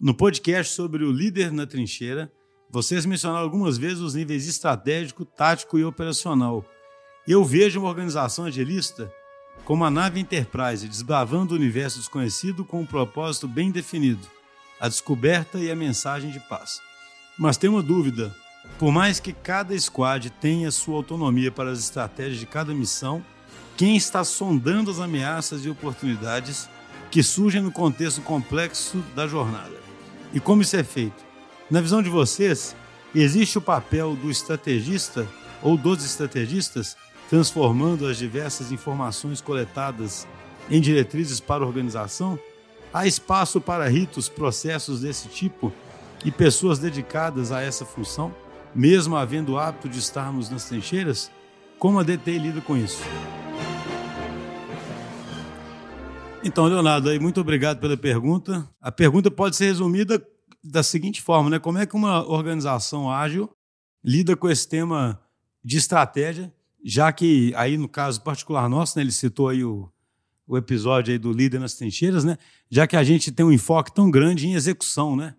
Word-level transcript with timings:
No 0.00 0.14
podcast 0.14 0.74
sobre 0.74 1.04
o 1.04 1.12
líder 1.12 1.52
na 1.52 1.66
trincheira, 1.66 2.32
vocês 2.70 3.04
mencionaram 3.04 3.44
algumas 3.44 3.76
vezes 3.76 3.98
os 3.98 4.14
níveis 4.14 4.48
estratégico, 4.48 5.26
tático 5.26 5.78
e 5.78 5.84
operacional. 5.84 6.64
Eu 7.28 7.44
vejo 7.44 7.80
uma 7.80 7.90
organização 7.90 8.46
agilista 8.46 9.12
como 9.66 9.84
a 9.84 9.90
nave 9.90 10.18
Enterprise 10.18 10.88
desbravando 10.88 11.52
o 11.52 11.58
universo 11.58 11.98
desconhecido 11.98 12.64
com 12.64 12.80
um 12.80 12.86
propósito 12.86 13.46
bem 13.46 13.70
definido, 13.70 14.26
a 14.80 14.88
descoberta 14.88 15.58
e 15.58 15.70
a 15.70 15.76
mensagem 15.76 16.30
de 16.30 16.40
paz. 16.40 16.80
Mas 17.40 17.56
tem 17.56 17.70
uma 17.70 17.82
dúvida: 17.82 18.36
por 18.78 18.92
mais 18.92 19.18
que 19.18 19.32
cada 19.32 19.76
squad 19.80 20.28
tenha 20.28 20.70
sua 20.70 20.96
autonomia 20.96 21.50
para 21.50 21.70
as 21.70 21.78
estratégias 21.78 22.38
de 22.38 22.44
cada 22.44 22.74
missão, 22.74 23.24
quem 23.78 23.96
está 23.96 24.22
sondando 24.22 24.90
as 24.90 25.00
ameaças 25.00 25.64
e 25.64 25.70
oportunidades 25.70 26.68
que 27.10 27.22
surgem 27.22 27.62
no 27.62 27.72
contexto 27.72 28.20
complexo 28.20 29.02
da 29.16 29.26
jornada. 29.26 29.80
E 30.34 30.38
como 30.38 30.60
isso 30.60 30.76
é 30.76 30.84
feito? 30.84 31.24
Na 31.70 31.80
visão 31.80 32.02
de 32.02 32.10
vocês, 32.10 32.76
existe 33.14 33.56
o 33.56 33.62
papel 33.62 34.14
do 34.14 34.30
estrategista 34.30 35.26
ou 35.62 35.78
dos 35.78 36.04
estrategistas 36.04 36.94
transformando 37.30 38.06
as 38.06 38.18
diversas 38.18 38.70
informações 38.70 39.40
coletadas 39.40 40.28
em 40.70 40.78
diretrizes 40.78 41.40
para 41.40 41.64
a 41.64 41.66
organização? 41.66 42.38
Há 42.92 43.06
espaço 43.06 43.62
para 43.62 43.88
ritos, 43.88 44.28
processos 44.28 45.00
desse 45.00 45.28
tipo 45.28 45.72
e 46.24 46.30
pessoas 46.30 46.78
dedicadas 46.78 47.52
a 47.52 47.62
essa 47.62 47.84
função, 47.84 48.34
mesmo 48.74 49.16
havendo 49.16 49.52
o 49.52 49.58
hábito 49.58 49.88
de 49.88 49.98
estarmos 49.98 50.50
nas 50.50 50.64
trincheiras? 50.66 51.30
Como 51.78 51.98
a 51.98 52.02
DT 52.02 52.38
lida 52.38 52.60
com 52.60 52.76
isso? 52.76 53.02
Então, 56.42 56.66
Leonardo, 56.66 57.08
aí, 57.08 57.18
muito 57.18 57.40
obrigado 57.40 57.80
pela 57.80 57.96
pergunta. 57.96 58.68
A 58.80 58.90
pergunta 58.90 59.30
pode 59.30 59.56
ser 59.56 59.66
resumida 59.66 60.22
da 60.62 60.82
seguinte 60.82 61.20
forma, 61.20 61.50
né? 61.50 61.58
Como 61.58 61.78
é 61.78 61.86
que 61.86 61.94
uma 61.94 62.26
organização 62.26 63.10
ágil 63.10 63.50
lida 64.02 64.34
com 64.34 64.48
esse 64.48 64.66
tema 64.66 65.20
de 65.62 65.76
estratégia, 65.76 66.52
já 66.82 67.12
que 67.12 67.52
aí 67.54 67.76
no 67.76 67.88
caso 67.88 68.22
particular 68.22 68.68
nosso, 68.68 68.96
né, 68.96 69.02
ele 69.02 69.12
citou 69.12 69.50
aí 69.50 69.62
o, 69.62 69.90
o 70.46 70.56
episódio 70.56 71.12
aí 71.12 71.18
do 71.18 71.32
líder 71.32 71.60
nas 71.60 71.74
trincheiras, 71.74 72.24
né? 72.24 72.38
Já 72.70 72.86
que 72.86 72.96
a 72.96 73.04
gente 73.04 73.30
tem 73.30 73.44
um 73.44 73.52
enfoque 73.52 73.94
tão 73.94 74.10
grande 74.10 74.46
em 74.46 74.54
execução, 74.54 75.14
né? 75.14 75.34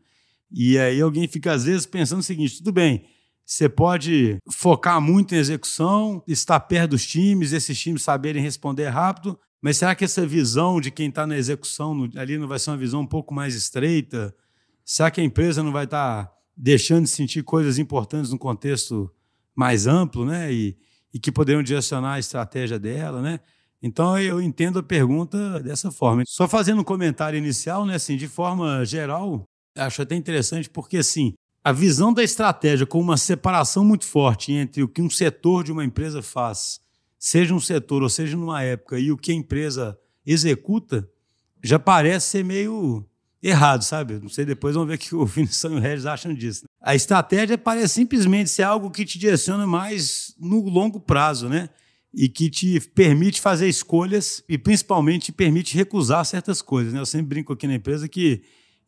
E 0.51 0.77
aí 0.77 0.99
alguém 0.99 1.27
fica 1.27 1.53
às 1.53 1.63
vezes 1.63 1.85
pensando 1.85 2.19
o 2.19 2.23
seguinte, 2.23 2.57
tudo 2.57 2.71
bem, 2.71 3.05
você 3.45 3.67
pode 3.67 4.37
focar 4.49 5.01
muito 5.01 5.35
em 5.35 5.37
execução, 5.37 6.23
estar 6.27 6.59
perto 6.59 6.91
dos 6.91 7.05
times, 7.05 7.51
esses 7.51 7.79
times 7.79 8.03
saberem 8.03 8.41
responder 8.41 8.87
rápido, 8.87 9.37
mas 9.61 9.77
será 9.77 9.93
que 9.93 10.03
essa 10.03 10.25
visão 10.25 10.81
de 10.81 10.89
quem 10.89 11.09
está 11.09 11.27
na 11.27 11.37
execução 11.37 12.09
ali 12.15 12.37
não 12.37 12.47
vai 12.47 12.57
ser 12.57 12.71
uma 12.71 12.77
visão 12.77 13.01
um 13.01 13.07
pouco 13.07 13.33
mais 13.33 13.53
estreita? 13.53 14.33
Será 14.83 15.11
que 15.11 15.21
a 15.21 15.23
empresa 15.23 15.61
não 15.61 15.71
vai 15.71 15.83
estar 15.83 16.25
tá 16.25 16.33
deixando 16.57 17.03
de 17.03 17.09
sentir 17.09 17.43
coisas 17.43 17.77
importantes 17.77 18.31
no 18.31 18.39
contexto 18.39 19.11
mais 19.55 19.85
amplo, 19.85 20.25
né? 20.25 20.51
E, 20.51 20.77
e 21.13 21.19
que 21.19 21.31
poderiam 21.31 21.61
direcionar 21.61 22.13
a 22.13 22.19
estratégia 22.19 22.79
dela, 22.79 23.21
né? 23.21 23.39
Então 23.83 24.17
eu 24.17 24.41
entendo 24.41 24.79
a 24.79 24.83
pergunta 24.83 25.59
dessa 25.59 25.91
forma. 25.91 26.23
Só 26.25 26.47
fazendo 26.47 26.81
um 26.81 26.83
comentário 26.83 27.37
inicial, 27.37 27.85
né? 27.85 27.95
Assim, 27.95 28.15
de 28.15 28.27
forma 28.27 28.85
geral, 28.85 29.47
acho 29.75 30.01
até 30.01 30.15
interessante 30.15 30.69
porque 30.69 30.97
assim 30.97 31.33
a 31.63 31.71
visão 31.71 32.11
da 32.11 32.23
estratégia 32.23 32.85
com 32.85 32.99
uma 32.99 33.17
separação 33.17 33.85
muito 33.85 34.05
forte 34.05 34.51
entre 34.51 34.81
o 34.81 34.87
que 34.87 35.01
um 35.01 35.09
setor 35.09 35.63
de 35.63 35.71
uma 35.71 35.85
empresa 35.85 36.21
faz 36.21 36.81
seja 37.21 37.53
um 37.53 37.59
setor 37.59 38.01
ou 38.01 38.09
seja 38.09 38.35
numa 38.35 38.63
época, 38.63 38.99
e 38.99 39.11
o 39.11 39.17
que 39.17 39.31
a 39.31 39.35
empresa 39.35 39.95
executa, 40.25 41.07
já 41.63 41.77
parece 41.77 42.27
ser 42.27 42.43
meio 42.43 43.05
errado, 43.43 43.83
sabe? 43.83 44.19
Não 44.19 44.27
sei, 44.27 44.43
depois 44.43 44.73
vamos 44.73 44.89
ver 44.89 44.95
o 44.95 44.97
que 44.97 45.15
o 45.15 45.23
Vinícius 45.27 45.71
e 45.71 45.75
o 45.75 45.79
Regis 45.79 46.07
acham 46.07 46.33
disso. 46.33 46.65
A 46.81 46.95
estratégia 46.95 47.59
parece 47.59 47.93
simplesmente 47.93 48.49
ser 48.49 48.63
algo 48.63 48.89
que 48.89 49.05
te 49.05 49.19
direciona 49.19 49.67
mais 49.67 50.33
no 50.39 50.61
longo 50.67 50.99
prazo, 50.99 51.47
né? 51.47 51.69
E 52.11 52.27
que 52.27 52.49
te 52.49 52.79
permite 52.79 53.39
fazer 53.39 53.69
escolhas 53.69 54.43
e 54.49 54.57
principalmente 54.57 55.25
te 55.25 55.31
permite 55.31 55.77
recusar 55.77 56.25
certas 56.25 56.59
coisas, 56.59 56.91
né? 56.91 56.99
Eu 56.99 57.05
sempre 57.05 57.27
brinco 57.27 57.53
aqui 57.53 57.67
na 57.67 57.75
empresa 57.75 58.09
que 58.09 58.41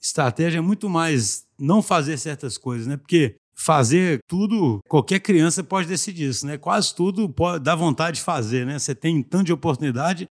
estratégia 0.04 0.58
é 0.58 0.62
muito 0.62 0.90
mais 0.90 1.46
não 1.58 1.82
fazer 1.82 2.18
certas 2.18 2.58
coisas, 2.58 2.86
né? 2.86 2.98
Porque 2.98 3.38
fazer 3.56 4.20
tudo, 4.28 4.80
qualquer 4.90 5.20
criança 5.20 5.64
pode 5.64 5.88
decidir 5.88 6.30
isso, 6.30 6.46
né? 6.46 6.58
Quase 6.58 6.94
tudo 6.94 7.30
pode 7.30 7.64
dar 7.64 7.76
vontade 7.76 8.18
de 8.18 8.24
fazer, 8.24 8.66
né? 8.66 8.78
Você 8.78 8.94
tem 8.94 9.24
tanto 9.24 9.46
de 9.46 9.54
oportunidade. 9.54 10.28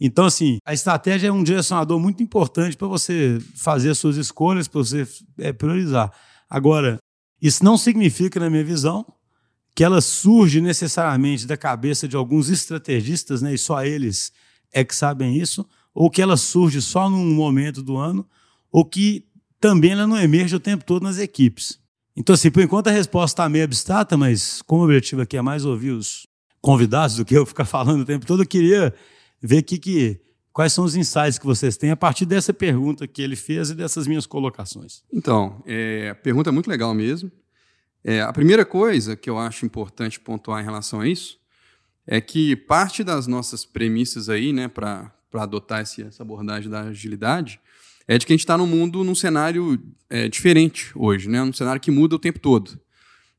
Então, 0.00 0.24
assim, 0.24 0.58
a 0.64 0.72
estratégia 0.72 1.28
é 1.28 1.32
um 1.32 1.42
direcionador 1.42 2.00
muito 2.00 2.22
importante 2.22 2.76
para 2.76 2.88
você 2.88 3.38
fazer 3.54 3.90
as 3.90 3.98
suas 3.98 4.16
escolhas, 4.16 4.66
para 4.66 4.78
você 4.78 5.06
é, 5.38 5.52
priorizar. 5.52 6.10
Agora, 6.48 6.98
isso 7.40 7.62
não 7.62 7.76
significa, 7.76 8.40
na 8.40 8.48
minha 8.48 8.64
visão, 8.64 9.04
que 9.74 9.84
ela 9.84 10.00
surge 10.00 10.60
necessariamente 10.60 11.46
da 11.46 11.56
cabeça 11.56 12.08
de 12.08 12.16
alguns 12.16 12.48
estrategistas, 12.48 13.42
né? 13.42 13.52
E 13.52 13.58
só 13.58 13.84
eles 13.84 14.32
é 14.72 14.82
que 14.82 14.94
sabem 14.94 15.36
isso, 15.36 15.66
ou 15.92 16.10
que 16.10 16.22
ela 16.22 16.36
surge 16.36 16.80
só 16.80 17.08
num 17.08 17.34
momento 17.34 17.82
do 17.82 17.96
ano, 17.96 18.26
ou 18.74 18.84
que 18.84 19.24
também 19.60 19.92
ela 19.92 20.04
não 20.04 20.18
emerge 20.18 20.56
o 20.56 20.58
tempo 20.58 20.84
todo 20.84 21.04
nas 21.04 21.16
equipes. 21.18 21.78
Então, 22.16 22.34
assim, 22.34 22.50
por 22.50 22.60
enquanto 22.60 22.88
a 22.88 22.90
resposta 22.90 23.34
está 23.34 23.48
meio 23.48 23.62
abstrata, 23.62 24.16
mas 24.16 24.60
como 24.62 24.82
o 24.82 24.84
objetivo 24.86 25.22
aqui 25.22 25.36
é 25.36 25.42
mais 25.42 25.64
ouvir 25.64 25.92
os 25.92 26.26
convidados 26.60 27.14
do 27.14 27.24
que 27.24 27.36
eu 27.36 27.46
ficar 27.46 27.66
falando 27.66 28.00
o 28.00 28.04
tempo 28.04 28.26
todo, 28.26 28.42
eu 28.42 28.46
queria 28.46 28.92
ver 29.40 29.62
que, 29.62 30.20
quais 30.52 30.72
são 30.72 30.84
os 30.84 30.96
insights 30.96 31.38
que 31.38 31.46
vocês 31.46 31.76
têm 31.76 31.92
a 31.92 31.96
partir 31.96 32.26
dessa 32.26 32.52
pergunta 32.52 33.06
que 33.06 33.22
ele 33.22 33.36
fez 33.36 33.70
e 33.70 33.76
dessas 33.76 34.08
minhas 34.08 34.26
colocações. 34.26 35.04
Então, 35.12 35.62
é, 35.64 36.10
a 36.10 36.14
pergunta 36.16 36.50
é 36.50 36.52
muito 36.52 36.68
legal 36.68 36.92
mesmo. 36.92 37.30
É, 38.02 38.22
a 38.22 38.32
primeira 38.32 38.64
coisa 38.64 39.14
que 39.14 39.30
eu 39.30 39.38
acho 39.38 39.64
importante 39.64 40.18
pontuar 40.18 40.60
em 40.60 40.64
relação 40.64 41.00
a 41.00 41.06
isso 41.06 41.38
é 42.08 42.20
que 42.20 42.56
parte 42.56 43.04
das 43.04 43.28
nossas 43.28 43.64
premissas 43.64 44.28
aí, 44.28 44.52
né, 44.52 44.66
para 44.66 45.12
adotar 45.32 45.80
essa 45.80 46.24
abordagem 46.24 46.68
da 46.68 46.80
agilidade, 46.80 47.60
é 48.06 48.18
de 48.18 48.26
que 48.26 48.32
a 48.32 48.34
gente 48.34 48.40
está 48.40 48.56
num 48.56 48.66
mundo, 48.66 49.02
num 49.02 49.14
cenário 49.14 49.80
é, 50.10 50.28
diferente 50.28 50.90
hoje, 50.94 51.28
né? 51.28 51.42
um 51.42 51.52
cenário 51.52 51.80
que 51.80 51.90
muda 51.90 52.16
o 52.16 52.18
tempo 52.18 52.38
todo. 52.38 52.78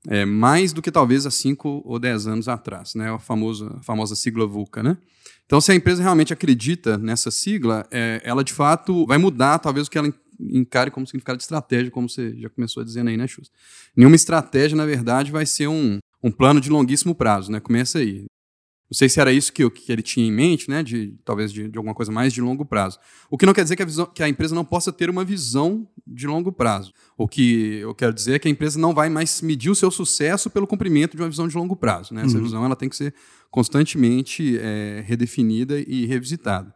É, 0.07 0.23
mais 0.23 0.71
do 0.71 0.83
que 0.83 0.91
talvez 0.91 1.25
há 1.25 1.31
5 1.31 1.81
ou 1.83 1.97
10 1.97 2.27
anos 2.27 2.47
atrás, 2.47 2.93
né? 2.93 3.11
a, 3.11 3.17
famosa, 3.17 3.75
a 3.77 3.81
famosa 3.81 4.15
sigla 4.15 4.45
VUCA. 4.45 4.83
Né? 4.83 4.97
Então, 5.45 5.59
se 5.59 5.71
a 5.71 5.75
empresa 5.75 6.03
realmente 6.03 6.31
acredita 6.31 6.97
nessa 6.97 7.31
sigla, 7.31 7.87
é, 7.91 8.21
ela 8.23 8.43
de 8.43 8.53
fato 8.53 9.05
vai 9.07 9.17
mudar 9.17 9.57
talvez 9.57 9.87
o 9.87 9.91
que 9.91 9.97
ela 9.97 10.13
encare 10.39 10.91
como 10.91 11.07
significado 11.07 11.37
de 11.37 11.43
estratégia, 11.43 11.91
como 11.91 12.09
você 12.09 12.35
já 12.37 12.49
começou 12.49 12.83
dizendo 12.83 13.09
aí, 13.09 13.17
né, 13.17 13.27
Chus? 13.27 13.51
Nenhuma 13.95 14.15
estratégia, 14.15 14.75
na 14.75 14.85
verdade, 14.85 15.31
vai 15.31 15.45
ser 15.45 15.67
um, 15.67 15.97
um 16.21 16.31
plano 16.31 16.59
de 16.59 16.69
longuíssimo 16.69 17.15
prazo, 17.15 17.51
né? 17.51 17.59
Começa 17.59 17.99
aí. 17.99 18.25
Não 18.89 18.95
sei 18.95 19.09
se 19.09 19.19
era 19.19 19.31
isso 19.31 19.51
que, 19.51 19.67
que 19.69 19.91
ele 19.91 20.03
tinha 20.03 20.27
em 20.27 20.31
mente, 20.31 20.69
né? 20.69 20.83
De, 20.83 21.15
talvez 21.25 21.51
de, 21.51 21.67
de 21.67 21.77
alguma 21.77 21.95
coisa 21.95 22.11
mais 22.11 22.31
de 22.31 22.39
longo 22.39 22.63
prazo. 22.63 22.99
O 23.31 23.37
que 23.37 23.45
não 23.45 23.53
quer 23.53 23.63
dizer 23.63 23.75
que 23.75 23.81
a, 23.81 23.85
visão, 23.85 24.05
que 24.05 24.21
a, 24.21 24.29
empresa 24.29 24.53
não 24.53 24.63
possa 24.63 24.91
ter 24.91 25.09
uma 25.09 25.25
visão 25.25 25.87
de 26.05 26.27
longo 26.27 26.51
prazo. 26.51 26.93
O 27.17 27.27
que 27.27 27.77
eu 27.77 27.95
quero 27.95 28.13
dizer 28.13 28.35
é 28.35 28.39
que 28.39 28.47
a 28.47 28.51
empresa 28.51 28.77
não 28.79 28.93
vai 28.93 29.09
mais 29.09 29.41
medir 29.41 29.71
o 29.71 29.75
seu 29.75 29.89
sucesso 29.89 30.51
pelo 30.51 30.67
cumprimento 30.67 31.17
de 31.17 31.23
uma 31.23 31.29
visão 31.29 31.47
de 31.47 31.55
longo 31.55 31.75
prazo. 31.75 32.13
Né? 32.13 32.23
Essa 32.23 32.37
uhum. 32.37 32.43
visão 32.43 32.63
ela 32.63 32.75
tem 32.75 32.87
que 32.87 32.95
ser 32.95 33.13
constantemente 33.49 34.57
é, 34.59 35.03
redefinida 35.05 35.79
e 35.79 36.05
revisitada. 36.05 36.73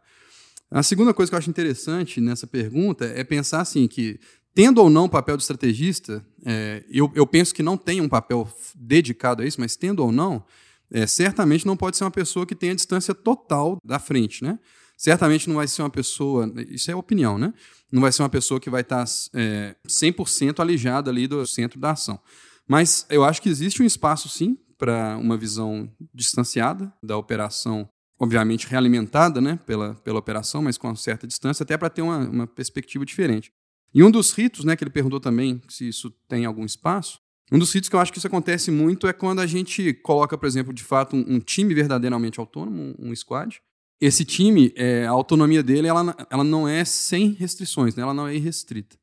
A 0.68 0.82
segunda 0.82 1.14
coisa 1.14 1.30
que 1.30 1.34
eu 1.34 1.38
acho 1.38 1.50
interessante 1.50 2.20
nessa 2.20 2.46
pergunta 2.46 3.04
é 3.04 3.22
pensar 3.22 3.60
assim 3.60 3.86
que 3.86 4.18
tendo 4.54 4.82
ou 4.82 4.90
não 4.90 5.04
o 5.04 5.08
papel 5.08 5.36
de 5.36 5.42
estrategista, 5.42 6.24
é, 6.44 6.84
eu, 6.90 7.10
eu 7.14 7.26
penso 7.26 7.54
que 7.54 7.62
não 7.62 7.76
tem 7.76 8.00
um 8.00 8.08
papel 8.08 8.48
dedicado 8.74 9.42
a 9.42 9.46
isso, 9.46 9.60
mas 9.60 9.76
tendo 9.76 10.00
ou 10.00 10.10
não, 10.10 10.44
é, 10.92 11.06
certamente 11.06 11.66
não 11.66 11.76
pode 11.76 11.96
ser 11.96 12.04
uma 12.04 12.10
pessoa 12.10 12.46
que 12.46 12.54
tenha 12.54 12.74
distância 12.74 13.14
total 13.14 13.78
da 13.84 13.98
frente, 13.98 14.42
né? 14.42 14.58
Certamente 14.96 15.48
não 15.48 15.56
vai 15.56 15.66
ser 15.66 15.82
uma 15.82 15.90
pessoa, 15.90 16.52
isso 16.68 16.90
é 16.90 16.94
opinião, 16.94 17.38
né? 17.38 17.54
Não 17.90 18.02
vai 18.02 18.12
ser 18.12 18.22
uma 18.22 18.28
pessoa 18.28 18.60
que 18.60 18.68
vai 18.68 18.82
estar 18.82 19.04
é, 19.34 19.74
100% 19.88 20.60
alijada 20.60 21.10
ali 21.10 21.26
do 21.26 21.46
centro 21.46 21.80
da 21.80 21.92
ação. 21.92 22.20
Mas 22.68 23.06
eu 23.08 23.24
acho 23.24 23.40
que 23.40 23.48
existe 23.48 23.82
um 23.82 23.86
espaço, 23.86 24.28
sim, 24.28 24.58
para 24.76 25.16
uma 25.16 25.36
visão 25.36 25.90
distanciada 26.12 26.92
da 27.02 27.16
operação, 27.16 27.88
obviamente 28.18 28.66
realimentada 28.66 29.40
né, 29.40 29.58
pela, 29.66 29.94
pela 29.96 30.18
operação, 30.18 30.62
mas 30.62 30.76
com 30.76 30.94
certa 30.94 31.26
distância, 31.26 31.62
até 31.62 31.76
para 31.76 31.90
ter 31.90 32.02
uma, 32.02 32.18
uma 32.18 32.46
perspectiva 32.46 33.04
diferente. 33.04 33.50
E 33.92 34.02
um 34.02 34.10
dos 34.10 34.32
ritos, 34.32 34.64
né, 34.64 34.76
que 34.76 34.84
ele 34.84 34.90
perguntou 34.90 35.18
também 35.18 35.60
se 35.68 35.88
isso 35.88 36.10
tem 36.28 36.44
algum 36.44 36.64
espaço, 36.64 37.18
um 37.50 37.58
dos 37.58 37.70
sítios 37.70 37.88
que 37.88 37.96
eu 37.96 38.00
acho 38.00 38.12
que 38.12 38.18
isso 38.18 38.26
acontece 38.26 38.70
muito 38.70 39.06
é 39.06 39.12
quando 39.12 39.40
a 39.40 39.46
gente 39.46 39.92
coloca, 39.94 40.38
por 40.38 40.46
exemplo, 40.46 40.72
de 40.72 40.84
fato, 40.84 41.16
um, 41.16 41.24
um 41.34 41.40
time 41.40 41.74
verdadeiramente 41.74 42.38
autônomo, 42.38 42.94
um, 42.98 43.10
um 43.10 43.16
squad. 43.16 43.60
Esse 44.00 44.24
time, 44.24 44.72
é, 44.76 45.06
a 45.06 45.10
autonomia 45.10 45.62
dele, 45.62 45.88
ela, 45.88 46.16
ela 46.30 46.44
não 46.44 46.66
é 46.66 46.84
sem 46.84 47.32
restrições, 47.32 47.94
né? 47.94 48.02
ela 48.02 48.14
não 48.14 48.26
é 48.26 48.34
irrestrita. 48.34 48.96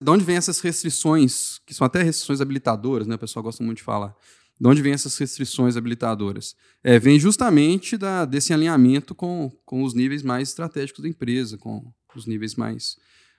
De 0.00 0.10
onde 0.10 0.24
vem 0.24 0.36
essas 0.36 0.60
restrições, 0.60 1.60
que 1.64 1.72
são 1.72 1.86
até 1.86 2.02
restrições 2.02 2.40
habilitadoras, 2.40 3.06
né? 3.06 3.14
o 3.14 3.18
pessoal 3.18 3.42
gosta 3.42 3.62
muito 3.62 3.78
de 3.78 3.84
falar. 3.84 4.14
De 4.60 4.68
onde 4.68 4.82
vem 4.82 4.92
essas 4.92 5.16
restrições 5.16 5.76
habilitadoras? 5.76 6.54
É, 6.82 6.98
vem 6.98 7.18
justamente 7.18 7.96
da, 7.96 8.24
desse 8.24 8.52
alinhamento 8.52 9.14
com, 9.14 9.50
com 9.64 9.82
os 9.84 9.94
níveis 9.94 10.22
mais 10.22 10.48
estratégicos 10.48 11.02
da 11.02 11.08
empresa, 11.08 11.56
com 11.56 11.92
os 12.14 12.26
níveis 12.26 12.56
mais, 12.56 12.96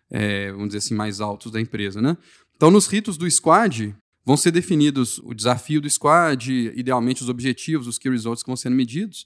é, 0.10 0.52
vamos 0.52 0.68
dizer 0.68 0.80
assim, 0.80 0.96
mais 0.96 1.22
altos 1.22 1.52
da 1.52 1.62
empresa. 1.62 2.02
Né? 2.02 2.18
Então, 2.56 2.72
nos 2.72 2.88
ritos 2.88 3.18
do 3.18 3.30
squad, 3.30 3.96
Vão 4.26 4.38
ser 4.38 4.52
definidos 4.52 5.20
o 5.20 5.34
desafio 5.34 5.82
do 5.82 5.90
squad, 5.90 6.72
idealmente 6.76 7.22
os 7.22 7.30
objetivos, 7.30 7.88
os 7.88 7.98
key 7.98 8.10
results 8.10 8.42
que 8.42 8.50
vão 8.50 8.56
sendo 8.56 8.76
medidos. 8.76 9.26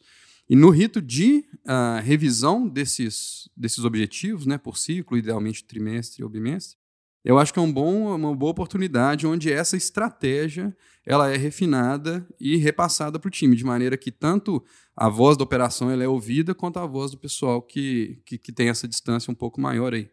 E 0.50 0.56
no 0.56 0.70
rito 0.70 1.02
de 1.02 1.46
uh, 1.66 2.02
revisão 2.02 2.68
desses, 2.68 3.50
desses 3.56 3.84
objetivos, 3.84 4.46
né, 4.46 4.58
por 4.58 4.78
ciclo, 4.78 5.18
idealmente 5.18 5.64
trimestre 5.64 6.24
ou 6.24 6.30
bimestre, 6.30 6.78
eu 7.24 7.38
acho 7.38 7.52
que 7.52 7.60
é 7.60 7.62
um 7.62 7.72
bom, 7.72 8.16
uma 8.16 8.34
boa 8.34 8.52
oportunidade 8.52 9.28
onde 9.28 9.52
essa 9.52 9.76
estratégia 9.76 10.76
ela 11.06 11.30
é 11.30 11.36
refinada 11.36 12.26
e 12.40 12.56
repassada 12.56 13.20
para 13.20 13.28
o 13.28 13.32
time, 13.32 13.56
de 13.56 13.66
maneira 13.66 13.98
que 13.98 14.12
tanto 14.12 14.64
a 14.96 15.10
voz 15.10 15.36
da 15.36 15.44
operação 15.44 15.92
ela 15.92 16.04
é 16.04 16.08
ouvida, 16.08 16.56
quanto 16.56 16.80
a 16.80 16.86
voz 16.86 17.12
do 17.12 17.18
pessoal 17.18 17.62
que, 17.62 18.22
que, 18.26 18.38
que 18.38 18.52
tem 18.54 18.70
essa 18.70 18.88
distância 18.88 19.30
um 19.30 19.36
pouco 19.36 19.60
maior 19.60 19.94
aí. 19.94 20.10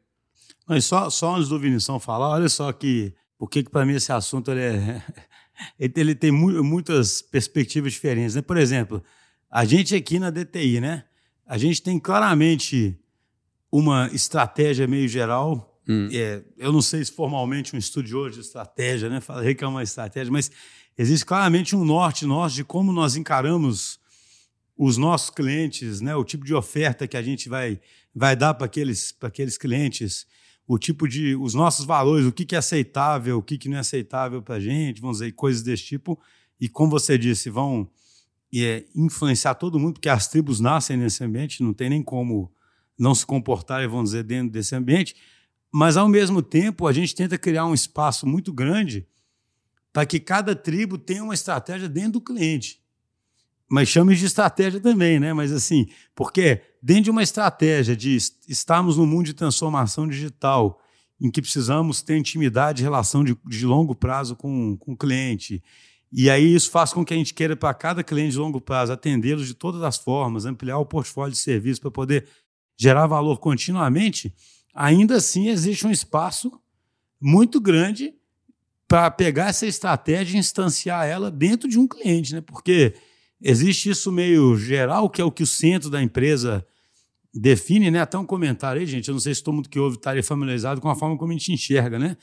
Mas 0.67 0.87
só, 0.87 1.09
só 1.09 1.37
antes 1.37 1.49
do 1.49 1.59
Vinição 1.59 2.01
falar, 2.01 2.31
olha 2.31 2.49
só 2.49 2.73
que 2.73 3.15
por 3.45 3.51
que 3.51 3.63
para 3.65 3.85
mim 3.85 3.95
esse 3.95 4.11
assunto 4.11 4.51
ele, 4.51 4.63
é, 4.63 5.03
ele 5.79 6.15
tem 6.15 6.31
mu 6.31 6.65
muitas 6.65 7.21
perspectivas 7.21 7.93
diferentes. 7.93 8.35
Né? 8.35 8.41
Por 8.41 8.57
exemplo, 8.57 9.05
a 9.51 9.67
gente 9.67 9.95
aqui 9.95 10.19
na 10.19 10.31
DTI, 10.31 10.81
né? 10.81 11.05
a 11.47 11.59
gente 11.59 11.83
tem 11.83 11.99
claramente 11.99 12.99
uma 13.71 14.09
estratégia 14.15 14.87
meio 14.87 15.07
geral. 15.07 15.79
Hum. 15.87 16.09
É, 16.11 16.43
eu 16.57 16.73
não 16.73 16.81
sei 16.81 17.05
se 17.05 17.13
formalmente 17.13 17.77
um 17.77 17.79
estudioso 17.79 18.37
de 18.37 18.41
estratégia, 18.41 19.11
né? 19.11 19.21
Falei 19.21 19.55
que 19.55 19.63
é 19.63 19.67
uma 19.67 19.83
estratégia, 19.83 20.33
mas 20.33 20.51
existe 20.97 21.27
claramente 21.27 21.77
um 21.77 21.85
norte 21.85 22.25
nosso 22.25 22.55
de 22.55 22.65
como 22.65 22.93
nós 22.93 23.15
encaramos 23.15 24.01
os 24.75 24.97
nossos 24.97 25.29
clientes, 25.29 26.01
né? 26.01 26.17
o 26.17 26.25
tipo 26.25 26.47
de 26.47 26.55
oferta 26.55 27.07
que 27.07 27.17
a 27.17 27.23
gente 27.23 27.49
vai, 27.51 27.79
vai 28.15 28.35
dar 28.35 28.55
para 28.55 28.65
aqueles, 28.65 29.15
aqueles 29.21 29.59
clientes 29.59 30.27
o 30.67 30.79
tipo 30.79 31.07
de. 31.07 31.37
os 31.37 31.55
nossos 31.55 31.85
valores, 31.85 32.27
o 32.27 32.33
que, 32.33 32.45
que 32.45 32.55
é 32.55 32.59
aceitável, 32.59 33.39
o 33.39 33.43
que, 33.43 33.59
que 33.59 33.69
não 33.69 33.77
é 33.77 33.81
aceitável 33.81 34.43
para 34.43 34.57
a 34.57 34.61
gente, 34.61 35.01
vamos 35.01 35.19
dizer, 35.19 35.33
coisas 35.33 35.63
desse 35.63 35.85
tipo. 35.85 36.19
E 36.61 36.69
como 36.69 36.91
você 36.91 37.19
disse, 37.19 37.51
vão 37.51 37.89
é, 38.55 38.85
influenciar 38.95 39.55
todo 39.55 39.79
mundo, 39.79 39.95
porque 39.95 40.09
as 40.09 40.29
tribos 40.29 40.61
nascem 40.61 40.97
nesse 40.97 41.23
ambiente, 41.23 41.63
não 41.63 41.75
tem 41.75 41.91
nem 41.91 42.03
como 42.03 42.53
não 42.99 43.15
se 43.15 43.27
comportarem, 43.27 43.89
vamos 43.89 44.11
dizer, 44.11 44.23
dentro 44.23 44.53
desse 44.53 44.75
ambiente. 44.75 45.17
Mas, 45.73 45.97
ao 45.97 46.09
mesmo 46.09 46.41
tempo, 46.41 46.87
a 46.87 46.93
gente 46.93 47.15
tenta 47.15 47.37
criar 47.37 47.67
um 47.67 47.75
espaço 47.75 48.27
muito 48.27 48.53
grande 48.53 49.07
para 49.93 50.07
que 50.07 50.21
cada 50.21 50.55
tribo 50.55 50.97
tenha 50.97 51.23
uma 51.23 51.35
estratégia 51.35 51.89
dentro 51.89 52.13
do 52.13 52.21
cliente 52.21 52.84
mas 53.71 53.89
chame 53.89 54.15
de 54.15 54.27
estratégia 54.27 54.81
também, 54.81 55.19
né? 55.19 55.33
Mas 55.33 55.53
assim, 55.53 55.87
porque 56.15 56.61
dentro 56.83 57.05
de 57.05 57.11
uma 57.11 57.23
estratégia 57.23 57.97
de 57.97 58.17
estarmos 58.49 58.97
no 58.97 59.07
mundo 59.07 59.27
de 59.27 59.35
transformação 59.35 60.07
digital, 60.07 60.81
em 61.21 61.31
que 61.31 61.41
precisamos 61.41 62.03
ter 62.03 62.17
intimidade 62.17 62.83
e 62.83 62.85
relação 62.85 63.25
de, 63.25 63.37
de 63.47 63.65
longo 63.67 63.95
prazo 63.95 64.37
com, 64.37 64.77
com 64.77 64.93
o 64.93 64.97
cliente, 64.97 65.63
e 66.13 66.31
aí 66.31 66.55
isso 66.55 66.71
faz 66.71 66.93
com 66.93 67.05
que 67.05 67.13
a 67.13 67.17
gente 67.17 67.35
queira, 67.35 67.57
para 67.57 67.75
cada 67.75 68.05
cliente 68.05 68.33
de 68.33 68.39
longo 68.39 68.61
prazo, 68.61 68.93
atendê-los 68.93 69.49
de 69.49 69.55
todas 69.55 69.83
as 69.83 69.97
formas, 69.97 70.45
ampliar 70.45 70.79
o 70.79 70.87
portfólio 70.87 71.33
de 71.33 71.39
serviços 71.39 71.81
para 71.81 71.91
poder 71.91 72.29
gerar 72.77 73.07
valor 73.07 73.39
continuamente, 73.39 74.33
ainda 74.73 75.17
assim 75.17 75.49
existe 75.49 75.87
um 75.87 75.91
espaço 75.91 76.53
muito 77.21 77.61
grande 77.61 78.15
para 78.87 79.11
pegar 79.11 79.49
essa 79.49 79.67
estratégia 79.67 80.37
e 80.37 80.39
instanciar 80.39 81.07
ela 81.07 81.31
dentro 81.31 81.69
de 81.69 81.79
um 81.79 81.89
cliente, 81.89 82.35
né? 82.35 82.41
Porque 82.41 82.95
Existe 83.47 83.91
isso 83.91 84.11
meio 84.11 84.57
geral, 84.57 85.11
que 85.11 85.21
é 85.21 85.25
o 85.25 85.31
que 85.31 85.43
o 85.43 85.47
centro 85.47 85.91
da 85.91 86.03
empresa 86.03 86.67
define, 87.35 87.91
né? 87.91 88.01
Até 88.01 88.17
um 88.17 88.25
comentário 88.25 88.81
aí, 88.81 88.87
gente. 88.87 89.09
Eu 89.09 89.13
não 89.13 89.21
sei 89.21 89.35
se 89.35 89.43
todo 89.43 89.57
mundo 89.57 89.69
que 89.69 89.79
ouve 89.79 89.97
estaria 89.97 90.23
familiarizado 90.23 90.81
com 90.81 90.89
a 90.89 90.97
forma 90.97 91.19
como 91.19 91.31
a 91.31 91.35
gente 91.35 91.53
enxerga, 91.53 91.99
né? 91.99 92.17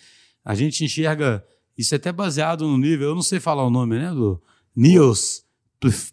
A 0.43 0.55
gente 0.55 0.83
enxerga, 0.83 1.45
isso 1.77 1.93
é 1.93 1.97
até 1.97 2.11
baseado 2.11 2.67
no 2.67 2.75
nível, 2.75 3.09
eu 3.09 3.15
não 3.15 3.21
sei 3.21 3.39
falar 3.39 3.63
o 3.63 3.69
nome, 3.69 3.99
né? 3.99 4.09
Do 4.09 4.41
Niels 4.75 5.43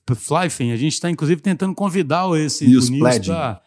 Pfleifen. 0.05 0.73
A 0.73 0.77
gente 0.77 0.93
está, 0.93 1.11
inclusive, 1.11 1.41
tentando 1.41 1.75
convidar 1.75 2.29
esse 2.39 2.67
Niels. 2.67 2.91
Pra, 2.91 3.63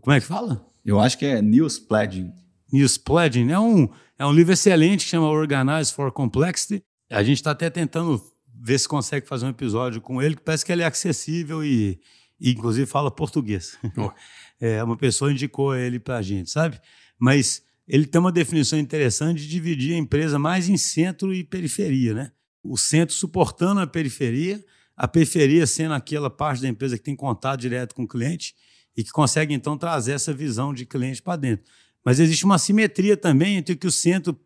como 0.00 0.16
é 0.16 0.20
que 0.20 0.26
fala? 0.26 0.66
Eu 0.84 0.98
acho 0.98 1.16
que 1.16 1.26
é 1.26 1.40
Niels 1.40 1.78
Pledging. 1.78 2.32
Niels 2.72 2.98
Pledging. 2.98 3.52
É 3.52 3.58
um, 3.60 3.88
é 4.18 4.26
um 4.26 4.32
livro 4.32 4.52
excelente 4.52 5.04
que 5.04 5.10
chama 5.10 5.28
Organize 5.28 5.92
for 5.92 6.10
Complexity. 6.10 6.82
A 7.08 7.22
gente 7.22 7.36
está 7.36 7.52
até 7.52 7.70
tentando 7.70 8.20
ver 8.62 8.78
se 8.78 8.86
consegue 8.86 9.26
fazer 9.26 9.44
um 9.46 9.48
episódio 9.48 10.00
com 10.00 10.22
ele, 10.22 10.36
que 10.36 10.42
parece 10.42 10.64
que 10.64 10.70
ele 10.70 10.82
é 10.82 10.86
acessível 10.86 11.64
e, 11.64 11.98
e 12.40 12.52
inclusive 12.52 12.86
fala 12.86 13.10
português. 13.10 13.76
Oh. 13.96 14.10
É, 14.64 14.80
uma 14.84 14.96
pessoa 14.96 15.32
indicou 15.32 15.74
ele 15.74 15.98
para 15.98 16.18
a 16.18 16.22
gente, 16.22 16.48
sabe? 16.48 16.80
Mas 17.18 17.64
ele 17.88 18.06
tem 18.06 18.20
uma 18.20 18.30
definição 18.30 18.78
interessante 18.78 19.40
de 19.40 19.48
dividir 19.48 19.92
a 19.92 19.98
empresa 19.98 20.38
mais 20.38 20.68
em 20.68 20.76
centro 20.76 21.34
e 21.34 21.42
periferia, 21.42 22.14
né? 22.14 22.30
O 22.62 22.76
centro 22.76 23.12
suportando 23.12 23.80
a 23.80 23.88
periferia, 23.88 24.64
a 24.96 25.08
periferia 25.08 25.66
sendo 25.66 25.94
aquela 25.94 26.30
parte 26.30 26.62
da 26.62 26.68
empresa 26.68 26.96
que 26.96 27.02
tem 27.02 27.16
contato 27.16 27.58
direto 27.58 27.92
com 27.92 28.04
o 28.04 28.06
cliente 28.06 28.54
e 28.96 29.02
que 29.02 29.10
consegue 29.10 29.52
então 29.52 29.76
trazer 29.76 30.12
essa 30.12 30.32
visão 30.32 30.72
de 30.72 30.86
cliente 30.86 31.20
para 31.20 31.34
dentro. 31.34 31.66
Mas 32.04 32.20
existe 32.20 32.44
uma 32.44 32.56
simetria 32.56 33.16
também 33.16 33.56
entre 33.56 33.74
o 33.74 33.76
que 33.76 33.88
o 33.88 33.90
centro 33.90 34.38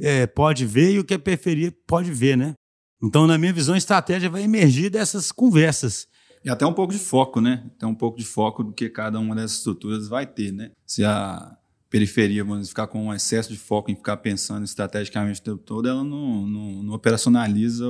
é, 0.00 0.26
pode 0.26 0.66
ver 0.66 0.94
e 0.94 0.98
o 0.98 1.04
que 1.04 1.14
a 1.14 1.20
periferia 1.20 1.72
pode 1.86 2.10
ver, 2.10 2.36
né? 2.36 2.56
Então, 3.02 3.26
na 3.26 3.36
minha 3.36 3.52
visão, 3.52 3.74
a 3.74 3.78
estratégia 3.78 4.30
vai 4.30 4.42
emergir 4.42 4.90
dessas 4.90 5.32
conversas. 5.32 6.06
E 6.44 6.50
até 6.50 6.66
um 6.66 6.72
pouco 6.72 6.92
de 6.92 6.98
foco, 6.98 7.40
né? 7.40 7.64
Até 7.76 7.86
um 7.86 7.94
pouco 7.94 8.18
de 8.18 8.24
foco 8.24 8.62
do 8.62 8.72
que 8.72 8.88
cada 8.88 9.18
uma 9.18 9.34
dessas 9.34 9.58
estruturas 9.58 10.08
vai 10.08 10.26
ter, 10.26 10.52
né? 10.52 10.70
Se 10.86 11.04
a 11.04 11.56
periferia, 11.90 12.42
vamos 12.42 12.70
ficar 12.70 12.86
com 12.86 13.08
um 13.08 13.14
excesso 13.14 13.52
de 13.52 13.58
foco 13.58 13.90
em 13.90 13.94
ficar 13.94 14.16
pensando 14.16 14.64
estrategicamente 14.64 15.40
o 15.40 15.44
tempo 15.44 15.58
todo, 15.58 15.86
ela 15.86 16.02
não, 16.02 16.46
não, 16.46 16.82
não 16.82 16.94
operacionaliza 16.94 17.84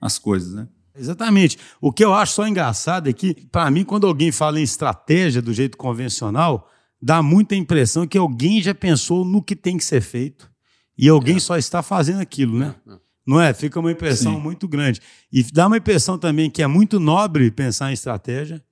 as 0.00 0.18
coisas, 0.18 0.54
né? 0.54 0.68
Exatamente. 0.96 1.58
O 1.80 1.92
que 1.92 2.04
eu 2.04 2.14
acho 2.14 2.32
só 2.32 2.48
engraçado 2.48 3.08
é 3.08 3.12
que, 3.12 3.34
para 3.52 3.70
mim, 3.70 3.84
quando 3.84 4.06
alguém 4.06 4.32
fala 4.32 4.58
em 4.58 4.64
estratégia 4.64 5.42
do 5.42 5.52
jeito 5.52 5.76
convencional, 5.76 6.68
dá 7.00 7.22
muita 7.22 7.54
impressão 7.54 8.06
que 8.06 8.18
alguém 8.18 8.62
já 8.62 8.74
pensou 8.74 9.24
no 9.24 9.42
que 9.42 9.54
tem 9.54 9.76
que 9.76 9.84
ser 9.84 10.00
feito 10.00 10.50
e 10.96 11.08
alguém 11.08 11.36
é. 11.36 11.40
só 11.40 11.56
está 11.56 11.82
fazendo 11.82 12.20
aquilo, 12.20 12.58
né? 12.58 12.74
É. 12.88 13.07
Não 13.28 13.38
é? 13.38 13.52
Fica 13.52 13.78
uma 13.78 13.92
impressão 13.92 14.36
Sim. 14.36 14.40
muito 14.40 14.66
grande. 14.66 15.02
E 15.30 15.42
dá 15.52 15.66
uma 15.66 15.76
impressão 15.76 16.18
também 16.18 16.48
que 16.48 16.62
é 16.62 16.66
muito 16.66 16.98
nobre 16.98 17.50
pensar 17.50 17.90
em 17.90 17.92
estratégia. 17.92 18.64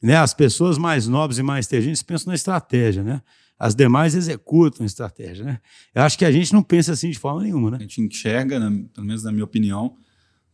Né? 0.00 0.16
As 0.16 0.32
pessoas 0.32 0.78
mais 0.78 1.08
nobres 1.08 1.40
e 1.40 1.42
mais 1.42 1.66
inteligentes 1.66 2.00
pensam 2.00 2.30
na 2.30 2.36
estratégia, 2.36 3.02
né? 3.02 3.20
As 3.58 3.74
demais 3.74 4.14
executam 4.14 4.84
a 4.84 4.86
estratégia, 4.86 5.44
né? 5.44 5.60
Eu 5.92 6.02
acho 6.02 6.16
que 6.16 6.24
a 6.24 6.30
gente 6.30 6.52
não 6.52 6.62
pensa 6.62 6.92
assim 6.92 7.10
de 7.10 7.18
forma 7.18 7.42
nenhuma, 7.42 7.72
né? 7.72 7.78
A 7.78 7.82
gente 7.82 8.00
enxerga, 8.00 8.60
pelo 8.94 9.04
menos 9.04 9.24
na 9.24 9.32
minha 9.32 9.42
opinião, 9.42 9.96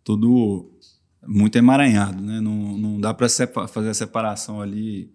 tudo 0.02 0.72
muito 1.26 1.54
emaranhado, 1.58 2.22
né? 2.22 2.40
Não, 2.40 2.78
não 2.78 2.98
dá 2.98 3.12
para 3.12 3.28
fazer 3.28 3.90
a 3.90 3.94
separação 3.94 4.62
ali 4.62 5.12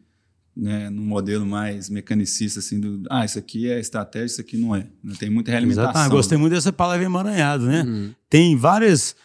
né, 0.56 0.90
no 0.90 1.02
modelo 1.02 1.46
mais 1.46 1.90
mecanicista, 1.90 2.60
assim, 2.60 2.80
do, 2.80 3.04
ah, 3.10 3.24
isso 3.24 3.40
aqui 3.40 3.70
é 3.70 3.80
estratégia, 3.80 4.26
isso 4.26 4.42
aqui 4.42 4.58
não 4.58 4.76
é. 4.76 4.88
Tem 5.18 5.30
muita 5.30 5.52
realimentação. 5.52 5.90
Exatamente. 5.90 6.12
Gostei 6.12 6.38
muito 6.38 6.54
dessa 6.54 6.74
palavra 6.74 7.06
emaranhado, 7.06 7.66
né? 7.66 7.84
Uhum. 7.84 8.14
Tem 8.30 8.56
várias 8.56 9.16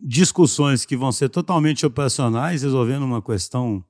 discussões 0.00 0.84
que 0.84 0.96
vão 0.96 1.10
ser 1.10 1.28
totalmente 1.28 1.84
operacionais, 1.84 2.62
resolvendo 2.62 3.02
uma 3.02 3.20
questão, 3.20 3.84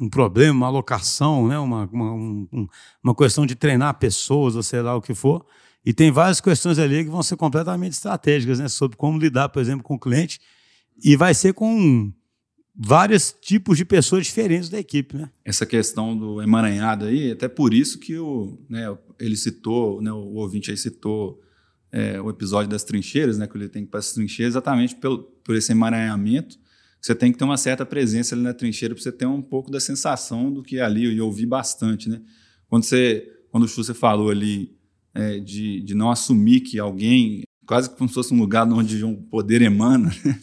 um 0.00 0.08
problema, 0.08 0.52
uma 0.52 0.66
alocação, 0.66 1.46
né? 1.46 1.58
uma, 1.58 1.88
uma, 1.92 2.12
um, 2.12 2.68
uma 3.02 3.14
questão 3.14 3.46
de 3.46 3.54
treinar 3.54 3.94
pessoas, 3.98 4.56
ou 4.56 4.62
sei 4.62 4.82
lá 4.82 4.96
o 4.96 5.02
que 5.02 5.14
for. 5.14 5.46
E 5.84 5.92
tem 5.92 6.10
várias 6.10 6.40
questões 6.40 6.78
ali 6.78 7.04
que 7.04 7.10
vão 7.10 7.22
ser 7.22 7.36
completamente 7.36 7.92
estratégicas, 7.92 8.58
né? 8.58 8.68
Sobre 8.68 8.96
como 8.96 9.18
lidar, 9.18 9.50
por 9.50 9.60
exemplo, 9.60 9.84
com 9.84 9.94
o 9.94 9.98
cliente. 9.98 10.40
E 11.02 11.14
vai 11.14 11.34
ser 11.34 11.52
com 11.52 12.10
vários 12.74 13.34
tipos 13.40 13.76
de 13.76 13.84
pessoas 13.84 14.26
diferentes 14.26 14.68
da 14.68 14.78
equipe, 14.78 15.16
né? 15.16 15.30
Essa 15.44 15.64
questão 15.64 16.16
do 16.16 16.42
emaranhado 16.42 17.04
aí, 17.04 17.30
até 17.30 17.46
por 17.46 17.72
isso 17.72 17.98
que 18.00 18.18
o, 18.18 18.58
né, 18.68 18.84
ele 19.20 19.36
citou, 19.36 20.02
né, 20.02 20.12
o 20.12 20.34
ouvinte 20.34 20.70
aí 20.70 20.76
citou 20.76 21.40
é, 21.92 22.20
o 22.20 22.28
episódio 22.28 22.68
das 22.68 22.82
trincheiras, 22.82 23.38
né, 23.38 23.46
que 23.46 23.56
ele 23.56 23.68
tem 23.68 23.84
que 23.84 23.90
passar 23.90 24.08
as 24.08 24.14
trincheiras, 24.14 24.54
exatamente 24.54 24.96
pelo, 24.96 25.22
por 25.44 25.54
esse 25.54 25.70
emaranhamento. 25.70 26.58
Você 27.00 27.14
tem 27.14 27.30
que 27.30 27.38
ter 27.38 27.44
uma 27.44 27.56
certa 27.56 27.86
presença 27.86 28.34
ali 28.34 28.42
na 28.42 28.54
trincheira 28.54 28.94
para 28.94 29.02
você 29.02 29.12
ter 29.12 29.26
um 29.26 29.42
pouco 29.42 29.70
da 29.70 29.78
sensação 29.78 30.50
do 30.52 30.62
que 30.62 30.78
é 30.78 30.82
ali, 30.82 31.16
eu 31.16 31.26
ouvi 31.26 31.46
bastante, 31.46 32.08
né? 32.08 32.20
Quando 32.66 32.82
você, 32.82 33.30
quando 33.50 33.64
o 33.64 33.68
Schuster 33.68 33.94
falou 33.94 34.30
ali 34.30 34.74
é, 35.14 35.38
de, 35.38 35.80
de 35.82 35.94
não 35.94 36.10
assumir 36.10 36.60
que 36.60 36.78
alguém, 36.78 37.42
quase 37.66 37.90
como 37.90 38.08
se 38.08 38.14
fosse 38.14 38.34
um 38.34 38.38
lugar 38.38 38.66
onde 38.66 39.04
um 39.04 39.14
poder 39.14 39.62
emana, 39.62 40.10
né? 40.24 40.40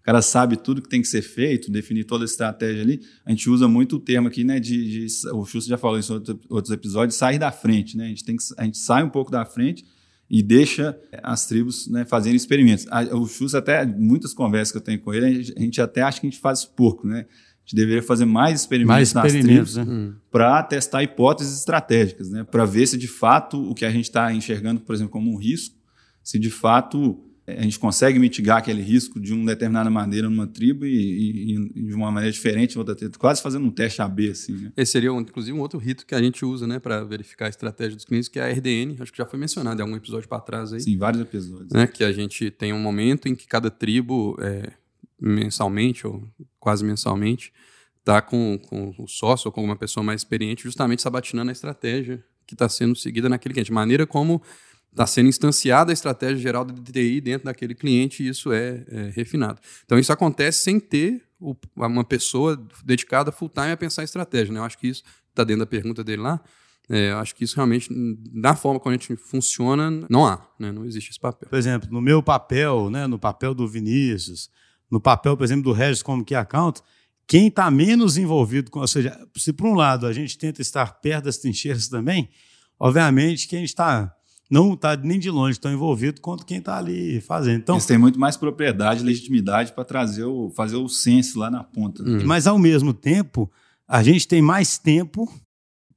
O 0.00 0.02
cara 0.02 0.22
sabe 0.22 0.56
tudo 0.56 0.80
que 0.80 0.88
tem 0.88 1.02
que 1.02 1.08
ser 1.08 1.20
feito, 1.20 1.70
definir 1.70 2.04
toda 2.04 2.24
a 2.24 2.26
estratégia 2.26 2.82
ali. 2.82 3.02
A 3.24 3.30
gente 3.30 3.50
usa 3.50 3.68
muito 3.68 3.96
o 3.96 4.00
termo 4.00 4.28
aqui, 4.28 4.42
né? 4.42 4.58
De, 4.58 5.06
de 5.06 5.28
o 5.30 5.44
Schuster 5.44 5.68
já 5.68 5.78
falou 5.78 5.98
isso 5.98 6.14
em 6.14 6.38
outros 6.48 6.72
episódios, 6.72 7.16
sair 7.16 7.38
da 7.38 7.52
frente, 7.52 7.98
né? 7.98 8.06
A 8.06 8.08
gente, 8.08 8.24
tem 8.24 8.36
que, 8.36 8.42
a 8.56 8.64
gente 8.64 8.78
sai 8.78 9.04
um 9.04 9.10
pouco 9.10 9.30
da 9.30 9.44
frente 9.44 9.84
e 10.28 10.42
deixa 10.42 10.98
as 11.22 11.46
tribos 11.46 11.86
né, 11.88 12.06
fazerem 12.06 12.36
experimentos. 12.36 12.86
O 13.12 13.26
Schuster, 13.26 13.58
até 13.58 13.84
muitas 13.84 14.32
conversas 14.32 14.72
que 14.72 14.78
eu 14.78 14.82
tenho 14.82 15.00
com 15.00 15.12
ele, 15.12 15.52
a 15.54 15.60
gente 15.60 15.82
até 15.82 16.00
acha 16.00 16.18
que 16.18 16.26
a 16.26 16.30
gente 16.30 16.40
faz 16.40 16.64
pouco, 16.64 17.06
né? 17.06 17.26
A 17.28 17.60
gente 17.62 17.76
deveria 17.76 18.02
fazer 18.02 18.24
mais 18.24 18.60
experimentos, 18.60 19.12
mais 19.12 19.26
experimentos 19.26 19.76
nas 19.76 19.84
tribos 19.84 20.08
né? 20.08 20.14
para 20.30 20.62
testar 20.62 21.02
hipóteses 21.02 21.58
estratégicas, 21.58 22.30
né? 22.30 22.42
Para 22.42 22.64
ver 22.64 22.86
se 22.86 22.96
de 22.96 23.06
fato 23.06 23.70
o 23.70 23.74
que 23.74 23.84
a 23.84 23.90
gente 23.90 24.04
está 24.04 24.32
enxergando, 24.32 24.80
por 24.80 24.94
exemplo, 24.94 25.12
como 25.12 25.30
um 25.30 25.36
risco, 25.36 25.76
se 26.22 26.38
de 26.38 26.50
fato 26.50 27.22
a 27.58 27.62
gente 27.62 27.78
consegue 27.78 28.18
mitigar 28.18 28.58
aquele 28.58 28.82
risco 28.82 29.20
de 29.20 29.32
uma 29.32 29.46
determinada 29.46 29.88
maneira 29.90 30.28
numa 30.28 30.46
tribo 30.46 30.84
e, 30.84 30.90
e, 30.90 31.54
e 31.74 31.82
de 31.82 31.94
uma 31.94 32.10
maneira 32.10 32.32
diferente 32.32 32.74
em 32.74 32.78
outra 32.78 32.94
tribo, 32.94 33.18
quase 33.18 33.42
fazendo 33.42 33.66
um 33.66 33.70
teste 33.70 34.02
AB. 34.02 34.30
Assim, 34.30 34.52
né? 34.52 34.72
Esse 34.76 34.92
seria, 34.92 35.12
um, 35.12 35.20
inclusive, 35.20 35.56
um 35.56 35.60
outro 35.60 35.78
rito 35.78 36.06
que 36.06 36.14
a 36.14 36.22
gente 36.22 36.44
usa 36.44 36.66
né, 36.66 36.78
para 36.78 37.04
verificar 37.04 37.46
a 37.46 37.48
estratégia 37.48 37.96
dos 37.96 38.04
clientes, 38.04 38.28
que 38.28 38.38
é 38.38 38.42
a 38.42 38.52
RDN. 38.52 38.96
Acho 39.00 39.12
que 39.12 39.18
já 39.18 39.26
foi 39.26 39.38
mencionado 39.38 39.80
em 39.80 39.82
algum 39.82 39.96
episódio 39.96 40.28
para 40.28 40.40
trás 40.40 40.72
aí. 40.72 40.80
Sim, 40.80 40.96
vários 40.96 41.22
episódios. 41.22 41.72
Né, 41.72 41.86
que 41.86 42.04
a 42.04 42.12
gente 42.12 42.50
tem 42.50 42.72
um 42.72 42.80
momento 42.80 43.28
em 43.28 43.34
que 43.34 43.46
cada 43.46 43.70
tribo, 43.70 44.36
é, 44.40 44.72
mensalmente 45.20 46.06
ou 46.06 46.22
quase 46.58 46.84
mensalmente, 46.84 47.52
está 47.98 48.20
com, 48.20 48.58
com 48.68 48.94
o 48.98 49.06
sócio 49.06 49.48
ou 49.48 49.52
com 49.52 49.62
uma 49.62 49.76
pessoa 49.76 50.02
mais 50.02 50.22
experiente, 50.22 50.64
justamente 50.64 51.02
sabatinando 51.02 51.50
a 51.50 51.52
estratégia 51.52 52.22
que 52.46 52.54
está 52.54 52.68
sendo 52.68 52.96
seguida 52.96 53.28
naquele 53.28 53.54
cliente. 53.54 53.72
Maneira 53.72 54.06
como 54.06 54.42
está 54.90 55.06
sendo 55.06 55.28
instanciada 55.28 55.92
a 55.92 55.94
estratégia 55.94 56.36
geral 56.36 56.64
da 56.64 56.72
DTI 56.72 57.20
dentro 57.20 57.44
daquele 57.44 57.74
cliente 57.74 58.22
e 58.22 58.28
isso 58.28 58.52
é, 58.52 58.84
é 58.88 59.10
refinado. 59.14 59.60
Então, 59.84 59.98
isso 59.98 60.12
acontece 60.12 60.64
sem 60.64 60.80
ter 60.80 61.22
o, 61.38 61.54
uma 61.76 62.04
pessoa 62.04 62.60
dedicada 62.84 63.32
full 63.32 63.48
time 63.48 63.72
a 63.72 63.76
pensar 63.76 64.02
em 64.02 64.04
estratégia. 64.04 64.52
Né? 64.52 64.60
Eu 64.60 64.64
acho 64.64 64.78
que 64.78 64.88
isso 64.88 65.02
está 65.28 65.44
dentro 65.44 65.60
da 65.60 65.66
pergunta 65.66 66.02
dele 66.04 66.22
lá. 66.22 66.40
É, 66.88 67.12
acho 67.12 67.36
que 67.36 67.44
isso 67.44 67.54
realmente, 67.54 67.88
na 68.32 68.56
forma 68.56 68.80
como 68.80 68.92
a 68.92 68.98
gente 68.98 69.14
funciona, 69.14 69.90
não 70.10 70.26
há, 70.26 70.44
né? 70.58 70.72
não 70.72 70.84
existe 70.84 71.10
esse 71.10 71.20
papel. 71.20 71.48
Por 71.48 71.56
exemplo, 71.56 71.88
no 71.90 72.00
meu 72.00 72.20
papel, 72.20 72.90
né, 72.90 73.06
no 73.06 73.16
papel 73.16 73.54
do 73.54 73.68
Vinícius, 73.68 74.50
no 74.90 75.00
papel, 75.00 75.36
por 75.36 75.44
exemplo, 75.44 75.62
do 75.62 75.72
Regis 75.72 76.02
como 76.02 76.24
que 76.24 76.34
account, 76.34 76.82
quem 77.28 77.46
está 77.46 77.70
menos 77.70 78.16
envolvido 78.16 78.72
com, 78.72 78.80
ou 78.80 78.88
seja, 78.88 79.16
se 79.36 79.52
por 79.52 79.68
um 79.68 79.74
lado 79.74 80.04
a 80.04 80.12
gente 80.12 80.36
tenta 80.36 80.60
estar 80.60 81.00
perto 81.00 81.26
das 81.26 81.38
trincheiras 81.38 81.86
também, 81.86 82.28
obviamente 82.76 83.46
quem 83.46 83.62
está 83.62 84.12
não 84.50 84.74
está 84.74 84.96
nem 84.96 85.18
de 85.18 85.30
longe 85.30 85.58
tão 85.60 85.72
envolvido 85.72 86.20
quanto 86.20 86.44
quem 86.44 86.58
está 86.58 86.76
ali 86.76 87.20
fazendo. 87.20 87.60
Então, 87.60 87.76
Eles 87.76 87.86
têm 87.86 87.96
muito 87.96 88.18
mais 88.18 88.36
propriedade, 88.36 89.04
legitimidade 89.04 89.72
para 89.72 89.84
trazer 89.84 90.24
o, 90.24 90.50
fazer 90.50 90.76
o 90.76 90.88
senso 90.88 91.38
lá 91.38 91.48
na 91.48 91.62
ponta. 91.62 92.02
Hum. 92.02 92.24
Mas, 92.24 92.48
ao 92.48 92.58
mesmo 92.58 92.92
tempo, 92.92 93.50
a 93.86 94.02
gente 94.02 94.26
tem 94.26 94.42
mais 94.42 94.76
tempo 94.76 95.32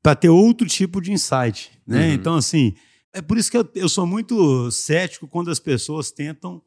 para 0.04 0.16
ter 0.16 0.30
outro 0.30 0.68
tipo 0.68 1.02
de 1.02 1.12
insight. 1.12 1.72
Né? 1.88 2.10
Uhum. 2.10 2.14
Então, 2.14 2.36
assim, 2.36 2.76
é 3.12 3.22
por 3.22 3.38
isso 3.38 3.50
que 3.50 3.58
eu, 3.58 3.68
eu 3.74 3.90
sou 3.90 4.06
muito 4.06 4.70
cético 4.70 5.28
quando 5.28 5.50
as 5.50 5.60
pessoas 5.60 6.12
tentam 6.12 6.62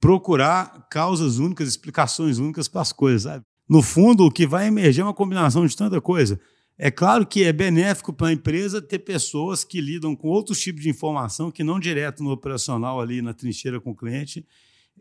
procurar 0.00 0.86
causas 0.90 1.38
únicas, 1.38 1.68
explicações 1.68 2.38
únicas 2.38 2.66
para 2.66 2.80
as 2.80 2.92
coisas. 2.92 3.22
Sabe? 3.22 3.44
No 3.68 3.82
fundo, 3.82 4.24
o 4.24 4.30
que 4.30 4.46
vai 4.46 4.68
emergir 4.68 5.00
é 5.00 5.04
uma 5.04 5.14
combinação 5.14 5.66
de 5.66 5.76
tanta 5.76 6.00
coisa. 6.00 6.40
É 6.76 6.90
claro 6.90 7.24
que 7.24 7.44
é 7.44 7.52
benéfico 7.52 8.12
para 8.12 8.28
a 8.28 8.32
empresa 8.32 8.82
ter 8.82 8.98
pessoas 8.98 9.62
que 9.62 9.80
lidam 9.80 10.16
com 10.16 10.28
outros 10.28 10.60
tipos 10.60 10.82
de 10.82 10.90
informação 10.90 11.50
que 11.50 11.62
não 11.62 11.78
direto 11.78 12.22
no 12.22 12.32
operacional 12.32 13.00
ali 13.00 13.22
na 13.22 13.32
trincheira 13.32 13.80
com 13.80 13.92
o 13.92 13.96
cliente. 13.96 14.44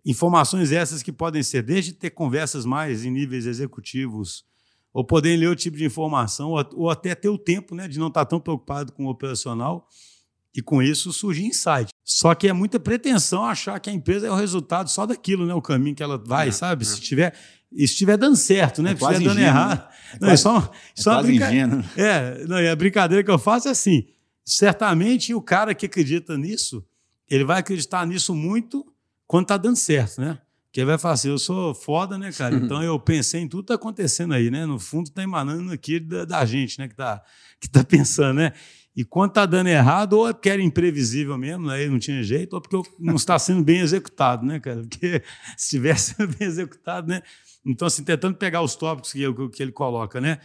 Informações 0.06 0.72
essas 0.72 1.02
que 1.02 1.12
podem 1.12 1.42
ser 1.42 1.64
desde 1.64 1.94
ter 1.94 2.12
conversas 2.12 2.64
mais 2.64 3.04
em 3.04 3.10
níveis 3.12 3.48
executivos, 3.48 4.46
ou 4.94 5.04
poderem 5.04 5.40
ler 5.40 5.48
outro 5.48 5.64
tipo 5.64 5.78
de 5.78 5.86
informação, 5.86 6.52
ou, 6.52 6.90
até 6.92 7.16
ter 7.16 7.30
o 7.30 7.38
tempo 7.38 7.74
né, 7.74 7.88
de 7.88 7.98
não 7.98 8.10
estar 8.10 8.26
tão 8.26 8.40
preocupado 8.40 8.92
com 8.92 9.06
o 9.06 9.10
operacional 9.10 9.88
e 10.56 10.62
com 10.62 10.82
isso 10.82 11.12
surge 11.12 11.44
insight. 11.44 11.93
Só 12.24 12.34
que 12.34 12.48
é 12.48 12.54
muita 12.54 12.80
pretensão 12.80 13.44
achar 13.44 13.78
que 13.82 13.90
a 13.90 13.94
empresa 13.94 14.28
é 14.28 14.32
o 14.32 14.36
resultado 14.36 14.90
só 14.90 15.06
daquilo, 15.06 15.46
né? 15.46 15.54
O 15.54 15.62
caminho 15.62 15.94
que 15.94 16.02
ela 16.02 16.18
vai, 16.18 16.48
é, 16.48 16.52
sabe? 16.54 16.84
É. 16.84 16.86
Se 16.86 17.02
tiver 17.02 17.34
e 17.70 17.84
estiver 17.84 18.16
dando 18.16 18.38
certo, 18.38 18.82
né? 18.82 18.92
É 18.92 18.96
se 18.96 19.04
estiver 19.04 19.20
dando 19.20 19.32
ingênuo, 19.32 19.46
errado. 19.46 19.80
Né? 19.80 19.88
É 20.14 20.20
não, 20.22 20.28
é 20.28 20.32
quase, 20.32 20.44
só, 20.44 20.72
só 20.96 21.12
é 21.12 21.16
uma 21.16 21.24
brinca... 21.24 21.52
É, 21.98 22.46
não, 22.48 22.62
e 22.62 22.70
a 22.70 22.76
brincadeira 22.78 23.22
que 23.26 23.30
eu 23.30 23.38
faço 23.38 23.68
é 23.68 23.72
assim: 23.72 24.08
certamente 24.46 25.34
o 25.34 25.42
cara 25.42 25.76
que 25.76 25.86
acredita 25.86 26.38
nisso, 26.38 26.82
ele 27.30 27.44
vai 27.44 27.60
acreditar 27.60 28.08
nisso 28.08 28.34
muito 28.34 28.86
quando 29.28 29.44
está 29.44 29.58
dando 29.58 29.76
certo, 29.76 30.22
né? 30.22 30.40
Que 30.72 30.80
ele 30.80 30.88
vai 30.88 30.98
falar 30.98 31.16
assim: 31.16 31.28
eu 31.28 31.38
sou 31.38 31.76
foda, 31.76 32.18
né, 32.18 32.32
cara? 32.32 32.56
Então 32.64 32.82
eu 32.82 32.98
pensei 33.02 33.42
em 33.42 33.50
tudo 33.50 33.64
que 33.64 33.74
está 33.74 33.76
acontecendo 33.76 34.34
aí, 34.34 34.50
né? 34.50 34.66
No 34.66 34.80
fundo, 34.80 35.10
está 35.10 35.22
emanando 35.22 35.74
aqui 35.74 36.00
da, 36.00 36.24
da, 36.24 36.46
gente, 36.46 36.80
né? 36.80 36.88
Que 36.88 36.94
está 36.94 37.22
que 37.60 37.70
tá 37.70 37.84
pensando, 37.84 38.38
né? 38.38 38.54
E 38.96 39.04
quando 39.04 39.32
está 39.32 39.46
dando 39.46 39.68
errado, 39.68 40.14
ou 40.14 40.30
é 40.30 40.34
porque 40.34 40.50
era 40.50 40.62
imprevisível 40.62 41.36
mesmo, 41.38 41.70
aí 41.70 41.90
não 41.90 41.98
tinha 41.98 42.22
jeito, 42.22 42.54
ou 42.54 42.62
porque 42.62 42.90
não 43.00 43.16
está 43.16 43.40
sendo 43.40 43.64
bem 43.64 43.80
executado, 43.80 44.46
né, 44.46 44.60
cara? 44.60 44.82
Porque 44.82 45.24
se 45.58 45.70
tivesse 45.72 46.16
bem 46.28 46.48
executado, 46.48 47.08
né? 47.08 47.24
Então, 47.66 47.88
assim, 47.88 48.04
tentando 48.04 48.36
pegar 48.36 48.62
os 48.62 48.76
tópicos 48.76 49.12
que, 49.12 49.50
que 49.50 49.64
ele 49.64 49.72
coloca, 49.72 50.22
né? 50.22 50.40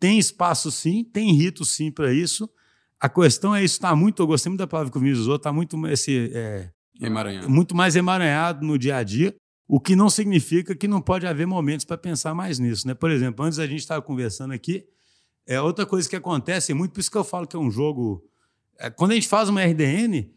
Tem 0.00 0.18
espaço 0.18 0.70
sim, 0.72 1.04
tem 1.04 1.32
rito 1.32 1.64
sim 1.64 1.92
para 1.92 2.12
isso. 2.12 2.50
A 2.98 3.08
questão 3.08 3.54
é 3.54 3.62
isso 3.62 3.74
está 3.74 3.94
muito, 3.94 4.22
eu 4.22 4.26
gostei 4.26 4.50
muito 4.50 4.60
da 4.60 4.66
palavra 4.66 4.90
que 4.90 4.96
o 4.96 5.00
Vinícius 5.00 5.26
usou, 5.26 5.36
está 5.36 5.52
muito 5.52 5.86
esse 5.86 6.30
é, 6.34 6.70
emaranhado. 7.00 7.48
muito 7.50 7.74
mais 7.74 7.94
emaranhado 7.94 8.66
no 8.66 8.78
dia 8.78 8.96
a 8.96 9.02
dia, 9.02 9.34
o 9.68 9.80
que 9.80 9.94
não 9.94 10.10
significa 10.10 10.74
que 10.74 10.88
não 10.88 11.00
pode 11.00 11.26
haver 11.26 11.46
momentos 11.46 11.84
para 11.84 11.96
pensar 11.96 12.34
mais 12.34 12.58
nisso, 12.58 12.86
né? 12.86 12.94
Por 12.94 13.10
exemplo, 13.10 13.44
antes 13.44 13.58
a 13.58 13.66
gente 13.66 13.80
estava 13.80 14.02
conversando 14.02 14.52
aqui, 14.52 14.84
é 15.46 15.60
outra 15.60 15.84
coisa 15.84 16.08
que 16.08 16.16
acontece 16.16 16.72
muito, 16.74 16.92
por 16.92 17.00
isso 17.00 17.10
que 17.10 17.18
eu 17.18 17.24
falo 17.24 17.46
que 17.46 17.56
é 17.56 17.58
um 17.58 17.70
jogo. 17.70 18.24
É, 18.78 18.90
quando 18.90 19.12
a 19.12 19.14
gente 19.14 19.28
faz 19.28 19.48
uma 19.48 19.62
RDN, 19.62 20.30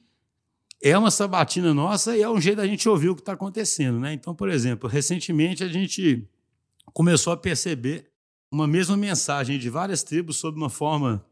é 0.81 0.97
uma 0.97 1.11
sabatina 1.11 1.73
nossa 1.73 2.15
e 2.15 2.21
é 2.21 2.29
um 2.29 2.39
jeito 2.39 2.57
da 2.57 2.67
gente 2.67 2.87
ouvir 2.87 3.09
o 3.09 3.15
que 3.15 3.21
está 3.21 3.33
acontecendo. 3.33 3.99
Né? 3.99 4.13
Então, 4.13 4.35
por 4.35 4.49
exemplo, 4.49 4.89
recentemente 4.89 5.63
a 5.63 5.67
gente 5.67 6.27
começou 6.93 7.33
a 7.33 7.37
perceber 7.37 8.11
uma 8.51 8.67
mesma 8.67 8.95
mensagem 8.95 9.57
de 9.57 9.69
várias 9.69 10.03
tribos 10.03 10.37
sobre 10.37 10.59
uma 10.59 10.69
forma 10.69 11.25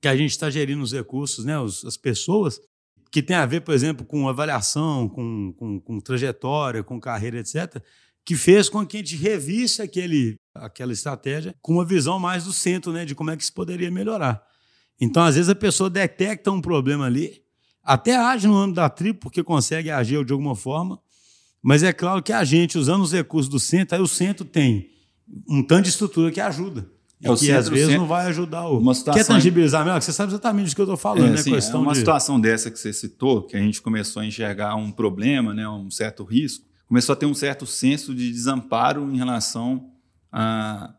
que 0.00 0.08
a 0.08 0.16
gente 0.16 0.30
está 0.30 0.48
gerindo 0.48 0.82
os 0.82 0.92
recursos, 0.92 1.44
né? 1.44 1.58
Os, 1.58 1.84
as 1.84 1.96
pessoas, 1.96 2.60
que 3.10 3.22
tem 3.22 3.36
a 3.36 3.46
ver, 3.46 3.62
por 3.62 3.74
exemplo, 3.74 4.06
com 4.06 4.28
avaliação, 4.28 5.08
com, 5.08 5.52
com, 5.54 5.80
com 5.80 6.00
trajetória, 6.00 6.82
com 6.82 7.00
carreira, 7.00 7.38
etc., 7.40 7.82
que 8.24 8.36
fez 8.36 8.68
com 8.68 8.86
que 8.86 8.98
a 8.98 9.00
gente 9.00 9.16
revisse 9.16 9.80
aquele, 9.80 10.36
aquela 10.54 10.92
estratégia 10.92 11.54
com 11.62 11.74
uma 11.74 11.84
visão 11.84 12.18
mais 12.18 12.44
do 12.44 12.52
centro, 12.52 12.92
né? 12.92 13.04
de 13.04 13.14
como 13.14 13.30
é 13.30 13.36
que 13.36 13.44
se 13.44 13.52
poderia 13.52 13.90
melhorar. 13.90 14.42
Então, 15.00 15.22
às 15.22 15.36
vezes, 15.36 15.48
a 15.48 15.54
pessoa 15.54 15.88
detecta 15.88 16.50
um 16.50 16.60
problema 16.60 17.06
ali, 17.06 17.42
até 17.82 18.16
age 18.16 18.46
no 18.46 18.56
âmbito 18.56 18.76
da 18.76 18.90
tribo, 18.90 19.20
porque 19.20 19.42
consegue 19.42 19.90
agir 19.90 20.22
de 20.24 20.32
alguma 20.32 20.54
forma, 20.54 21.00
mas 21.62 21.82
é 21.82 21.92
claro 21.92 22.22
que 22.22 22.32
a 22.32 22.44
gente, 22.44 22.78
usando 22.78 23.02
os 23.02 23.12
recursos 23.12 23.48
do 23.48 23.58
centro, 23.58 23.96
aí 23.96 24.02
o 24.02 24.06
centro 24.06 24.44
tem 24.44 24.90
um 25.48 25.62
tanto 25.62 25.84
de 25.84 25.90
estrutura 25.90 26.30
que 26.30 26.40
ajuda. 26.40 26.86
É, 27.22 27.28
que 27.30 27.36
centro, 27.38 27.58
às 27.58 27.68
vezes 27.68 27.86
centro, 27.86 28.00
não 28.02 28.08
vai 28.08 28.26
ajudar 28.26 28.68
o. 28.68 28.78
Uma 28.78 28.94
situação... 28.94 29.20
Quer 29.20 29.26
tangibilizar 29.26 29.84
melhor? 29.84 30.00
Você 30.00 30.12
sabe 30.12 30.30
exatamente 30.30 30.70
do 30.70 30.74
que 30.74 30.80
eu 30.80 30.84
estou 30.84 30.96
falando, 30.96 31.26
é, 31.26 31.30
né? 31.30 31.34
Assim, 31.34 31.50
questão 31.50 31.80
é 31.80 31.82
uma 31.82 31.92
de... 31.92 31.98
situação 31.98 32.40
dessa 32.40 32.70
que 32.70 32.78
você 32.78 32.92
citou, 32.92 33.42
que 33.42 33.56
a 33.56 33.60
gente 33.60 33.82
começou 33.82 34.22
a 34.22 34.26
enxergar 34.26 34.76
um 34.76 34.92
problema, 34.92 35.52
né, 35.52 35.68
um 35.68 35.90
certo 35.90 36.22
risco, 36.24 36.64
começou 36.88 37.12
a 37.12 37.16
ter 37.16 37.26
um 37.26 37.34
certo 37.34 37.66
senso 37.66 38.14
de 38.14 38.32
desamparo 38.32 39.12
em 39.12 39.18
relação 39.18 39.92
a, 40.32 40.94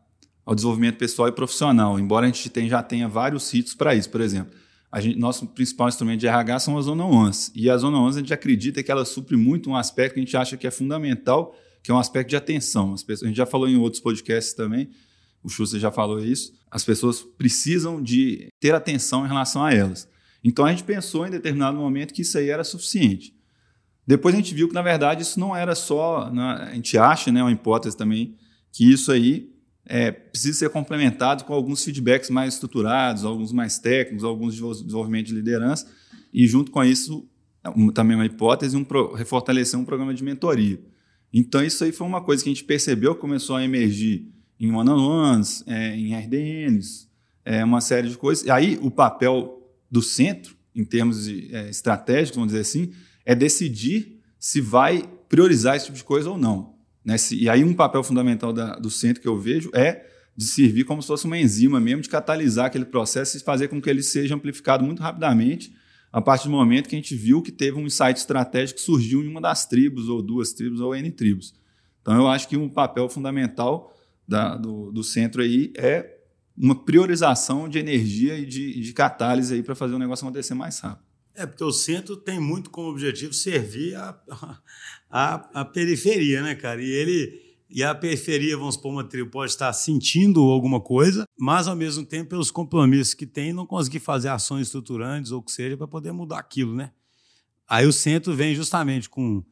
ao 0.46 0.54
desenvolvimento 0.54 0.98
pessoal 0.98 1.28
e 1.28 1.32
profissional, 1.32 2.00
embora 2.00 2.28
a 2.28 2.30
gente 2.30 2.50
tenha, 2.50 2.70
já 2.70 2.84
tenha 2.84 3.08
vários 3.08 3.52
ritos 3.52 3.74
para 3.74 3.96
isso. 3.96 4.10
Por 4.10 4.22
exemplo, 4.22 4.56
gente, 4.98 5.18
nosso 5.18 5.48
principal 5.48 5.90
instrumento 5.90 6.20
de 6.20 6.28
RH 6.28 6.60
são 6.60 6.78
a 6.78 6.82
Zona 6.82 7.06
11. 7.06 7.52
E 7.56 7.70
a 7.70 7.78
Zona 7.78 7.98
11 7.98 8.20
a 8.20 8.22
gente 8.22 8.34
acredita 8.34 8.84
que 8.84 8.92
ela 8.92 9.04
supre 9.04 9.36
muito 9.36 9.70
um 9.70 9.76
aspecto 9.76 10.14
que 10.14 10.20
a 10.20 10.24
gente 10.24 10.38
acha 10.38 10.56
que 10.56 10.68
é 10.68 10.72
fundamental, 10.72 11.56
que 11.84 11.90
é 11.90 11.94
um 11.94 12.00
aspecto 12.00 12.30
de 12.30 12.36
atenção. 12.36 12.94
As 12.94 13.02
pessoas, 13.02 13.24
a 13.24 13.28
gente 13.28 13.38
já 13.38 13.46
falou 13.46 13.68
em 13.68 13.78
outros 13.78 14.02
podcasts 14.02 14.54
também, 14.54 14.90
o 15.44 15.50
Schuster 15.50 15.80
já 15.80 15.92
falou 15.92 16.24
isso, 16.24 16.54
as 16.70 16.84
pessoas 16.84 17.22
precisam 17.22 18.02
de 18.02 18.48
ter 18.60 18.76
atenção 18.76 19.26
em 19.26 19.28
relação 19.28 19.64
a 19.64 19.74
elas. 19.74 20.08
Então 20.44 20.66
a 20.66 20.70
gente 20.70 20.84
pensou 20.84 21.26
em 21.26 21.32
determinado 21.32 21.78
momento 21.78 22.14
que 22.14 22.22
isso 22.22 22.38
aí 22.38 22.50
era 22.50 22.64
suficiente. 22.64 23.34
Depois 24.10 24.34
a 24.34 24.40
gente 24.40 24.56
viu 24.56 24.68
que, 24.68 24.74
na 24.74 24.82
verdade, 24.82 25.22
isso 25.22 25.40
não 25.40 25.56
era 25.56 25.76
só. 25.76 26.32
Né, 26.32 26.42
a 26.72 26.74
gente 26.74 26.98
acha, 26.98 27.32
né, 27.32 27.44
uma 27.44 27.52
hipótese 27.52 27.96
também, 27.96 28.36
que 28.72 28.92
isso 28.92 29.12
aí 29.12 29.52
é, 29.86 30.10
precisa 30.10 30.58
ser 30.58 30.70
complementado 30.72 31.44
com 31.44 31.54
alguns 31.54 31.84
feedbacks 31.84 32.32
mais 32.32 32.56
estruturados, 32.56 33.24
alguns 33.24 33.54
mais 33.54 33.78
técnicos, 33.78 34.24
alguns 34.24 34.56
de 34.56 34.62
desenvolvimento 34.62 35.28
de 35.28 35.36
liderança, 35.36 35.86
e 36.34 36.48
junto 36.48 36.72
com 36.72 36.84
isso, 36.84 37.30
também 37.94 38.16
uma 38.16 38.26
hipótese, 38.26 38.76
um 38.76 38.84
pro, 38.84 39.14
refortalecer 39.14 39.80
um 39.80 39.86
programa 39.86 40.12
de 40.12 40.24
mentoria. 40.24 40.82
Então, 41.32 41.64
isso 41.64 41.84
aí 41.84 41.92
foi 41.92 42.08
uma 42.08 42.20
coisa 42.20 42.44
que 42.44 42.50
a 42.50 42.54
gente 42.54 42.64
percebeu, 42.64 43.14
começou 43.14 43.58
a 43.58 43.64
emergir 43.64 44.28
em 44.60 44.72
one-on-ones, 44.72 45.64
é, 45.68 45.96
em 45.96 46.16
RDNs, 46.16 47.08
é, 47.46 47.64
uma 47.64 47.80
série 47.80 48.10
de 48.10 48.18
coisas. 48.18 48.44
E 48.44 48.50
aí, 48.50 48.80
o 48.82 48.90
papel 48.90 49.72
do 49.92 50.02
centro, 50.02 50.58
em 50.74 50.84
termos 50.84 51.26
de, 51.26 51.54
é, 51.54 51.70
estratégicos, 51.70 52.38
vamos 52.38 52.54
dizer 52.54 52.62
assim, 52.62 52.92
é 53.30 53.36
decidir 53.36 54.20
se 54.40 54.60
vai 54.60 55.08
priorizar 55.30 55.76
esse 55.76 55.86
tipo 55.86 55.98
de 56.00 56.04
coisa 56.04 56.32
ou 56.32 56.36
não. 56.36 56.74
Né? 57.06 57.16
E 57.34 57.48
aí 57.48 57.64
um 57.64 57.76
papel 57.76 58.04
fundamental 58.04 58.52
da, 58.52 58.74
do 58.74 58.90
centro 58.90 59.22
que 59.22 59.28
eu 59.28 59.38
vejo 59.38 59.70
é 59.72 60.04
de 60.36 60.46
servir 60.46 60.84
como 60.84 61.00
se 61.00 61.08
fosse 61.10 61.26
uma 61.26 61.38
enzima 61.38 61.80
mesmo, 61.80 62.02
de 62.02 62.10
catalisar 62.10 62.66
aquele 62.66 62.86
processo 62.86 63.38
e 63.38 63.40
fazer 63.40 63.68
com 63.68 63.80
que 63.80 63.88
ele 63.88 64.02
seja 64.02 64.34
amplificado 64.34 64.84
muito 64.84 65.04
rapidamente, 65.04 65.72
a 66.12 66.20
partir 66.20 66.46
do 66.46 66.50
momento 66.50 66.90
que 66.90 66.96
a 66.96 66.98
gente 66.98 67.16
viu 67.16 67.40
que 67.44 67.52
teve 67.52 67.78
um 67.78 67.86
insight 67.86 68.18
estratégico 68.18 68.80
que 68.80 68.86
surgiu 68.86 69.24
em 69.24 69.28
uma 69.28 69.40
das 69.40 69.64
tribos, 69.68 70.10
ou 70.10 70.24
duas 70.24 70.52
tribos, 70.52 70.82
ou 70.82 70.96
N 70.96 71.12
tribos. 71.12 71.54
Então 72.02 72.16
eu 72.16 72.28
acho 72.28 72.48
que 72.48 72.58
um 72.58 72.68
papel 72.68 73.08
fundamental 73.10 73.96
da, 74.28 74.58
do, 74.58 74.92
do 74.92 75.04
centro 75.04 75.44
aí 75.44 75.72
é 75.78 76.18
uma 76.58 76.74
priorização 76.74 77.70
de 77.70 77.78
energia 77.78 78.40
e 78.40 78.46
de, 78.48 78.82
de 78.82 78.92
catálise 78.92 79.54
aí 79.54 79.62
para 79.62 79.76
fazer 79.76 79.94
o 79.94 80.00
negócio 80.00 80.26
acontecer 80.26 80.56
mais 80.56 80.80
rápido. 80.80 81.09
É, 81.40 81.46
porque 81.46 81.64
o 81.64 81.72
centro 81.72 82.18
tem 82.18 82.38
muito 82.38 82.70
como 82.70 82.90
objetivo 82.90 83.34
servir 83.34 83.96
a, 83.96 84.14
a, 85.10 85.62
a 85.62 85.66
periferia, 85.66 86.44
né, 86.44 86.54
cara? 86.54 86.84
E 86.84 86.90
ele. 86.90 87.50
E 87.70 87.82
a 87.82 87.96
periferia, 87.96 88.58
vamos 88.58 88.76
supor, 88.76 88.92
uma 88.92 89.04
tribo 89.04 89.30
pode 89.30 89.52
estar 89.52 89.72
sentindo 89.72 90.42
alguma 90.42 90.82
coisa, 90.82 91.24
mas 91.38 91.68
ao 91.68 91.76
mesmo 91.76 92.04
tempo, 92.04 92.32
pelos 92.32 92.50
compromissos 92.50 93.14
que 93.14 93.28
tem, 93.28 93.54
não 93.54 93.66
conseguir 93.66 94.00
fazer 94.00 94.28
ações 94.28 94.64
estruturantes 94.64 95.32
ou 95.32 95.40
o 95.40 95.44
que 95.44 95.52
seja 95.52 95.78
para 95.78 95.88
poder 95.88 96.12
mudar 96.12 96.40
aquilo, 96.40 96.76
né? 96.76 96.92
Aí 97.68 97.86
o 97.86 97.94
centro 97.94 98.36
vem 98.36 98.56
justamente 98.56 99.08
com 99.08 99.44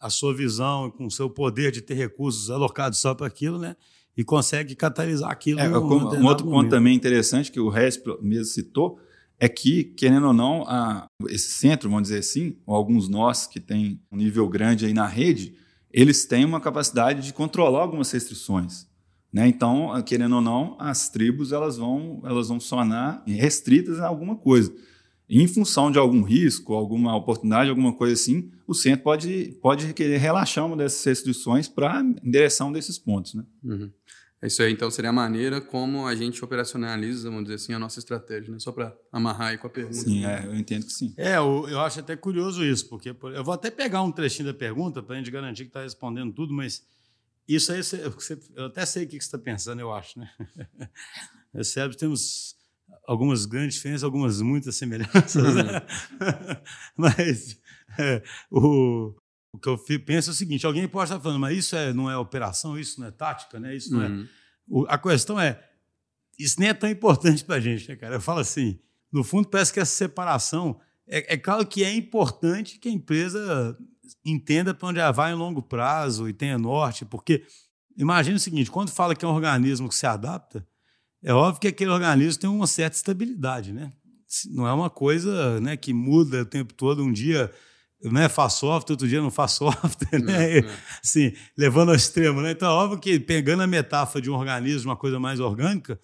a 0.00 0.08
sua 0.08 0.32
visão, 0.32 0.88
com 0.88 1.06
o 1.06 1.10
seu 1.10 1.28
poder 1.28 1.72
de 1.72 1.82
ter 1.82 1.94
recursos 1.94 2.48
alocados 2.48 3.00
só 3.00 3.12
para 3.12 3.26
aquilo, 3.26 3.58
né? 3.58 3.76
E 4.16 4.22
consegue 4.22 4.76
catalisar 4.76 5.30
aquilo. 5.30 5.58
É, 5.60 5.68
um 5.68 5.74
outro 5.74 5.90
momento. 6.20 6.44
ponto 6.44 6.70
também 6.70 6.94
interessante 6.94 7.50
que 7.50 7.60
o 7.60 7.68
Regis 7.68 8.00
mesmo 8.22 8.46
citou 8.46 9.00
é 9.38 9.48
que, 9.48 9.84
querendo 9.84 10.28
ou 10.28 10.32
não, 10.32 10.62
a, 10.66 11.06
esse 11.28 11.50
centro, 11.50 11.90
vamos 11.90 12.04
dizer 12.04 12.20
assim, 12.20 12.56
ou 12.66 12.74
alguns 12.74 13.08
nós 13.08 13.46
que 13.46 13.60
têm 13.60 14.00
um 14.10 14.16
nível 14.16 14.48
grande 14.48 14.86
aí 14.86 14.94
na 14.94 15.06
rede, 15.06 15.54
eles 15.90 16.24
têm 16.24 16.44
uma 16.44 16.60
capacidade 16.60 17.22
de 17.22 17.32
controlar 17.32 17.80
algumas 17.80 18.10
restrições. 18.10 18.86
Né? 19.32 19.48
Então, 19.48 19.90
querendo 20.02 20.36
ou 20.36 20.40
não, 20.40 20.76
as 20.78 21.08
tribos 21.08 21.52
elas 21.52 21.76
vão, 21.76 22.22
elas 22.24 22.48
vão 22.48 22.60
sonar 22.60 23.22
restritas 23.26 24.00
a 24.00 24.06
alguma 24.06 24.36
coisa. 24.36 24.72
Em 25.28 25.48
função 25.48 25.90
de 25.90 25.98
algum 25.98 26.22
risco, 26.22 26.74
alguma 26.74 27.16
oportunidade, 27.16 27.70
alguma 27.70 27.92
coisa 27.92 28.14
assim, 28.14 28.50
o 28.66 28.74
centro 28.74 29.02
pode, 29.02 29.58
pode 29.60 29.92
querer 29.94 30.18
relaxar 30.18 30.66
uma 30.66 30.76
dessas 30.76 31.02
restrições 31.04 31.66
para 31.66 32.00
em 32.00 32.30
direção 32.30 32.70
desses 32.70 32.98
pontos. 32.98 33.34
Né? 33.34 33.44
Uhum. 33.64 33.90
É 34.44 34.46
isso 34.46 34.62
aí, 34.62 34.70
então, 34.70 34.90
seria 34.90 35.08
a 35.08 35.12
maneira 35.12 35.58
como 35.58 36.06
a 36.06 36.14
gente 36.14 36.44
operacionaliza, 36.44 37.30
vamos 37.30 37.44
dizer 37.44 37.54
assim, 37.54 37.72
a 37.72 37.78
nossa 37.78 37.98
estratégia, 37.98 38.52
né? 38.52 38.58
Só 38.58 38.72
para 38.72 38.94
amarrar 39.10 39.48
aí 39.48 39.56
com 39.56 39.66
a 39.66 39.70
pergunta. 39.70 39.96
Sim, 39.96 40.26
é, 40.26 40.44
eu 40.44 40.54
entendo 40.54 40.84
que 40.84 40.92
sim. 40.92 41.14
É, 41.16 41.38
eu, 41.38 41.66
eu 41.66 41.80
acho 41.80 42.00
até 42.00 42.14
curioso 42.14 42.62
isso, 42.62 42.86
porque 42.90 43.08
eu 43.08 43.42
vou 43.42 43.54
até 43.54 43.70
pegar 43.70 44.02
um 44.02 44.12
trechinho 44.12 44.44
da 44.44 44.52
pergunta 44.52 45.02
para 45.02 45.14
a 45.14 45.18
gente 45.18 45.30
garantir 45.30 45.62
que 45.62 45.70
está 45.70 45.80
respondendo 45.80 46.30
tudo, 46.34 46.52
mas 46.52 46.86
isso 47.48 47.72
aí, 47.72 47.82
você, 47.82 48.38
eu 48.54 48.66
até 48.66 48.84
sei 48.84 49.04
o 49.04 49.08
que 49.08 49.12
você 49.12 49.24
está 49.24 49.38
pensando, 49.38 49.80
eu 49.80 49.90
acho, 49.90 50.18
né? 50.18 50.30
Percebe? 51.50 51.96
Temos 51.96 52.54
algumas 53.08 53.46
grandes 53.46 53.76
diferenças, 53.76 54.04
algumas 54.04 54.42
muitas 54.42 54.76
semelhanças, 54.76 55.54
né? 55.54 55.82
mas 56.98 57.58
é, 57.98 58.22
o, 58.50 59.14
o 59.54 59.58
que 59.58 59.68
eu 59.68 59.78
penso 59.78 60.30
é 60.30 60.32
o 60.32 60.34
seguinte: 60.34 60.66
alguém 60.66 60.88
pode 60.88 61.10
estar 61.10 61.20
falando, 61.20 61.38
mas 61.38 61.56
isso 61.56 61.76
é, 61.76 61.92
não 61.92 62.10
é 62.10 62.16
operação, 62.16 62.76
isso 62.76 63.00
não 63.00 63.06
é 63.06 63.12
tática, 63.12 63.60
né? 63.60 63.74
Isso 63.76 63.94
não 63.94 64.02
é. 64.02 64.08
uhum. 64.08 64.22
é. 64.22 64.28
O, 64.66 64.86
a 64.88 64.98
questão 64.98 65.38
é: 65.38 65.62
isso 66.36 66.58
nem 66.58 66.70
é 66.70 66.74
tão 66.74 66.90
importante 66.90 67.44
para 67.44 67.54
a 67.54 67.60
gente, 67.60 67.88
né, 67.88 67.94
cara? 67.94 68.16
Eu 68.16 68.20
falo 68.20 68.40
assim: 68.40 68.80
no 69.12 69.22
fundo, 69.22 69.46
parece 69.48 69.72
que 69.72 69.78
essa 69.78 69.94
separação. 69.94 70.80
É, 71.06 71.34
é 71.34 71.36
claro 71.36 71.64
que 71.66 71.84
é 71.84 71.94
importante 71.94 72.78
que 72.78 72.88
a 72.88 72.92
empresa 72.92 73.78
entenda 74.24 74.74
para 74.74 74.88
onde 74.88 74.98
ela 74.98 75.12
vai 75.12 75.32
em 75.32 75.36
longo 75.36 75.62
prazo 75.62 76.28
e 76.28 76.32
tenha 76.32 76.58
norte, 76.58 77.04
porque 77.04 77.44
imagine 77.96 78.34
o 78.34 78.40
seguinte: 78.40 78.72
quando 78.72 78.90
fala 78.90 79.14
que 79.14 79.24
é 79.24 79.28
um 79.28 79.34
organismo 79.34 79.88
que 79.88 79.94
se 79.94 80.06
adapta, 80.06 80.66
é 81.22 81.32
óbvio 81.32 81.60
que 81.60 81.68
aquele 81.68 81.92
organismo 81.92 82.40
tem 82.40 82.50
uma 82.50 82.66
certa 82.66 82.96
estabilidade, 82.96 83.72
né? 83.72 83.92
Não 84.50 84.66
é 84.66 84.72
uma 84.72 84.90
coisa 84.90 85.60
né, 85.60 85.76
que 85.76 85.92
muda 85.92 86.42
o 86.42 86.44
tempo 86.44 86.74
todo. 86.74 87.04
Um 87.04 87.12
dia 87.12 87.52
né, 88.10 88.28
faz 88.28 88.54
software, 88.54 88.92
outro 88.92 89.08
dia 89.08 89.20
não 89.20 89.30
faz 89.30 89.52
software, 89.52 90.18
né? 90.22 90.58
É, 90.58 90.58
é. 90.58 90.64
Assim, 91.02 91.32
levando 91.56 91.90
ao 91.90 91.94
extremo, 91.94 92.40
né? 92.40 92.50
Então, 92.50 92.68
é 92.68 92.74
óbvio 92.74 92.98
que 92.98 93.18
pegando 93.18 93.62
a 93.62 93.66
metáfora 93.66 94.20
de 94.20 94.30
um 94.30 94.34
organismo, 94.34 94.90
uma 94.90 94.96
coisa 94.96 95.18
mais 95.18 95.40
orgânica, 95.40 95.98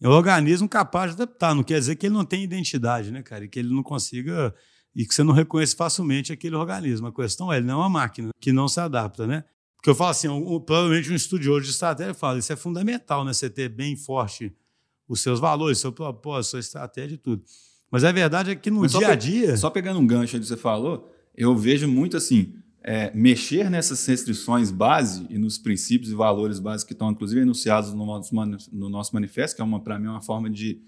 é 0.00 0.08
um 0.08 0.12
organismo 0.12 0.68
capaz 0.68 1.14
de 1.14 1.22
adaptar. 1.22 1.54
Não 1.54 1.62
quer 1.62 1.78
dizer 1.78 1.96
que 1.96 2.06
ele 2.06 2.14
não 2.14 2.24
tenha 2.24 2.44
identidade, 2.44 3.10
né, 3.10 3.22
cara? 3.22 3.44
E 3.44 3.48
que 3.48 3.58
ele 3.58 3.74
não 3.74 3.82
consiga 3.82 4.54
e 4.94 5.04
que 5.04 5.14
você 5.14 5.24
não 5.24 5.32
reconhece 5.32 5.74
facilmente 5.74 6.32
aquele 6.32 6.54
organismo. 6.54 7.06
A 7.06 7.12
questão 7.12 7.52
é, 7.52 7.56
ele 7.56 7.66
não 7.66 7.74
é 7.74 7.76
uma 7.78 7.88
máquina 7.88 8.30
que 8.40 8.52
não 8.52 8.68
se 8.68 8.78
adapta, 8.78 9.26
né? 9.26 9.44
Porque 9.76 9.90
eu 9.90 9.94
falo 9.94 10.10
assim, 10.10 10.28
um, 10.28 10.60
provavelmente 10.60 11.10
um 11.10 11.14
estudioso 11.14 11.62
de 11.62 11.70
estratégia 11.70 12.14
fala, 12.14 12.38
isso 12.38 12.52
é 12.52 12.56
fundamental, 12.56 13.24
né? 13.24 13.32
Você 13.32 13.50
ter 13.50 13.68
bem 13.68 13.96
forte 13.96 14.54
os 15.08 15.20
seus 15.20 15.40
valores, 15.40 15.78
seu 15.78 15.92
propósito, 15.92 16.52
sua 16.52 16.60
estratégia 16.60 17.14
e 17.14 17.18
tudo. 17.18 17.44
Mas 17.90 18.02
a 18.04 18.10
verdade 18.10 18.50
é 18.52 18.54
que 18.54 18.70
no 18.70 18.80
Mas 18.80 18.92
dia 18.92 19.08
a 19.08 19.14
dia. 19.14 19.56
Só 19.56 19.68
pegando 19.68 20.00
um 20.00 20.06
gancho 20.06 20.38
que 20.38 20.44
você 20.44 20.56
falou, 20.56 21.13
eu 21.36 21.56
vejo 21.56 21.88
muito 21.88 22.16
assim, 22.16 22.54
é, 22.82 23.10
mexer 23.14 23.70
nessas 23.70 24.04
restrições 24.06 24.70
base 24.70 25.26
e 25.30 25.38
nos 25.38 25.56
princípios 25.56 26.10
e 26.10 26.14
valores 26.14 26.58
básicos 26.58 26.88
que 26.88 26.92
estão, 26.92 27.10
inclusive, 27.10 27.40
enunciados 27.40 27.94
no 27.94 28.04
nosso, 28.04 28.34
no 28.72 28.88
nosso 28.88 29.14
manifesto, 29.14 29.56
que 29.56 29.62
é, 29.62 29.78
para 29.78 29.98
mim, 29.98 30.08
uma 30.08 30.20
forma 30.20 30.50
de 30.50 30.80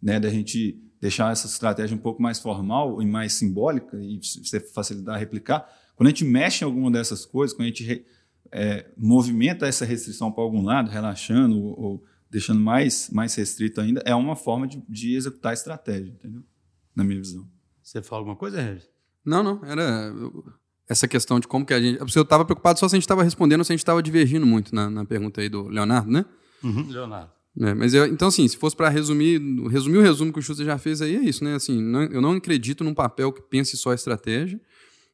né, 0.00 0.18
da 0.18 0.30
gente 0.30 0.80
deixar 1.00 1.32
essa 1.32 1.46
estratégia 1.46 1.96
um 1.96 2.00
pouco 2.00 2.22
mais 2.22 2.38
formal 2.38 3.02
e 3.02 3.06
mais 3.06 3.32
simbólica 3.32 3.98
e 4.00 4.18
você 4.18 4.60
facilitar 4.60 5.18
replicar. 5.18 5.68
Quando 5.96 6.06
a 6.06 6.10
gente 6.10 6.24
mexe 6.24 6.64
em 6.64 6.66
alguma 6.66 6.90
dessas 6.90 7.26
coisas, 7.26 7.54
quando 7.54 7.66
a 7.66 7.68
gente 7.68 8.06
é, 8.52 8.90
movimenta 8.96 9.66
essa 9.66 9.84
restrição 9.84 10.30
para 10.30 10.42
algum 10.42 10.62
lado, 10.62 10.90
relaxando 10.90 11.60
ou, 11.60 11.80
ou, 11.80 12.04
deixando 12.30 12.60
mais, 12.60 13.10
mais 13.10 13.34
restrito 13.34 13.80
ainda, 13.80 14.02
é 14.06 14.14
uma 14.14 14.36
forma 14.36 14.66
de, 14.66 14.82
de 14.88 15.16
executar 15.16 15.50
a 15.50 15.54
estratégia, 15.54 16.10
entendeu? 16.10 16.42
Na 16.94 17.02
minha 17.02 17.18
visão. 17.18 17.48
Você 17.82 18.02
fala 18.02 18.20
alguma 18.20 18.36
coisa, 18.36 18.60
Regis? 18.60 18.88
Não, 19.24 19.42
não. 19.42 19.60
Era 19.64 20.12
essa 20.88 21.06
questão 21.06 21.38
de 21.38 21.46
como 21.46 21.64
que 21.64 21.72
a 21.72 21.80
gente. 21.80 22.00
Eu 22.00 22.22
estava 22.22 22.44
preocupado 22.44 22.78
só 22.78 22.88
se 22.88 22.96
a 22.96 22.98
gente 22.98 23.04
estava 23.04 23.22
respondendo 23.22 23.60
ou 23.60 23.64
se 23.64 23.72
a 23.72 23.74
gente 23.74 23.80
estava 23.80 24.02
divergindo 24.02 24.44
muito 24.44 24.74
na, 24.74 24.90
na, 24.90 25.04
pergunta 25.04 25.40
aí 25.40 25.48
do 25.48 25.68
Leonardo, 25.68 26.10
né? 26.10 26.24
Uhum, 26.62 26.88
Leonardo. 26.88 27.30
É, 27.60 27.74
mas 27.74 27.94
eu, 27.94 28.06
então, 28.06 28.28
assim, 28.28 28.46
se 28.46 28.56
fosse 28.56 28.76
para 28.76 28.88
resumir, 28.88 29.40
resumir 29.70 29.98
o 29.98 30.02
resumo 30.02 30.32
que 30.32 30.38
o 30.38 30.42
Schuster 30.42 30.64
já 30.64 30.78
fez 30.78 31.02
aí, 31.02 31.16
é 31.16 31.20
isso, 31.20 31.44
né? 31.44 31.54
Assim, 31.54 31.80
não, 31.82 32.02
eu 32.04 32.20
não 32.20 32.32
acredito 32.32 32.82
num 32.82 32.94
papel 32.94 33.32
que 33.32 33.42
pense 33.42 33.76
só 33.76 33.90
a 33.90 33.94
estratégia. 33.94 34.60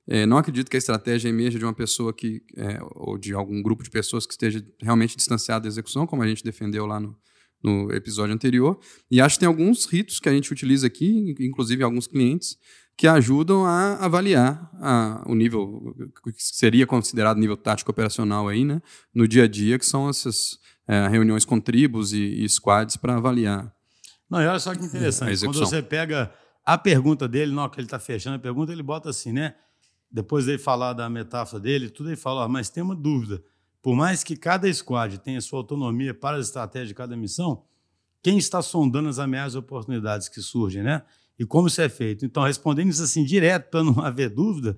É, 0.09 0.25
não 0.25 0.39
acredito 0.39 0.71
que 0.71 0.77
a 0.77 0.79
estratégia 0.79 1.29
emerja 1.29 1.59
de 1.59 1.65
uma 1.65 1.75
pessoa 1.75 2.13
que, 2.13 2.43
é, 2.57 2.79
ou 2.95 3.19
de 3.19 3.35
algum 3.35 3.61
grupo 3.61 3.83
de 3.83 3.91
pessoas 3.91 4.25
que 4.25 4.33
esteja 4.33 4.65
realmente 4.81 5.17
distanciado 5.17 5.65
da 5.65 5.69
execução, 5.69 6.07
como 6.07 6.23
a 6.23 6.29
gente 6.29 6.45
defendeu 6.45 6.87
lá 6.87 7.01
no, 7.01 7.17
no 7.63 7.93
episódio 7.93 8.35
anterior. 8.35 8.79
E 9.11 9.21
acho 9.21 9.37
que 9.37 9.41
tem 9.41 9.49
alguns 9.49 9.87
ritos 9.87 10.21
que 10.21 10.29
a 10.29 10.33
gente 10.33 10.53
utiliza 10.53 10.87
aqui, 10.87 11.35
inclusive 11.41 11.83
alguns 11.83 12.07
clientes, 12.07 12.57
que 12.97 13.07
ajudam 13.07 13.67
a 13.67 13.97
avaliar 13.97 14.71
a, 14.81 15.23
o 15.27 15.35
nível 15.35 15.95
que 16.25 16.33
seria 16.39 16.87
considerado 16.87 17.39
nível 17.39 17.57
tático 17.57 17.91
operacional 17.91 18.49
aí, 18.49 18.65
né, 18.65 18.81
no 19.15 19.29
dia 19.29 19.45
a 19.45 19.49
dia, 19.49 19.79
que 19.79 19.85
são 19.85 20.09
essas 20.09 20.59
é, 20.89 21.07
reuniões 21.09 21.45
com 21.45 21.61
tribos 21.61 22.13
e, 22.13 22.45
e 22.45 22.49
squads 22.49 22.97
para 22.97 23.17
avaliar. 23.17 23.71
Não, 24.31 24.41
e 24.41 24.47
olha 24.47 24.59
só 24.59 24.75
que 24.75 24.85
interessante. 24.85 25.39
Quando 25.41 25.59
você 25.59 25.83
pega 25.83 26.33
a 26.65 26.79
pergunta 26.79 27.29
dele, 27.29 27.53
não, 27.53 27.69
que 27.69 27.79
ele 27.79 27.87
está 27.87 27.99
fechando 27.99 28.37
a 28.37 28.41
pergunta, 28.41 28.73
ele 28.73 28.83
bota 28.83 29.11
assim, 29.11 29.33
né? 29.33 29.55
Depois 30.11 30.47
dele 30.47 30.59
falar 30.59 30.95
da 30.95 31.11
metáfora 31.11 31.61
dele, 31.61 31.91
tudo 31.91 32.09
ele 32.09 32.17
fala, 32.17 32.45
ah, 32.45 32.49
mas 32.49 32.71
tem 32.71 32.83
uma 32.83 32.97
dúvida. 32.97 33.43
Por 33.87 33.95
mais 33.95 34.25
que 34.25 34.35
cada 34.35 34.73
squad 34.75 35.17
tenha 35.21 35.41
sua 35.41 35.61
autonomia 35.61 36.13
para 36.13 36.39
as 36.39 36.47
estratégias 36.47 36.89
de 36.89 36.95
cada 36.97 37.17
missão, 37.17 37.63
quem 38.21 38.37
está 38.37 38.61
sondando 38.61 39.09
as 39.09 39.21
ameaças 39.21 39.55
e 39.55 39.59
oportunidades 39.59 40.29
que 40.29 40.41
surgem, 40.41 40.83
né? 40.83 41.05
E 41.39 41.47
como 41.47 41.69
isso 41.69 41.81
é 41.81 41.89
feito? 41.89 42.27
Então, 42.27 42.43
respondendo 42.43 42.91
isso 42.91 43.05
assim 43.05 43.23
direto, 43.25 43.71
para 43.71 43.85
não 43.85 44.01
haver 44.05 44.29
dúvida, 44.29 44.77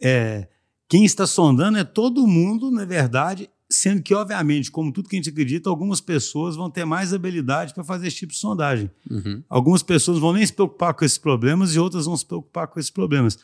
é, 0.00 0.48
quem 0.88 1.04
está 1.04 1.26
sondando 1.26 1.76
é 1.76 1.84
todo 1.84 2.26
mundo, 2.26 2.70
na 2.70 2.86
verdade, 2.86 3.50
sendo 3.68 4.02
que, 4.02 4.14
obviamente, 4.14 4.70
como 4.70 4.90
tudo 4.94 5.10
que 5.10 5.16
a 5.16 5.18
gente 5.18 5.28
acredita, 5.28 5.68
algumas 5.68 6.00
pessoas 6.00 6.56
vão 6.56 6.70
ter 6.70 6.86
mais 6.86 7.12
habilidade 7.12 7.74
para 7.74 7.84
fazer 7.84 8.08
esse 8.08 8.16
tipo 8.16 8.32
de 8.32 8.38
sondagem. 8.38 8.90
Uhum. 9.10 9.44
Algumas 9.46 9.82
pessoas 9.82 10.18
vão 10.18 10.32
nem 10.32 10.46
se 10.46 10.54
preocupar 10.54 10.94
com 10.94 11.04
esses 11.04 11.18
problemas 11.18 11.74
e 11.74 11.78
outras 11.78 12.06
vão 12.06 12.16
se 12.16 12.24
preocupar 12.24 12.66
com 12.66 12.80
esses 12.80 12.90
problemas. 12.90 13.38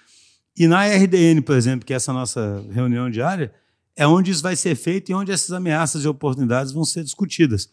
E 0.56 0.66
na 0.66 0.86
RDN, 0.86 1.42
por 1.42 1.56
exemplo, 1.56 1.84
que 1.84 1.92
é 1.92 1.96
essa 1.96 2.10
nossa 2.10 2.64
reunião 2.72 3.10
diária, 3.10 3.52
é 3.96 4.06
onde 4.06 4.30
isso 4.30 4.42
vai 4.42 4.56
ser 4.56 4.74
feito 4.74 5.10
e 5.10 5.14
onde 5.14 5.30
essas 5.30 5.52
ameaças 5.52 6.04
e 6.04 6.08
oportunidades 6.08 6.72
vão 6.72 6.84
ser 6.84 7.04
discutidas. 7.04 7.68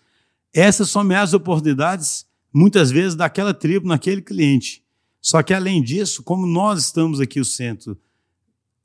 Essas 0.53 0.89
são 0.89 1.01
ameaças 1.01 1.33
e 1.33 1.35
oportunidades, 1.35 2.25
muitas 2.53 2.91
vezes, 2.91 3.15
daquela 3.15 3.53
tribo, 3.53 3.87
naquele 3.87 4.21
cliente. 4.21 4.83
Só 5.21 5.41
que, 5.41 5.53
além 5.53 5.81
disso, 5.81 6.23
como 6.23 6.45
nós 6.45 6.85
estamos 6.85 7.19
aqui, 7.19 7.39
o 7.39 7.45
centro, 7.45 7.97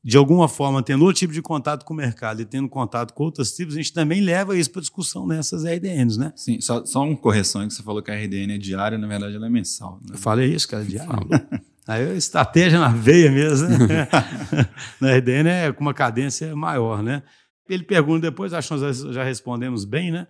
de 0.07 0.17
alguma 0.17 0.49
forma, 0.49 0.83
tendo 0.83 1.05
outro 1.05 1.19
tipo 1.19 1.33
de 1.33 1.43
contato 1.43 1.85
com 1.85 1.93
o 1.93 1.97
mercado 1.97 2.41
e 2.41 2.45
tendo 2.45 2.69
contato 2.69 3.13
com 3.13 3.25
outras 3.25 3.53
tribos, 3.53 3.75
a 3.75 3.79
gente 3.79 3.93
também 3.93 4.21
leva 4.21 4.57
isso 4.57 4.71
para 4.71 4.81
discussão 4.81 5.27
nessas 5.27 5.65
RDNs, 5.65 6.17
né? 6.17 6.33
Sim, 6.37 6.61
só, 6.61 6.85
só 6.87 7.03
uma 7.03 7.17
correção 7.17 7.67
que 7.67 7.75
você 7.75 7.83
falou 7.83 8.01
que 8.01 8.11
a 8.11 8.15
RDN 8.15 8.55
é 8.55 8.59
diária, 8.59 8.97
na 8.97 9.09
verdade 9.09 9.35
ela 9.35 9.47
é 9.47 9.51
mensal. 9.51 9.99
Né? 10.03 10.15
Eu 10.15 10.19
falei 10.19 10.55
isso, 10.55 10.69
cara, 10.69 10.85
é 10.85 10.87
diária. 10.87 11.63
Aí 11.87 12.17
estratégia 12.17 12.81
na 12.81 12.89
veia 12.89 13.31
mesmo, 13.31 13.69
né? 13.69 14.09
na 15.01 15.17
RDN 15.17 15.49
é 15.49 15.73
com 15.73 15.83
uma 15.83 15.95
cadência 15.95 16.55
maior, 16.57 17.03
né? 17.03 17.23
Ele 17.69 17.85
pergunta 17.85 18.23
depois, 18.23 18.53
acho 18.53 18.75
que 18.75 18.81
nós 18.81 19.01
já 19.15 19.23
respondemos 19.23 19.85
bem, 19.85 20.11
né? 20.11 20.27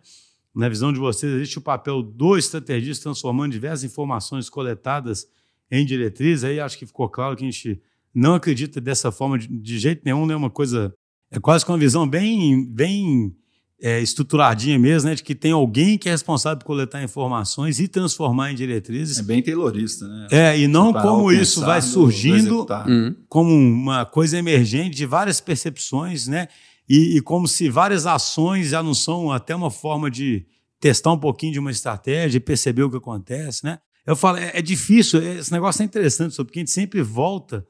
Na 0.55 0.69
visão 0.69 0.93
de 0.93 0.99
vocês, 0.99 1.33
existe 1.33 1.59
o 1.59 1.63
papel 1.63 2.03
do 2.03 2.37
estrategista 2.37 3.05
transformando 3.05 3.53
diversas 3.53 3.85
informações 3.85 4.49
coletadas 4.51 5.27
em 5.71 5.85
diretrizes. 5.85 6.45
Aí 6.45 6.61
acho 6.61 6.79
que 6.79 6.87
ficou 6.87 7.09
claro 7.09 7.37
que 7.37 7.45
a 7.45 7.51
gente 7.51 7.81
não 8.15 8.35
acredita 8.35 8.81
dessa 8.81 9.11
forma 9.11 9.39
de, 9.39 9.49
de 9.49 9.79
jeito 9.79 10.03
nenhum, 10.05 10.27
né? 10.27 10.37
Uma 10.37 10.51
coisa. 10.51 10.95
É 11.31 11.41
quase 11.41 11.65
com 11.65 11.73
uma 11.73 11.79
visão 11.79 12.09
bem, 12.09 12.65
bem 12.67 13.35
é, 13.81 14.01
estruturadinha 14.01 14.79
mesmo, 14.79 15.09
né? 15.09 15.15
De 15.15 15.23
que 15.23 15.35
tem 15.35 15.53
alguém 15.53 15.99
que 15.99 16.09
é 16.09 16.13
responsável 16.13 16.59
por 16.59 16.65
coletar 16.65 17.03
informações 17.03 17.79
e 17.79 17.87
transformar 17.87 18.53
em 18.53 18.55
diretrizes. 18.55 19.19
É 19.19 19.23
bem 19.23 19.43
taylorista, 19.43 20.07
né? 20.09 20.29
É, 20.31 20.59
e 20.59 20.67
não 20.67 20.93
como 20.93 21.31
isso 21.31 21.61
vai 21.61 21.83
surgindo 21.83 22.67
uhum. 22.87 23.15
como 23.29 23.53
uma 23.53 24.05
coisa 24.07 24.39
emergente 24.39 24.97
de 24.97 25.07
várias 25.07 25.41
percepções, 25.41 26.27
né? 26.27 26.49
E, 26.89 27.17
e, 27.17 27.21
como 27.21 27.49
se 27.49 27.69
várias 27.69 28.07
ações 28.07 28.69
já 28.69 28.83
não 28.83 28.95
são 28.95 29.33
até 29.33 29.55
uma 29.55 29.73
forma 29.73 30.09
de 30.09 30.47
testar 30.79 31.13
um 31.13 31.19
pouquinho 31.19 31.53
de 31.53 31.59
uma 31.59 31.71
estratégia 31.71 32.39
e 32.39 32.41
perceber 32.41 32.85
o 32.85 32.91
que 32.91 32.97
acontece, 32.97 33.65
né? 33.65 33.81
Eu 34.07 34.15
falo, 34.15 34.39
é, 34.39 34.53
é 34.55 34.63
difícil, 34.63 35.21
esse 35.21 35.51
negócio 35.51 35.83
é 35.83 35.85
interessante, 35.85 36.37
porque 36.37 36.61
a 36.61 36.63
gente 36.63 36.71
sempre 36.71 37.03
volta 37.03 37.67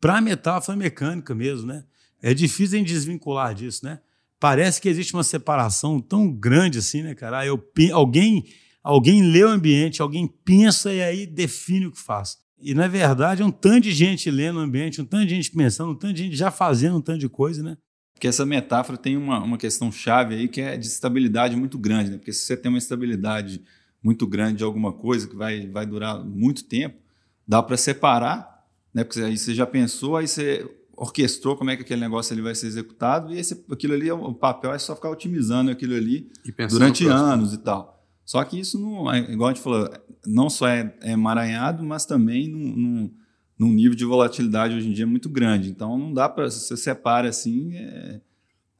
para 0.00 0.18
a 0.18 0.20
metáfora 0.20 0.78
mecânica 0.78 1.34
mesmo, 1.34 1.66
né? 1.66 1.84
É 2.22 2.32
difícil 2.32 2.78
em 2.78 2.84
desvincular 2.84 3.52
disso, 3.52 3.84
né? 3.84 3.98
Parece 4.42 4.80
que 4.80 4.88
existe 4.88 5.14
uma 5.14 5.22
separação 5.22 6.00
tão 6.00 6.28
grande 6.28 6.80
assim, 6.80 7.00
né, 7.00 7.14
cara? 7.14 7.46
Eu, 7.46 7.64
alguém, 7.92 8.44
alguém 8.82 9.22
lê 9.22 9.44
o 9.44 9.48
ambiente, 9.48 10.02
alguém 10.02 10.26
pensa 10.26 10.92
e 10.92 11.00
aí 11.00 11.26
define 11.26 11.86
o 11.86 11.92
que 11.92 12.00
faz. 12.00 12.38
E, 12.58 12.74
na 12.74 12.88
verdade, 12.88 13.40
é 13.40 13.44
um 13.44 13.52
tanto 13.52 13.82
de 13.82 13.92
gente 13.92 14.28
lendo 14.32 14.56
o 14.56 14.58
ambiente, 14.58 15.00
um 15.00 15.04
tanto 15.04 15.26
de 15.26 15.36
gente 15.36 15.52
pensando, 15.52 15.92
um 15.92 15.94
tanto 15.94 16.14
de 16.14 16.24
gente 16.24 16.34
já 16.34 16.50
fazendo 16.50 16.96
um 16.96 17.00
tanto 17.00 17.20
de 17.20 17.28
coisa, 17.28 17.62
né? 17.62 17.76
Porque 18.14 18.26
essa 18.26 18.44
metáfora 18.44 18.98
tem 18.98 19.16
uma, 19.16 19.38
uma 19.38 19.56
questão 19.56 19.92
chave 19.92 20.34
aí 20.34 20.48
que 20.48 20.60
é 20.60 20.76
de 20.76 20.88
estabilidade 20.88 21.54
muito 21.54 21.78
grande, 21.78 22.10
né? 22.10 22.16
Porque 22.16 22.32
se 22.32 22.40
você 22.40 22.56
tem 22.56 22.68
uma 22.68 22.78
estabilidade 22.78 23.62
muito 24.02 24.26
grande 24.26 24.58
de 24.58 24.64
alguma 24.64 24.92
coisa 24.92 25.28
que 25.28 25.36
vai, 25.36 25.68
vai 25.68 25.86
durar 25.86 26.18
muito 26.24 26.64
tempo, 26.64 26.98
dá 27.46 27.62
para 27.62 27.76
separar 27.76 28.52
né? 28.92 29.04
Porque 29.04 29.20
aí 29.20 29.36
você 29.38 29.54
já 29.54 29.66
pensou, 29.66 30.16
aí 30.16 30.28
você 30.28 30.68
orquestrou 31.02 31.56
como 31.56 31.68
é 31.68 31.76
que 31.76 31.82
aquele 31.82 32.00
negócio 32.00 32.32
ali 32.32 32.40
vai 32.40 32.54
ser 32.54 32.68
executado 32.68 33.34
e 33.34 33.38
esse, 33.38 33.64
aquilo 33.68 33.92
ali, 33.92 34.08
o 34.12 34.32
papel 34.32 34.72
é 34.72 34.78
só 34.78 34.94
ficar 34.94 35.10
otimizando 35.10 35.68
aquilo 35.68 35.96
ali 35.96 36.30
durante 36.70 37.08
anos 37.08 37.52
e 37.52 37.58
tal. 37.58 38.06
Só 38.24 38.42
que 38.44 38.60
isso 38.60 38.78
não, 38.78 39.12
é, 39.12 39.18
igual 39.32 39.50
a 39.50 39.52
gente 39.52 39.64
falou, 39.64 39.90
não 40.24 40.48
só 40.48 40.68
é, 40.68 40.96
é 41.00 41.10
emaranhado, 41.10 41.82
mas 41.82 42.06
também 42.06 42.48
num, 42.48 42.76
num, 42.76 43.14
num, 43.58 43.72
nível 43.72 43.96
de 43.96 44.04
volatilidade 44.04 44.76
hoje 44.76 44.88
em 44.88 44.92
dia 44.92 45.04
muito 45.04 45.28
grande. 45.28 45.70
Então 45.70 45.98
não 45.98 46.14
dá 46.14 46.28
para, 46.28 46.48
se 46.48 46.60
você 46.60 46.76
separa 46.76 47.28
assim, 47.28 47.74
é, 47.74 48.20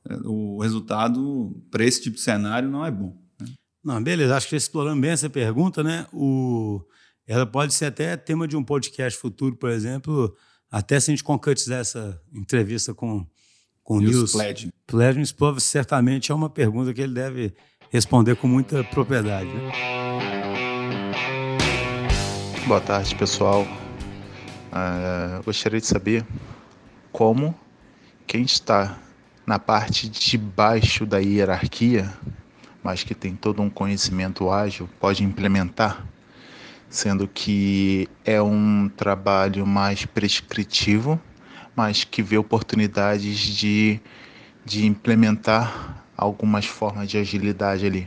é, 0.08 0.16
o 0.24 0.60
resultado 0.60 1.60
para 1.72 1.84
esse 1.84 2.00
tipo 2.00 2.14
de 2.14 2.22
cenário 2.22 2.70
não 2.70 2.86
é 2.86 2.90
bom. 2.92 3.20
Né? 3.40 3.48
Não, 3.82 4.00
beleza, 4.00 4.36
acho 4.36 4.48
que 4.48 4.54
explorando 4.54 5.00
bem 5.00 5.10
essa 5.10 5.28
pergunta, 5.28 5.82
né? 5.82 6.06
O 6.12 6.80
ela 7.26 7.46
pode 7.46 7.72
ser 7.72 7.86
até 7.86 8.16
tema 8.16 8.46
de 8.46 8.56
um 8.56 8.64
podcast 8.64 9.18
futuro, 9.18 9.56
por 9.56 9.70
exemplo, 9.70 10.36
até 10.72 10.98
se 10.98 11.10
a 11.10 11.12
gente 11.12 11.22
concretizar 11.22 11.80
essa 11.80 12.18
entrevista 12.32 12.94
com, 12.94 13.26
com 13.84 13.98
o 13.98 14.00
Nils 14.00 14.32
Pledge. 14.32 14.72
Pledge 14.86 15.34
certamente 15.58 16.32
é 16.32 16.34
uma 16.34 16.48
pergunta 16.48 16.94
que 16.94 17.02
ele 17.02 17.12
deve 17.12 17.54
responder 17.90 18.36
com 18.36 18.48
muita 18.48 18.82
propriedade. 18.82 19.52
Né? 19.52 19.70
Boa 22.66 22.80
tarde, 22.80 23.14
pessoal. 23.14 23.64
Uh, 24.72 25.42
gostaria 25.44 25.78
de 25.78 25.86
saber 25.86 26.26
como 27.12 27.54
quem 28.26 28.40
está 28.40 28.98
na 29.46 29.58
parte 29.58 30.08
de 30.08 30.38
baixo 30.38 31.04
da 31.04 31.18
hierarquia, 31.18 32.10
mas 32.82 33.04
que 33.04 33.14
tem 33.14 33.36
todo 33.36 33.60
um 33.60 33.68
conhecimento 33.68 34.50
ágil, 34.50 34.88
pode 34.98 35.22
implementar 35.22 36.06
sendo 36.92 37.26
que 37.26 38.06
é 38.22 38.40
um 38.42 38.86
trabalho 38.86 39.66
mais 39.66 40.04
prescritivo, 40.04 41.18
mas 41.74 42.04
que 42.04 42.22
vê 42.22 42.36
oportunidades 42.36 43.38
de, 43.38 43.98
de 44.62 44.84
implementar 44.84 46.04
algumas 46.14 46.66
formas 46.66 47.08
de 47.08 47.16
agilidade 47.16 47.86
ali. 47.86 48.06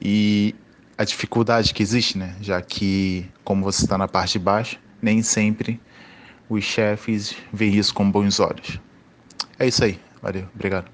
E 0.00 0.54
a 0.96 1.04
dificuldade 1.04 1.74
que 1.74 1.82
existe, 1.82 2.16
né? 2.16 2.34
Já 2.40 2.60
que, 2.62 3.28
como 3.44 3.62
você 3.62 3.84
está 3.84 3.98
na 3.98 4.08
parte 4.08 4.32
de 4.32 4.38
baixo, 4.38 4.80
nem 5.02 5.22
sempre 5.22 5.78
os 6.48 6.64
chefes 6.64 7.36
veem 7.52 7.76
isso 7.76 7.92
com 7.92 8.10
bons 8.10 8.40
olhos. 8.40 8.80
É 9.58 9.68
isso 9.68 9.84
aí. 9.84 10.00
Valeu. 10.22 10.48
Obrigado. 10.54 10.90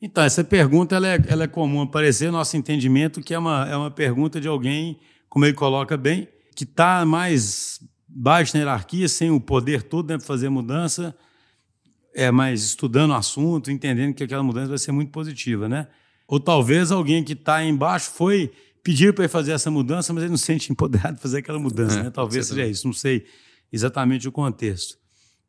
Então, 0.00 0.22
essa 0.22 0.44
pergunta 0.44 0.94
ela 0.94 1.08
é, 1.08 1.18
ela 1.26 1.44
é 1.44 1.48
comum 1.48 1.82
aparecer, 1.82 2.30
nosso 2.30 2.56
entendimento 2.56 3.20
que 3.20 3.34
é 3.34 3.38
uma, 3.38 3.68
é 3.68 3.76
uma 3.76 3.90
pergunta 3.90 4.40
de 4.40 4.46
alguém 4.46 4.98
como 5.30 5.46
ele 5.46 5.54
coloca 5.54 5.96
bem, 5.96 6.28
que 6.54 6.64
está 6.64 7.06
mais 7.06 7.80
baixo 8.06 8.54
na 8.54 8.60
hierarquia, 8.60 9.08
sem 9.08 9.30
o 9.30 9.40
poder 9.40 9.82
todo 9.82 10.10
né, 10.10 10.18
para 10.18 10.26
fazer 10.26 10.48
mudança, 10.48 11.16
é 12.12 12.30
mais 12.30 12.64
estudando 12.64 13.12
o 13.12 13.14
assunto, 13.14 13.70
entendendo 13.70 14.12
que 14.12 14.24
aquela 14.24 14.42
mudança 14.42 14.68
vai 14.68 14.78
ser 14.78 14.90
muito 14.90 15.12
positiva, 15.12 15.68
né? 15.68 15.86
Ou 16.26 16.40
talvez 16.40 16.90
alguém 16.90 17.22
que 17.22 17.32
está 17.32 17.64
embaixo 17.64 18.10
foi 18.10 18.52
pedir 18.82 19.14
para 19.14 19.24
ele 19.24 19.32
fazer 19.32 19.52
essa 19.52 19.70
mudança, 19.70 20.12
mas 20.12 20.24
ele 20.24 20.30
não 20.30 20.36
se 20.36 20.44
sente 20.44 20.72
empoderado 20.72 21.16
de 21.16 21.22
fazer 21.22 21.38
aquela 21.38 21.58
mudança, 21.58 22.00
é, 22.00 22.02
né? 22.04 22.10
Talvez 22.10 22.46
seja 22.46 22.66
isso, 22.66 22.86
não 22.86 22.92
sei 22.92 23.24
exatamente 23.72 24.26
o 24.26 24.32
contexto. 24.32 24.98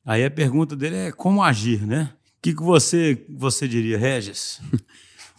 Aí 0.05 0.23
a 0.23 0.29
pergunta 0.29 0.75
dele 0.75 0.95
é 0.95 1.11
como 1.11 1.43
agir, 1.43 1.85
né? 1.85 2.13
O 2.37 2.41
que, 2.41 2.53
que 2.53 2.61
você, 2.61 3.25
você 3.29 3.67
diria, 3.67 3.97
Regis? 3.97 4.61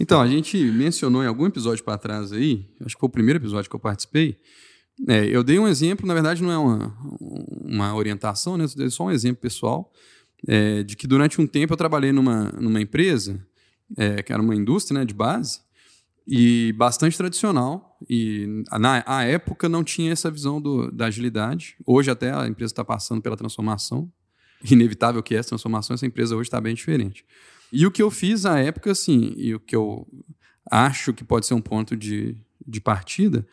Então, 0.01 0.21
a 0.21 0.27
gente 0.27 0.57
mencionou 0.57 1.23
em 1.23 1.27
algum 1.27 1.47
episódio 1.47 1.85
para 1.85 1.99
trás 1.99 2.33
aí, 2.33 2.67
acho 2.85 2.95
que 2.95 3.01
foi 3.01 3.09
o 3.09 3.13
primeiro 3.13 3.39
episódio 3.39 3.69
que 3.69 3.77
eu 3.77 3.81
participei, 3.81 4.39
é, 5.09 5.25
eu 5.27 5.43
dei 5.43 5.59
um 5.59 5.67
exemplo, 5.67 6.07
na 6.07 6.15
verdade 6.15 6.43
não 6.43 6.51
é 6.51 6.59
uma, 6.59 6.97
uma 7.65 7.95
orientação, 7.95 8.57
né? 8.57 8.67
Dei 8.77 8.91
só 8.91 9.05
um 9.05 9.11
exemplo 9.11 9.41
pessoal, 9.41 9.91
é, 10.47 10.83
de 10.83 10.97
que 10.97 11.07
durante 11.07 11.41
um 11.41 11.47
tempo 11.47 11.73
eu 11.73 11.77
trabalhei 11.77 12.13
numa, 12.13 12.53
numa 12.53 12.81
empresa, 12.81 13.45
é, 13.97 14.23
que 14.23 14.33
era 14.33 14.43
uma 14.43 14.55
indústria 14.55 15.01
né, 15.01 15.05
de 15.05 15.15
base, 15.15 15.61
e 16.27 16.73
bastante 16.75 17.17
tradicional, 17.17 17.99
e 18.09 18.65
na 18.71 19.03
a 19.07 19.25
época 19.25 19.69
não 19.69 19.83
tinha 19.83 20.13
essa 20.13 20.31
visão 20.31 20.61
do, 20.61 20.91
da 20.93 21.07
agilidade. 21.07 21.77
Hoje 21.85 22.11
até 22.11 22.33
a 22.33 22.47
empresa 22.47 22.73
está 22.73 22.85
passando 22.85 23.21
pela 23.21 23.37
transformação, 23.37 24.11
inevitável 24.71 25.23
que 25.23 25.35
é 25.35 25.39
essa 25.39 25.51
transformação, 25.51 25.95
essa 25.95 26.07
empresa 26.07 26.37
hoje 26.37 26.47
está 26.47 26.61
bem 26.61 26.75
diferente. 26.75 27.25
E 27.73 27.87
o 27.87 27.91
que 27.91 28.03
eu 28.03 28.11
fiz 28.11 28.45
na 28.45 28.59
época, 28.59 28.93
assim, 28.93 29.33
e 29.37 29.55
o 29.55 29.61
que 29.61 29.75
eu 29.75 30.07
acho 30.71 31.13
que 31.13 31.25
pode 31.25 31.47
ser 31.47 31.55
um 31.55 31.61
ponto 31.61 31.97
de, 31.97 32.37
de 32.67 32.81
partida, 32.81 33.47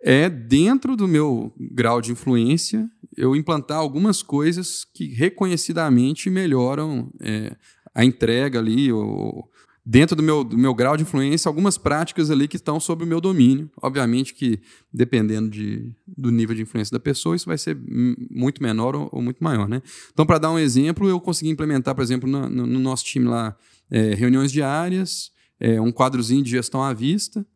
é 0.00 0.28
dentro 0.28 0.94
do 0.94 1.08
meu 1.08 1.52
grau 1.58 2.00
de 2.00 2.12
influência 2.12 2.88
eu 3.16 3.34
implantar 3.34 3.78
algumas 3.78 4.22
coisas 4.22 4.84
que 4.84 5.08
reconhecidamente 5.08 6.30
melhoram 6.30 7.10
é, 7.20 7.56
a 7.92 8.04
entrega 8.04 8.60
ali, 8.60 8.92
ou, 8.92 9.50
dentro 9.90 10.14
do 10.14 10.22
meu, 10.22 10.44
do 10.44 10.58
meu 10.58 10.74
grau 10.74 10.98
de 10.98 11.02
influência, 11.02 11.48
algumas 11.48 11.78
práticas 11.78 12.30
ali 12.30 12.46
que 12.46 12.56
estão 12.56 12.78
sob 12.78 13.04
o 13.04 13.06
meu 13.06 13.22
domínio. 13.22 13.70
Obviamente 13.80 14.34
que, 14.34 14.60
dependendo 14.92 15.48
de, 15.48 15.90
do 16.06 16.30
nível 16.30 16.54
de 16.54 16.60
influência 16.60 16.92
da 16.92 17.00
pessoa, 17.00 17.34
isso 17.34 17.46
vai 17.46 17.56
ser 17.56 17.74
muito 18.30 18.62
menor 18.62 18.94
ou, 18.94 19.08
ou 19.10 19.22
muito 19.22 19.42
maior. 19.42 19.66
Né? 19.66 19.80
Então, 20.12 20.26
para 20.26 20.36
dar 20.36 20.52
um 20.52 20.58
exemplo, 20.58 21.08
eu 21.08 21.18
consegui 21.18 21.50
implementar, 21.50 21.94
por 21.94 22.02
exemplo, 22.02 22.28
no, 22.28 22.50
no, 22.50 22.78
nosso 22.78 23.02
time 23.02 23.26
lá 23.26 23.56
é, 23.90 24.14
reuniões 24.14 24.52
diárias, 24.52 25.32
é, 25.58 25.80
um 25.80 25.90
quadrozinho 25.90 26.44
de 26.44 26.50
gestão 26.50 26.82
à 26.82 26.92
vista 26.92 27.46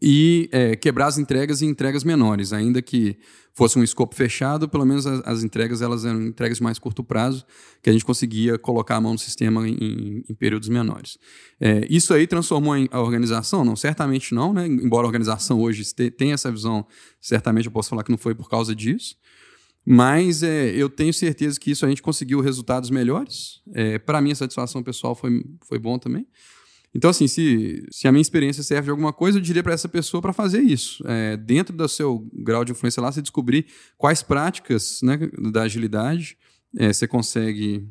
e 0.00 0.48
é, 0.52 0.76
quebrar 0.76 1.06
as 1.06 1.18
entregas 1.18 1.62
em 1.62 1.68
entregas 1.68 2.04
menores, 2.04 2.52
ainda 2.52 2.82
que 2.82 3.18
fosse 3.54 3.78
um 3.78 3.82
escopo 3.82 4.14
fechado, 4.14 4.68
pelo 4.68 4.84
menos 4.84 5.06
as, 5.06 5.26
as, 5.26 5.42
entregas 5.42 5.80
elas 5.80 6.04
eram 6.04 6.22
entregas 6.22 6.60
mais 6.60 6.78
curto 6.78 7.02
prazo, 7.02 7.46
que 7.82 7.88
a 7.88 7.92
gente 7.92 8.04
conseguia 8.04 8.58
colocar 8.58 8.96
a 8.96 9.00
mão 9.00 9.14
no 9.14 9.18
sistema 9.18 9.66
em, 9.66 10.22
em 10.28 10.34
períodos 10.34 10.68
menores. 10.68 11.16
É, 11.58 11.86
isso 11.88 12.12
aí 12.12 12.26
transformou 12.26 12.74
a 12.90 13.00
organização? 13.00 13.64
Não, 13.64 13.74
certamente 13.74 14.34
não, 14.34 14.52
né? 14.52 14.66
embora 14.66 15.06
a 15.06 15.08
organização 15.08 15.60
hoje 15.60 15.82
tenha 15.94 16.34
essa 16.34 16.50
visão, 16.52 16.86
certamente 17.20 17.66
eu 17.66 17.72
posso 17.72 17.88
falar 17.88 18.04
que 18.04 18.10
não 18.10 18.18
foi 18.18 18.34
por 18.34 18.50
causa 18.50 18.74
disso, 18.74 19.16
mas 19.88 20.42
é, 20.42 20.70
eu 20.70 20.90
tenho 20.90 21.14
certeza 21.14 21.58
que 21.58 21.70
isso 21.70 21.86
a 21.86 21.88
gente 21.88 22.02
conseguiu 22.02 22.40
resultados 22.40 22.90
melhores. 22.90 23.62
É, 23.72 23.98
Para 23.98 24.20
mim, 24.20 24.32
a 24.32 24.34
satisfação 24.34 24.82
pessoal 24.82 25.14
foi, 25.14 25.44
foi 25.62 25.78
bom 25.78 25.96
também. 25.96 26.26
Então, 26.96 27.10
assim, 27.10 27.28
se, 27.28 27.86
se 27.90 28.08
a 28.08 28.12
minha 28.12 28.22
experiência 28.22 28.62
serve 28.62 28.86
de 28.86 28.90
alguma 28.90 29.12
coisa, 29.12 29.36
eu 29.36 29.42
diria 29.42 29.62
para 29.62 29.74
essa 29.74 29.86
pessoa 29.86 30.22
para 30.22 30.32
fazer 30.32 30.62
isso. 30.62 31.04
É, 31.06 31.36
dentro 31.36 31.76
do 31.76 31.86
seu 31.86 32.26
grau 32.32 32.64
de 32.64 32.72
influência 32.72 33.02
lá, 33.02 33.12
você 33.12 33.20
descobrir 33.20 33.66
quais 33.98 34.22
práticas 34.22 35.00
né, 35.02 35.18
da 35.52 35.62
agilidade 35.64 36.38
é, 36.74 36.90
você 36.90 37.06
consegue 37.06 37.86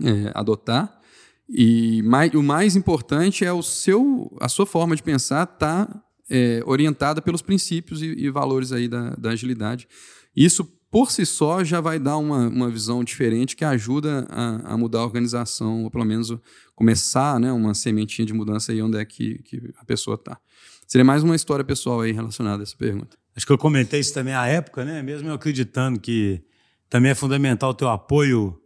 é, 0.00 0.30
adotar. 0.34 1.00
E 1.48 2.00
mais, 2.02 2.32
o 2.32 2.44
mais 2.44 2.76
importante 2.76 3.44
é 3.44 3.52
o 3.52 3.60
seu, 3.60 4.32
a 4.40 4.48
sua 4.48 4.66
forma 4.66 4.94
de 4.94 5.02
pensar 5.02 5.44
tá 5.44 6.02
é, 6.30 6.62
orientada 6.64 7.20
pelos 7.20 7.42
princípios 7.42 8.02
e, 8.02 8.06
e 8.06 8.30
valores 8.30 8.70
aí 8.70 8.86
da, 8.86 9.16
da 9.16 9.30
agilidade. 9.30 9.88
Isso 10.34 10.72
por 10.92 11.10
si 11.10 11.24
só 11.24 11.64
já 11.64 11.80
vai 11.80 11.98
dar 11.98 12.18
uma, 12.18 12.48
uma 12.48 12.68
visão 12.68 13.02
diferente 13.02 13.56
que 13.56 13.64
ajuda 13.64 14.26
a, 14.28 14.74
a, 14.74 14.76
mudar 14.76 14.98
a 14.98 15.04
organização, 15.04 15.84
ou 15.84 15.90
pelo 15.90 16.04
menos 16.04 16.30
começar 16.76 17.40
né, 17.40 17.50
uma 17.50 17.72
sementinha 17.72 18.26
de 18.26 18.34
mudança 18.34 18.72
aí 18.72 18.82
onde 18.82 18.98
é 18.98 19.04
que, 19.06 19.38
que 19.38 19.72
a 19.78 19.86
pessoa 19.86 20.16
está. 20.16 20.38
Seria 20.86 21.02
mais 21.02 21.22
uma 21.22 21.34
história 21.34 21.64
pessoal 21.64 22.02
aí 22.02 22.12
relacionada 22.12 22.62
a 22.62 22.64
essa 22.64 22.76
pergunta. 22.76 23.16
Acho 23.34 23.46
que 23.46 23.52
eu 23.52 23.56
comentei 23.56 24.00
isso 24.00 24.12
também 24.12 24.34
à 24.34 24.46
época, 24.46 24.84
né? 24.84 25.02
mesmo 25.02 25.30
eu 25.30 25.32
acreditando 25.32 25.98
que 25.98 26.42
também 26.90 27.12
é 27.12 27.14
fundamental 27.14 27.70
o 27.70 27.74
teu 27.74 27.88
apoio 27.88 28.60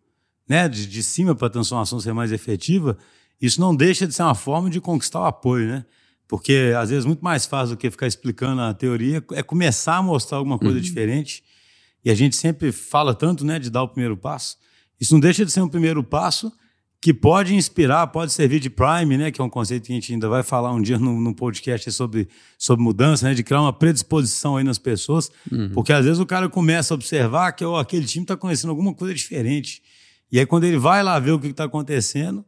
né, 0.49 0.69
de, 0.69 0.85
de 0.85 1.05
cima 1.05 1.33
para 1.33 1.47
a 1.47 1.51
transformação 1.51 2.01
ser 2.01 2.13
mais 2.13 2.33
efetiva, 2.33 2.99
isso 3.41 3.61
não 3.61 3.75
deixa 3.75 4.05
de 4.05 4.13
ser 4.13 4.25
uma 4.25 4.35
forma 4.35 4.69
de 4.69 4.81
conquistar 4.81 5.21
o 5.21 5.27
apoio, 5.27 5.69
né? 5.69 5.85
Porque 6.27 6.73
às 6.77 6.91
vezes 6.91 7.05
muito 7.05 7.23
mais 7.23 7.47
fácil 7.47 7.77
do 7.77 7.79
que 7.79 7.89
ficar 7.89 8.09
explicando 8.09 8.61
a 8.63 8.75
teoria 8.75 9.25
é 9.31 9.45
começar 9.45 9.99
a 9.99 10.03
mostrar 10.03 10.39
alguma 10.39 10.59
coisa 10.59 10.75
uhum. 10.75 10.83
diferente 10.83 11.45
e 12.05 12.11
a 12.11 12.15
gente 12.15 12.37
sempre 12.37 12.73
fala 12.73 13.15
tanto 13.15 13.45
né, 13.45 13.59
de 13.59 13.71
dar 13.71 13.83
o 13.83 13.89
primeiro 13.89 14.17
passo. 14.17 14.57
Isso 15.01 15.13
não 15.13 15.21
deixa 15.21 15.45
de 15.45 15.53
ser 15.53 15.61
um 15.61 15.69
primeiro 15.69 16.03
passo 16.03 16.53
que 17.01 17.13
pode 17.13 17.55
inspirar, 17.55 18.07
pode 18.09 18.33
servir 18.33 18.59
de 18.59 18.71
prime, 18.71 19.17
né, 19.17 19.31
que 19.31 19.41
é 19.41 19.45
um 19.45 19.51
conceito 19.51 19.87
que 19.87 19.93
a 19.93 19.95
gente 19.95 20.13
ainda 20.13 20.29
vai 20.29 20.43
falar 20.43 20.73
um 20.73 20.81
dia 20.81 20.99
no, 20.99 21.21
no 21.21 21.35
podcast 21.35 21.93
sobre, 21.93 22.29
sobre 22.59 22.83
mudança, 22.83 23.29
né, 23.29 23.35
de 23.35 23.45
criar 23.45 23.61
uma 23.61 23.73
predisposição 23.73 24.57
aí 24.57 24.65
nas 24.65 24.79
pessoas, 24.79 25.31
uhum. 25.51 25.71
porque 25.71 25.93
às 25.93 26.05
vezes 26.05 26.19
o 26.19 26.27
cara 26.27 26.49
começa 26.49 26.95
a 26.95 26.97
observar 26.97 27.53
que 27.53 27.65
oh, 27.65 27.77
aquele 27.77 28.07
time 28.07 28.25
está 28.25 28.37
conhecendo 28.37 28.71
alguma 28.71 28.95
coisa 28.95 29.15
diferente. 29.15 29.83
E 30.33 30.39
aí 30.39 30.47
quando 30.47 30.65
ele 30.65 30.79
vai 30.79 31.03
lá 31.03 31.19
ver 31.21 31.33
o 31.33 31.39
que 31.39 31.47
está 31.49 31.65
acontecendo, 31.65 32.45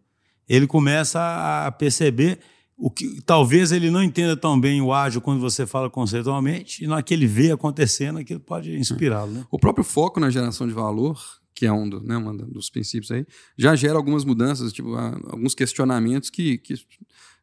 ele 0.48 0.66
começa 0.66 1.20
a 1.66 1.70
perceber 1.70 2.40
o 2.78 2.88
que 2.88 3.20
talvez 3.26 3.72
ele 3.72 3.90
não 3.90 4.02
entenda 4.02 4.36
tão 4.36 4.58
bem 4.58 4.80
o 4.80 4.92
ágil 4.92 5.20
quando 5.20 5.40
você 5.40 5.66
fala 5.66 5.90
conceitualmente, 5.90 6.84
e 6.84 6.86
naquele 6.86 7.26
vê 7.26 7.50
acontecendo, 7.50 8.20
aquilo 8.20 8.38
pode 8.38 8.74
inspirá-lo. 8.78 9.32
Né? 9.32 9.44
O 9.50 9.58
próprio 9.58 9.84
foco 9.84 10.20
na 10.20 10.30
geração 10.30 10.66
de 10.66 10.72
valor, 10.72 11.20
que 11.52 11.66
é 11.66 11.72
um, 11.72 11.88
do, 11.88 12.00
né, 12.00 12.16
um 12.16 12.36
dos 12.36 12.70
princípios 12.70 13.10
aí, 13.10 13.26
já 13.56 13.74
gera 13.74 13.96
algumas 13.96 14.24
mudanças, 14.24 14.72
tipo, 14.72 14.94
alguns 14.94 15.56
questionamentos 15.56 16.30
que, 16.30 16.58
que 16.58 16.74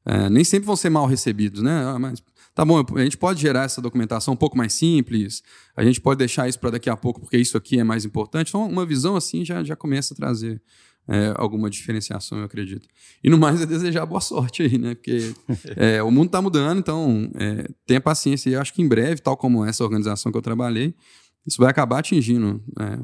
é, 0.06 0.30
nem 0.30 0.46
sempre 0.46 0.68
vão 0.68 0.76
ser 0.78 0.90
mal 0.90 1.06
recebidos, 1.06 1.62
né? 1.62 1.84
Ah, 1.84 2.00
mas 2.00 2.24
tá 2.54 2.64
bom, 2.64 2.82
a 2.96 3.04
gente 3.04 3.18
pode 3.18 3.42
gerar 3.42 3.64
essa 3.64 3.82
documentação 3.82 4.36
um 4.36 4.38
pouco 4.38 4.58
mais 4.58 4.72
simples, 4.72 5.44
a 5.76 5.84
gente 5.84 6.00
pode 6.00 6.20
deixar 6.20 6.48
isso 6.48 6.60
para 6.60 6.70
daqui 6.72 6.90
a 6.90 6.96
pouco, 6.96 7.20
porque 7.20 7.38
isso 7.38 7.58
aqui 7.58 7.78
é 7.78 7.84
mais 7.84 8.06
importante. 8.06 8.50
Então, 8.50 8.66
uma 8.66 8.86
visão 8.86 9.18
assim 9.18 9.44
já, 9.44 9.62
já 9.66 9.76
começa 9.76 10.14
a 10.14 10.18
trazer 10.18 10.62
é, 11.08 11.34
alguma 11.36 11.70
diferenciação, 11.70 12.40
eu 12.40 12.46
acredito. 12.46 12.88
E 13.24 13.30
no 13.30 13.38
mais 13.38 13.62
é 13.62 13.66
desejar 13.66 14.06
boa 14.06 14.22
sorte 14.22 14.64
aí, 14.64 14.78
né? 14.78 14.96
Porque 14.96 15.34
é, 15.76 16.02
o 16.02 16.10
mundo 16.10 16.28
está 16.28 16.42
mudando, 16.42 16.80
então 16.80 17.32
é, 17.36 17.68
tenha 17.86 18.02
paciência. 18.02 18.50
E 18.50 18.54
eu 18.54 18.62
acho 18.62 18.74
que 18.74 18.82
em 18.82 18.88
breve, 18.88 19.22
tal 19.22 19.38
como 19.38 19.66
essa 19.66 19.84
organização 19.84 20.32
que 20.32 20.38
eu 20.38 20.42
trabalhei, 20.42 20.96
isso 21.46 21.58
vai 21.60 21.70
acabar 21.70 22.00
atingindo 22.00 22.64
é, 22.80 23.00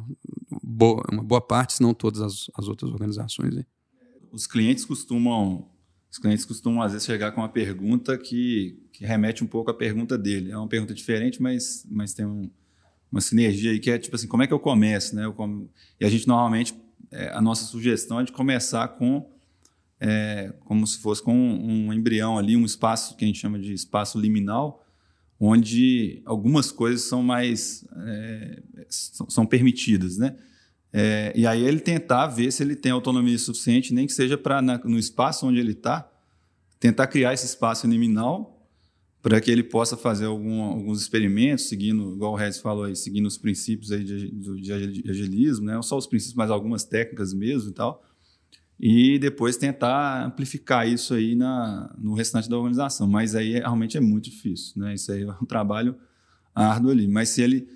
boa, 0.63 1.03
uma 1.11 1.23
boa 1.23 1.41
parte, 1.41 1.73
se 1.73 1.81
não 1.81 1.93
todas 1.93 2.21
as, 2.21 2.49
as 2.55 2.67
outras 2.67 2.91
organizações. 2.91 3.55
Aí. 3.55 3.65
Os 4.31 4.47
clientes 4.47 4.83
costumam 4.85 5.67
os 6.11 6.17
clientes 6.17 6.43
costumam 6.43 6.81
às 6.81 6.91
vezes 6.91 7.05
chegar 7.05 7.31
com 7.31 7.39
uma 7.39 7.47
pergunta 7.47 8.17
que, 8.17 8.77
que 8.91 9.05
remete 9.05 9.45
um 9.45 9.47
pouco 9.47 9.71
à 9.71 9.73
pergunta 9.73 10.17
dele. 10.17 10.51
É 10.51 10.57
uma 10.57 10.67
pergunta 10.67 10.93
diferente, 10.93 11.41
mas, 11.41 11.87
mas 11.89 12.13
tem 12.13 12.25
um, 12.25 12.51
uma 13.09 13.21
sinergia 13.21 13.71
aí 13.71 13.79
que 13.79 13.89
é 13.89 13.97
tipo 13.97 14.17
assim, 14.17 14.27
como 14.27 14.43
é 14.43 14.47
que 14.47 14.53
eu 14.53 14.59
começo, 14.59 15.15
né? 15.15 15.23
Eu 15.23 15.33
E 15.97 16.05
a 16.05 16.09
gente 16.09 16.27
normalmente 16.27 16.75
é, 17.11 17.29
a 17.33 17.41
nossa 17.41 17.65
sugestão 17.65 18.19
é 18.19 18.23
de 18.23 18.31
começar 18.31 18.87
com 18.89 19.29
é, 19.99 20.51
como 20.65 20.85
se 20.87 20.97
fosse 20.97 21.21
com 21.21 21.35
um, 21.35 21.93
embrião 21.93 22.37
ali, 22.37 22.57
um 22.57 22.65
espaço 22.65 23.15
que 23.15 23.23
a 23.23 23.27
gente 23.27 23.39
chama 23.39 23.59
de 23.59 23.71
espaço 23.71 24.19
liminal, 24.19 24.83
onde 25.39 26.23
algumas 26.25 26.71
coisas 26.71 27.03
são 27.03 27.21
mais 27.21 27.85
é, 28.07 28.63
são, 28.89 29.29
são, 29.29 29.45
permitidas, 29.45 30.17
né? 30.17 30.35
É, 30.91 31.31
e 31.35 31.45
aí 31.45 31.63
ele 31.63 31.79
tentar 31.79 32.27
ver 32.27 32.51
se 32.51 32.63
ele 32.63 32.75
tem 32.75 32.91
autonomia 32.91 33.37
suficiente, 33.37 33.93
nem 33.93 34.07
que 34.07 34.13
seja 34.13 34.37
para 34.37 34.61
no 34.61 34.97
espaço 34.97 35.45
onde 35.47 35.59
ele 35.59 35.71
está, 35.71 36.09
tentar 36.79 37.07
criar 37.07 37.33
esse 37.33 37.45
espaço 37.45 37.87
liminal 37.87 38.60
para 39.21 39.39
que 39.39 39.51
ele 39.51 39.63
possa 39.63 39.95
fazer 39.95 40.25
algum, 40.25 40.61
alguns 40.63 41.01
experimentos, 41.01 41.67
seguindo, 41.67 42.13
igual 42.15 42.33
o 42.33 42.35
Regis 42.35 42.59
falou 42.59 42.85
aí, 42.85 42.95
seguindo 42.95 43.27
os 43.27 43.37
princípios 43.37 43.91
aí 43.91 44.03
de, 44.03 44.31
de, 44.31 45.09
agilismo, 45.09 45.65
né? 45.65 45.75
não 45.75 45.83
só 45.83 45.97
os 45.97 46.07
princípios, 46.07 46.35
mas 46.35 46.49
algumas 46.49 46.83
técnicas 46.83 47.33
mesmo 47.33 47.69
e 47.69 47.73
tal, 47.73 48.03
e 48.83 49.19
depois 49.19 49.57
tentar 49.57 50.25
amplificar 50.25 50.87
isso 50.87 51.13
aí 51.13 51.35
na, 51.35 51.93
no 51.99 52.15
restante 52.15 52.49
da 52.49 52.57
organização. 52.57 53.07
Mas 53.07 53.35
aí 53.35 53.51
realmente 53.51 53.95
é 53.95 54.01
muito 54.01 54.31
difícil, 54.31 54.81
né? 54.81 54.95
Isso 54.95 55.11
aí 55.11 55.21
é 55.21 55.31
um 55.39 55.45
trabalho 55.45 55.95
árduo 56.55 56.89
ali. 56.89 57.07
Mas 57.07 57.29
se 57.29 57.43
ele, 57.43 57.67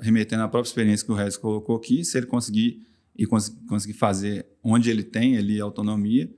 remetendo 0.00 0.42
à 0.42 0.48
própria 0.48 0.68
experiência 0.68 1.06
que 1.06 1.12
o 1.12 1.14
Regis 1.14 1.36
colocou 1.36 1.76
aqui, 1.76 2.04
se 2.04 2.18
ele 2.18 2.26
conseguir 2.26 2.84
e 3.16 3.26
conseguir 3.26 3.92
fazer 3.92 4.44
onde 4.60 4.90
ele 4.90 5.04
tem 5.04 5.36
ali 5.36 5.60
autonomia, 5.60 6.28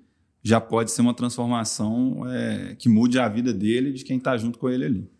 já 0.42 0.61
pode 0.61 0.90
ser 0.90 1.03
uma 1.03 1.14
transformação 1.14 2.22
é, 2.29 2.74
que 2.79 2.88
mude 2.88 3.18
a 3.18 3.29
vida 3.29 3.53
dele 3.53 3.90
e 3.90 3.92
de 3.94 4.05
quem 4.05 4.16
está 4.16 4.37
junto 4.37 4.59
com 4.59 4.68
ele 4.68 4.85
ali. 4.85 5.11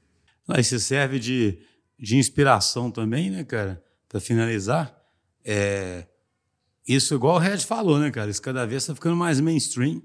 Isso 0.59 0.79
serve 0.81 1.19
de, 1.19 1.59
de 1.99 2.17
inspiração 2.17 2.91
também, 2.91 3.31
né, 3.31 3.45
cara? 3.45 3.83
Para 4.09 4.21
finalizar, 4.21 4.97
é, 5.45 6.07
isso 6.89 7.15
igual 7.15 7.37
o 7.37 7.39
Red 7.39 7.59
falou, 7.59 7.99
né, 7.99 8.11
cara? 8.11 8.31
Isso 8.31 8.43
cada 8.43 8.67
vez 8.67 8.83
está 8.83 8.95
ficando 8.95 9.15
mais 9.15 9.41
mainstream, 9.41 10.03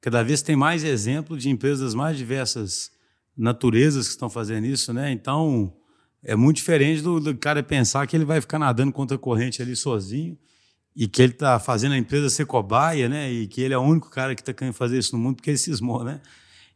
cada 0.00 0.22
vez 0.22 0.42
tem 0.42 0.54
mais 0.54 0.84
exemplo 0.84 1.36
de 1.36 1.48
empresas 1.48 1.94
mais 1.94 2.16
diversas 2.16 2.92
naturezas 3.36 4.06
que 4.06 4.12
estão 4.12 4.30
fazendo 4.30 4.66
isso, 4.66 4.92
né? 4.92 5.10
Então 5.10 5.74
é 6.22 6.36
muito 6.36 6.56
diferente 6.56 7.02
do, 7.02 7.18
do 7.18 7.36
cara 7.36 7.62
pensar 7.62 8.06
que 8.06 8.16
ele 8.16 8.24
vai 8.24 8.40
ficar 8.40 8.58
nadando 8.58 8.92
contra 8.92 9.16
a 9.16 9.18
corrente 9.18 9.62
ali 9.62 9.74
sozinho 9.74 10.38
e 10.98 11.06
que 11.06 11.22
ele 11.22 11.32
está 11.32 11.60
fazendo 11.60 11.92
a 11.92 11.96
empresa 11.96 12.28
ser 12.28 12.44
cobaia, 12.44 13.08
né? 13.08 13.30
E 13.30 13.46
que 13.46 13.60
ele 13.60 13.72
é 13.72 13.78
o 13.78 13.82
único 13.82 14.10
cara 14.10 14.34
que 14.34 14.42
está 14.42 14.52
querendo 14.52 14.74
fazer 14.74 14.98
isso 14.98 15.16
no 15.16 15.22
mundo 15.22 15.36
porque 15.36 15.50
ele 15.50 15.56
cismou, 15.56 16.02
né? 16.02 16.20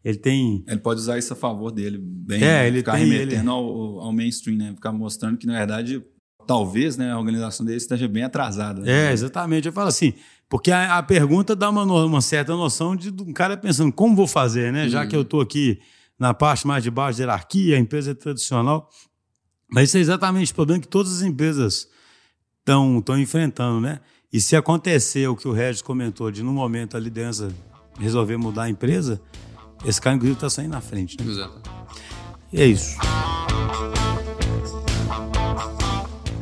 Ele 0.05 0.17
tem. 0.17 0.65
Ele 0.69 0.79
pode 0.79 1.01
usar 1.01 1.19
isso 1.19 1.33
a 1.33 1.37
favor 1.37 1.73
dele, 1.73 1.99
bem. 2.01 2.41
É, 2.41 2.69
ele 2.69 2.79
ficar 2.79 2.93
tem, 2.93 3.07
remetendo 3.07 3.41
ele... 3.41 3.49
ao, 3.49 4.01
ao 4.01 4.13
mainstream, 4.13 4.57
né? 4.57 4.73
Ficar 4.77 4.93
mostrando 4.93 5.37
que, 5.37 5.45
na 5.45 5.55
verdade, 5.55 6.01
talvez 6.47 6.97
né, 6.97 7.11
a 7.11 7.19
organização 7.19 7.67
dele 7.67 7.79
esteja 7.79 8.07
bem 8.07 8.23
atrasada. 8.23 8.83
Né? 8.83 9.09
É, 9.09 9.13
exatamente. 9.13 9.67
Eu 9.67 9.73
falo 9.73 9.89
assim, 9.89 10.15
porque 10.49 10.71
a, 10.71 10.99
a 10.99 11.03
pergunta 11.03 11.57
dá 11.57 11.69
uma, 11.69 11.83
uma, 11.83 12.21
certa 12.21 12.55
noção 12.55 12.95
de 12.95 13.11
um 13.11 13.33
cara 13.33 13.57
pensando 13.57 13.93
como 13.93 14.15
vou 14.15 14.29
fazer, 14.29 14.73
né? 14.73 14.89
Já 14.89 15.05
que 15.05 15.17
eu 15.17 15.23
estou 15.23 15.41
aqui 15.41 15.81
na 16.17 16.33
parte 16.33 16.65
mais 16.65 16.85
de 16.85 16.93
baixo 16.93 17.19
da 17.19 17.25
hierarquia, 17.25 17.77
a 17.77 17.81
empresa 17.81 18.13
é 18.13 18.15
tradicional. 18.15 18.89
Mas 19.69 19.89
isso 19.89 19.97
é 19.97 20.01
exatamente 20.01 20.53
o 20.53 20.55
problema 20.55 20.81
que 20.81 20.87
todas 20.87 21.13
as 21.13 21.23
empresas 21.23 21.89
estão 22.61 23.19
enfrentando, 23.19 23.81
né? 23.81 23.99
E 24.33 24.41
se 24.41 24.57
acontecer 24.57 25.29
o 25.29 25.37
que 25.37 25.47
o 25.47 25.53
Regis 25.53 25.83
comentou, 25.83 26.31
de 26.31 26.43
no 26.43 26.55
momento 26.55 26.97
a 26.97 27.01
liderança 27.01 27.55
resolver 27.99 28.39
mudar 28.39 28.63
a 28.63 28.71
empresa, 28.71 29.21
esse 29.85 30.01
cara, 30.01 30.17
inclusive, 30.17 30.39
está 30.39 30.49
saindo 30.49 30.71
na 30.71 30.81
frente. 30.81 31.23
Né? 31.23 31.31
Exato. 31.31 31.71
E 32.51 32.63
é 32.63 32.67
isso. 32.67 32.97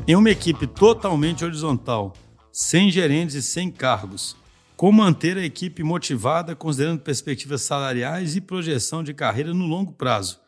Em 0.07 0.15
uma 0.15 0.31
equipe 0.31 0.69
totalmente 0.69 1.45
horizontal, 1.45 2.13
sem 2.53 2.93
gerentes 2.93 3.35
e 3.35 3.43
sem 3.43 3.73
cargos, 3.73 4.37
como 4.77 5.03
manter 5.03 5.37
a 5.37 5.45
equipe 5.45 5.83
motivada 5.83 6.55
considerando 6.55 7.01
perspectivas 7.01 7.63
salariais 7.63 8.37
e 8.37 8.41
projeção 8.41 9.03
de 9.03 9.13
carreira 9.13 9.53
no 9.53 9.67
longo 9.67 9.91
prazo? 9.91 10.39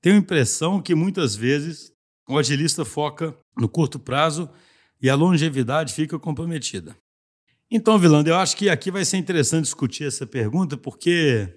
Tenho 0.00 0.14
a 0.14 0.18
impressão 0.20 0.80
que 0.80 0.94
muitas 0.94 1.34
vezes 1.34 1.90
o 2.28 2.38
agilista 2.38 2.84
foca 2.84 3.36
no 3.56 3.68
curto 3.68 3.98
prazo 3.98 4.48
e 5.00 5.10
a 5.10 5.14
longevidade 5.14 5.92
fica 5.92 6.18
comprometida. 6.18 6.96
Então, 7.70 7.98
Vilando, 7.98 8.30
eu 8.30 8.36
acho 8.36 8.56
que 8.56 8.68
aqui 8.68 8.90
vai 8.90 9.04
ser 9.04 9.16
interessante 9.16 9.64
discutir 9.64 10.04
essa 10.04 10.26
pergunta, 10.26 10.76
porque 10.76 11.48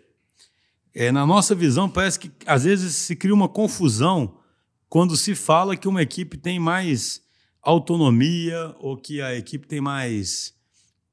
é, 0.93 1.11
na 1.11 1.25
nossa 1.25 1.53
visão 1.53 1.87
parece 1.89 2.19
que 2.19 2.31
às 2.45 2.63
vezes 2.63 2.95
se 2.95 3.15
cria 3.15 3.33
uma 3.33 3.47
confusão 3.47 4.37
quando 4.89 5.15
se 5.15 5.35
fala 5.35 5.77
que 5.77 5.87
uma 5.87 6.01
equipe 6.01 6.35
tem 6.35 6.59
mais 6.59 7.21
autonomia 7.61 8.75
ou 8.79 8.97
que 8.97 9.21
a 9.21 9.35
equipe 9.35 9.67
tem 9.67 9.79
mais. 9.79 10.53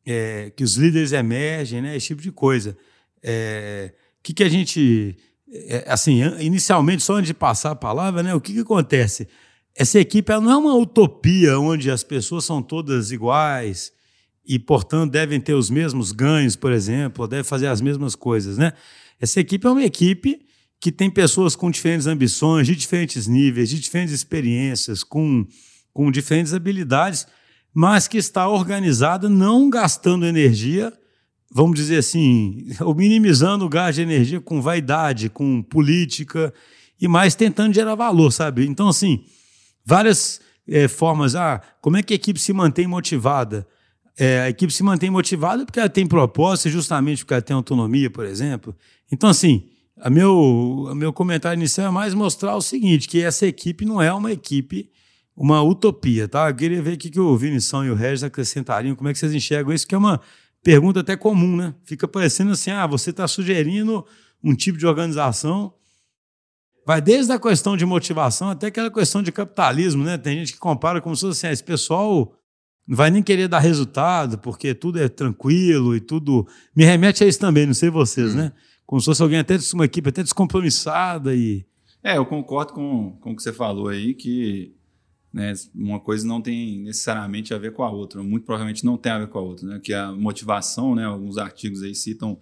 É, 0.04 0.50
que 0.56 0.62
os 0.62 0.76
líderes 0.76 1.12
emergem, 1.12 1.82
né? 1.82 1.96
Esse 1.96 2.08
tipo 2.08 2.22
de 2.22 2.30
coisa. 2.32 2.70
O 2.70 2.74
é, 3.22 3.92
que, 4.22 4.32
que 4.32 4.42
a 4.42 4.48
gente. 4.48 5.16
É, 5.48 5.84
assim, 5.88 6.22
inicialmente, 6.40 7.02
só 7.02 7.14
antes 7.14 7.28
de 7.28 7.34
passar 7.34 7.72
a 7.72 7.76
palavra, 7.76 8.22
né? 8.22 8.34
O 8.34 8.40
que, 8.40 8.54
que 8.54 8.60
acontece? 8.60 9.28
Essa 9.76 10.00
equipe 10.00 10.32
não 10.32 10.50
é 10.50 10.56
uma 10.56 10.74
utopia 10.74 11.58
onde 11.58 11.90
as 11.90 12.02
pessoas 12.02 12.46
são 12.46 12.62
todas 12.62 13.12
iguais 13.12 13.92
e, 14.46 14.58
portanto, 14.58 15.12
devem 15.12 15.38
ter 15.38 15.52
os 15.52 15.68
mesmos 15.68 16.12
ganhos, 16.12 16.56
por 16.56 16.72
exemplo, 16.72 17.22
ou 17.22 17.28
devem 17.28 17.44
fazer 17.44 17.66
as 17.66 17.82
mesmas 17.82 18.14
coisas, 18.14 18.56
né? 18.56 18.72
Essa 19.20 19.40
equipe 19.40 19.66
é 19.66 19.70
uma 19.70 19.84
equipe 19.84 20.40
que 20.80 20.90
tem 20.90 21.10
pessoas 21.10 21.54
com 21.54 21.70
diferentes 21.70 22.06
ambições, 22.06 22.66
de 22.66 22.74
diferentes 22.74 23.26
níveis, 23.26 23.68
de 23.68 23.78
diferentes 23.78 24.14
experiências, 24.14 25.02
com, 25.04 25.46
com 25.92 26.10
diferentes 26.10 26.54
habilidades, 26.54 27.26
mas 27.74 28.08
que 28.08 28.16
está 28.16 28.48
organizada 28.48 29.28
não 29.28 29.68
gastando 29.68 30.24
energia, 30.24 30.90
vamos 31.50 31.76
dizer 31.76 31.98
assim, 31.98 32.66
ou 32.80 32.94
minimizando 32.94 33.66
o 33.66 33.68
gasto 33.68 33.96
de 33.96 34.02
energia 34.02 34.40
com 34.40 34.62
vaidade, 34.62 35.28
com 35.28 35.62
política, 35.62 36.52
e 36.98 37.06
mais 37.06 37.34
tentando 37.34 37.74
gerar 37.74 37.94
valor, 37.94 38.32
sabe? 38.32 38.66
Então, 38.66 38.88
assim, 38.88 39.24
várias 39.86 40.40
é, 40.68 40.88
formas. 40.88 41.36
Ah, 41.36 41.62
como 41.80 41.96
é 41.96 42.02
que 42.02 42.12
a 42.12 42.16
equipe 42.16 42.40
se 42.40 42.52
mantém 42.52 42.86
motivada? 42.86 43.66
É, 44.18 44.40
a 44.40 44.48
equipe 44.50 44.72
se 44.72 44.82
mantém 44.82 45.10
motivada 45.10 45.64
porque 45.64 45.78
ela 45.78 45.88
tem 45.88 46.06
propósito, 46.06 46.70
justamente 46.70 47.18
porque 47.18 47.34
ela 47.34 47.42
tem 47.42 47.54
autonomia, 47.54 48.10
por 48.10 48.24
exemplo. 48.24 48.74
Então, 49.12 49.30
assim, 49.30 49.68
a 50.00 50.10
meu, 50.10 50.34
o 50.34 50.94
meu 50.94 51.12
comentário 51.12 51.58
inicial 51.58 51.88
é 51.88 51.90
mais 51.90 52.14
mostrar 52.14 52.56
o 52.56 52.62
seguinte, 52.62 53.08
que 53.08 53.22
essa 53.22 53.46
equipe 53.46 53.84
não 53.84 54.00
é 54.00 54.12
uma 54.12 54.32
equipe, 54.32 54.90
uma 55.36 55.62
utopia, 55.62 56.26
tá? 56.26 56.48
Eu 56.48 56.54
queria 56.54 56.82
ver 56.82 56.94
o 56.94 56.98
que 56.98 57.20
o 57.20 57.36
Vinição 57.36 57.84
e 57.84 57.90
o 57.90 57.94
Regis 57.94 58.24
acrescentariam, 58.24 58.96
como 58.96 59.08
é 59.08 59.12
que 59.12 59.18
vocês 59.18 59.34
enxergam 59.34 59.72
isso, 59.72 59.86
que 59.86 59.94
é 59.94 59.98
uma 59.98 60.20
pergunta 60.62 61.00
até 61.00 61.14
comum, 61.14 61.54
né? 61.54 61.74
Fica 61.84 62.08
parecendo 62.08 62.52
assim, 62.52 62.70
ah, 62.70 62.86
você 62.86 63.10
está 63.10 63.28
sugerindo 63.28 64.04
um 64.42 64.54
tipo 64.54 64.78
de 64.78 64.86
organização, 64.86 65.74
vai 66.86 67.00
desde 67.00 67.32
a 67.32 67.38
questão 67.38 67.76
de 67.76 67.84
motivação 67.84 68.50
até 68.50 68.68
aquela 68.68 68.90
questão 68.90 69.22
de 69.22 69.32
capitalismo, 69.32 70.04
né? 70.04 70.16
Tem 70.16 70.38
gente 70.38 70.52
que 70.52 70.58
compara 70.58 71.00
como 71.00 71.14
se 71.16 71.22
fosse 71.22 71.38
assim, 71.38 71.46
ah, 71.48 71.52
esse 71.52 71.64
pessoal 71.64 72.32
não 72.86 72.96
vai 72.96 73.10
nem 73.10 73.22
querer 73.22 73.48
dar 73.48 73.58
resultado, 73.58 74.38
porque 74.38 74.72
tudo 74.72 75.00
é 75.00 75.08
tranquilo 75.08 75.96
e 75.96 76.00
tudo... 76.00 76.46
Me 76.74 76.84
remete 76.84 77.24
a 77.24 77.26
isso 77.26 77.40
também, 77.40 77.66
não 77.66 77.74
sei 77.74 77.90
vocês, 77.90 78.32
hum. 78.32 78.38
né? 78.38 78.52
como 78.86 79.00
se 79.00 79.06
fosse 79.06 79.22
alguém 79.22 79.40
até 79.40 79.56
uma 79.74 79.84
equipe 79.84 80.08
até 80.08 80.22
descompromissada 80.22 81.34
e. 81.34 81.66
É, 82.02 82.16
eu 82.16 82.24
concordo 82.24 82.72
com, 82.72 83.18
com 83.20 83.32
o 83.32 83.36
que 83.36 83.42
você 83.42 83.52
falou 83.52 83.88
aí, 83.88 84.14
que 84.14 84.72
né, 85.32 85.52
uma 85.74 85.98
coisa 85.98 86.26
não 86.26 86.40
tem 86.40 86.78
necessariamente 86.78 87.52
a 87.52 87.58
ver 87.58 87.72
com 87.72 87.82
a 87.82 87.90
outra, 87.90 88.22
muito 88.22 88.46
provavelmente 88.46 88.84
não 88.84 88.96
tem 88.96 89.10
a 89.10 89.18
ver 89.18 89.26
com 89.26 89.38
a 89.38 89.42
outra, 89.42 89.66
né? 89.66 89.80
Que 89.82 89.92
a 89.92 90.12
motivação, 90.12 90.94
né? 90.94 91.04
Alguns 91.04 91.36
artigos 91.36 91.82
aí 91.82 91.94
citam 91.94 92.38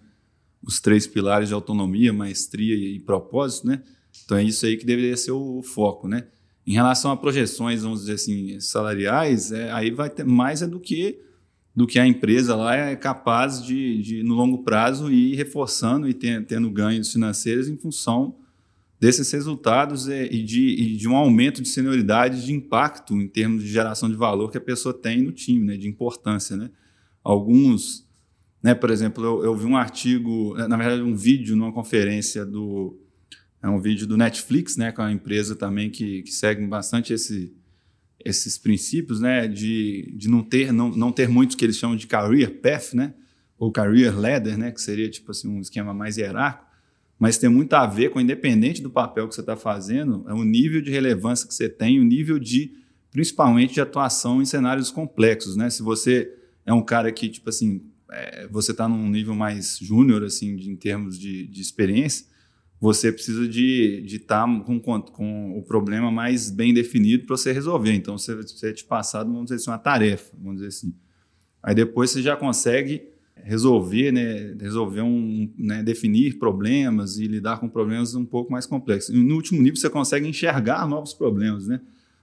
os 0.63 0.81
três 0.81 1.07
pilares 1.07 1.49
de 1.49 1.55
autonomia, 1.55 2.13
maestria 2.13 2.75
e 2.75 3.01
propósito, 3.01 3.67
né? 3.67 3.83
Então 4.25 4.37
é 4.37 4.45
isso 4.45 4.65
aí 4.67 4.77
que 4.77 4.87
deveria 4.87 5.17
ser 5.17 5.33
o 5.33 5.63
foco, 5.63 6.07
né? 6.09 6.27
Em 6.67 6.73
relação 6.73 7.11
a 7.11 7.17
projeções, 7.17 7.83
vamos 7.83 8.01
dizer 8.01 8.15
assim, 8.15 8.59
salariais, 8.61 9.53
é, 9.53 9.71
aí 9.71 9.91
vai 9.91 10.09
ter 10.09 10.25
mais 10.25 10.63
é 10.63 10.67
do 10.67 10.81
que 10.81 11.21
do 11.75 11.89
que 11.89 11.99
a 11.99 12.07
empresa 12.07 12.55
lá 12.55 12.77
é 12.77 12.95
capaz 12.95 13.61
de, 13.61 14.01
de 14.01 14.23
no 14.23 14.35
longo 14.35 14.63
prazo, 14.63 15.11
ir 15.11 15.35
reforçando 15.35 16.09
e 16.09 16.15
ter, 16.15 16.47
tendo 16.47 16.71
ganhos 16.71 17.13
financeiros 17.13 17.69
em 17.69 17.77
função 17.77 18.37
desses 19.01 19.31
resultados 19.33 20.07
e, 20.07 20.29
e, 20.31 20.43
de, 20.43 20.69
e 20.69 20.97
de 20.97 21.09
um 21.09 21.17
aumento 21.17 21.61
de 21.61 21.69
senioridade, 21.69 22.45
de 22.45 22.53
impacto 22.53 23.15
em 23.15 23.27
termos 23.27 23.63
de 23.65 23.69
geração 23.69 24.09
de 24.09 24.15
valor 24.15 24.51
que 24.51 24.59
a 24.59 24.61
pessoa 24.61 24.95
tem 24.95 25.21
no 25.21 25.33
time, 25.33 25.67
né, 25.67 25.77
de 25.77 25.89
importância. 25.89 26.57
Né? 26.57 26.71
Alguns, 27.23 28.09
né, 28.63 28.73
por 28.75 28.91
exemplo, 28.91 29.25
eu, 29.25 29.45
eu 29.45 29.57
vi 29.57 29.67
um 29.67 29.77
artigo, 29.77 30.55
na 30.57 30.77
verdade, 30.77 31.03
um 31.03 31.17
vídeo 31.17 31.57
numa 31.57 31.73
conferência 31.73 32.47
do. 32.47 33.01
É 33.65 33.69
um 33.71 33.81
vídeo 33.81 34.07
do 34.07 34.19
Netflix, 34.19 34.77
né, 34.77 34.93
com 34.93 35.01
a 35.01 35.11
empresa 35.11 35.57
também 35.57 35.89
que, 35.89 36.21
que 36.21 36.31
segue 36.31 36.67
bastante 36.67 37.15
esse, 37.15 37.51
esses 38.23 38.59
princípios, 38.59 39.21
né, 39.23 39.49
de, 39.49 40.13
de 40.19 40.29
não 40.29 40.43
ter 40.43 40.71
não, 40.71 40.91
não 40.91 41.11
ter 41.11 41.31
muitos 41.31 41.57
que 41.57 41.65
eles 41.65 41.79
chamam 41.79 41.97
de 41.97 42.07
career 42.07 42.61
path, 42.61 42.93
né, 42.93 43.15
ou 43.59 43.73
career 43.73 44.15
ladder, 44.15 44.59
né, 44.59 44.71
que 44.71 44.83
seria 44.83 45.09
tipo 45.09 45.31
assim 45.31 45.49
um 45.49 45.63
esquema 45.63 45.95
mais 45.95 46.19
hierárquico, 46.19 46.71
mas 47.19 47.39
tem 47.39 47.49
muito 47.49 47.73
a 47.73 47.87
ver 47.87 48.11
com 48.11 48.21
independente 48.21 48.83
do 48.83 48.91
papel 48.91 49.27
que 49.27 49.35
você 49.35 49.41
está 49.41 49.57
fazendo, 49.57 50.27
é 50.29 50.35
o 50.35 50.45
nível 50.45 50.83
de 50.83 50.91
relevância 50.91 51.49
que 51.49 51.55
você 51.55 51.67
tem, 51.67 51.99
o 51.99 52.05
nível 52.05 52.39
de 52.39 52.71
principalmente 53.11 53.73
de 53.73 53.81
atuação 53.81 54.43
em 54.43 54.45
cenários 54.45 54.91
complexos, 54.91 55.57
né? 55.57 55.71
Se 55.71 55.83
você 55.83 56.31
é 56.67 56.75
um 56.75 56.83
cara 56.83 57.11
que 57.11 57.31
tipo 57.31 57.49
assim 57.49 57.81
é, 58.11 58.47
você 58.49 58.73
está 58.73 58.87
num 58.87 59.09
nível 59.09 59.35
mais 59.35 59.79
júnior 59.79 60.23
assim 60.23 60.55
de, 60.55 60.71
em 60.71 60.77
termos 60.77 61.19
de, 61.19 61.47
de 61.47 61.63
experiência 61.63 62.34
você 62.85 63.11
precisa 63.11 63.49
de 63.49 64.05
estar 64.05 64.47
tá 64.47 64.61
com, 64.61 64.79
com, 64.79 65.59
o 65.59 65.63
problema 65.63 66.11
mais 66.11 66.51
bem 66.51 66.75
definido 66.75 67.25
para 67.25 67.35
você 67.35 67.51
resolver. 67.51 67.95
Então, 67.95 68.19
você, 68.19 68.35
você 68.35 68.69
é 68.69 68.73
te 68.75 68.85
passado, 68.85 69.29
vamos 69.33 69.45
dizer 69.45 69.57
assim, 69.57 69.71
uma 69.71 69.79
tarefa, 69.79 70.31
vamos 70.37 70.57
dizer 70.57 70.69
assim. 70.69 70.95
Aí 71.63 71.75
depois 71.75 72.11
você 72.11 72.21
já 72.21 72.37
consegue 72.37 73.09
resolver, 73.37 74.13
né, 74.13 74.55
resolver 74.61 75.01
um, 75.01 75.51
né, 75.57 75.83
definir 75.83 76.39
problemas 76.39 77.17
e 77.17 77.27
lidar 77.27 77.59
com 77.59 77.71
problemas 77.71 78.15
um 78.15 78.27
pouco 78.27 78.53
mais 78.53 78.67
complexos. 78.67 79.15
E 79.15 79.19
no 79.19 79.35
último 79.35 79.63
nível 79.63 79.77
você 79.77 79.89
consegue 79.89 80.29
enxergar 80.29 80.87
novos 80.87 81.15
problemas, 81.15 81.67
né? 81.67 81.81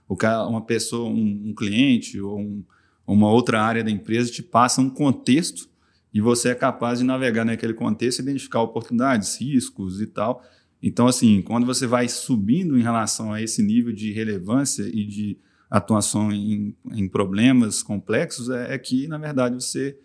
O 0.08 0.16
cara, 0.16 0.46
uma 0.46 0.64
pessoa, 0.64 1.10
um, 1.10 1.48
um 1.48 1.54
cliente 1.56 2.20
ou 2.20 2.38
um, 2.38 2.62
uma 3.04 3.32
outra 3.32 3.60
área 3.60 3.82
da 3.82 3.90
empresa 3.90 4.30
te 4.30 4.44
passa 4.44 4.80
um 4.80 4.88
contexto 4.88 5.68
e 6.12 6.20
você 6.20 6.50
é 6.50 6.54
capaz 6.54 6.98
de 6.98 7.04
navegar 7.04 7.44
naquele 7.44 7.74
contexto, 7.74 8.20
identificar 8.20 8.60
oportunidades, 8.60 9.40
riscos 9.40 10.00
e 10.00 10.06
tal. 10.06 10.42
Então, 10.82 11.06
assim, 11.06 11.40
quando 11.42 11.64
você 11.64 11.86
vai 11.86 12.08
subindo 12.08 12.76
em 12.76 12.82
relação 12.82 13.32
a 13.32 13.40
esse 13.40 13.62
nível 13.62 13.92
de 13.92 14.12
relevância 14.12 14.82
e 14.82 15.06
de 15.06 15.38
atuação 15.70 16.30
em, 16.30 16.76
em 16.90 17.08
problemas 17.08 17.82
complexos, 17.82 18.50
é, 18.50 18.74
é, 18.74 18.78
que, 18.78 19.08
na 19.08 19.16
verdade, 19.16 19.54
você 19.54 19.98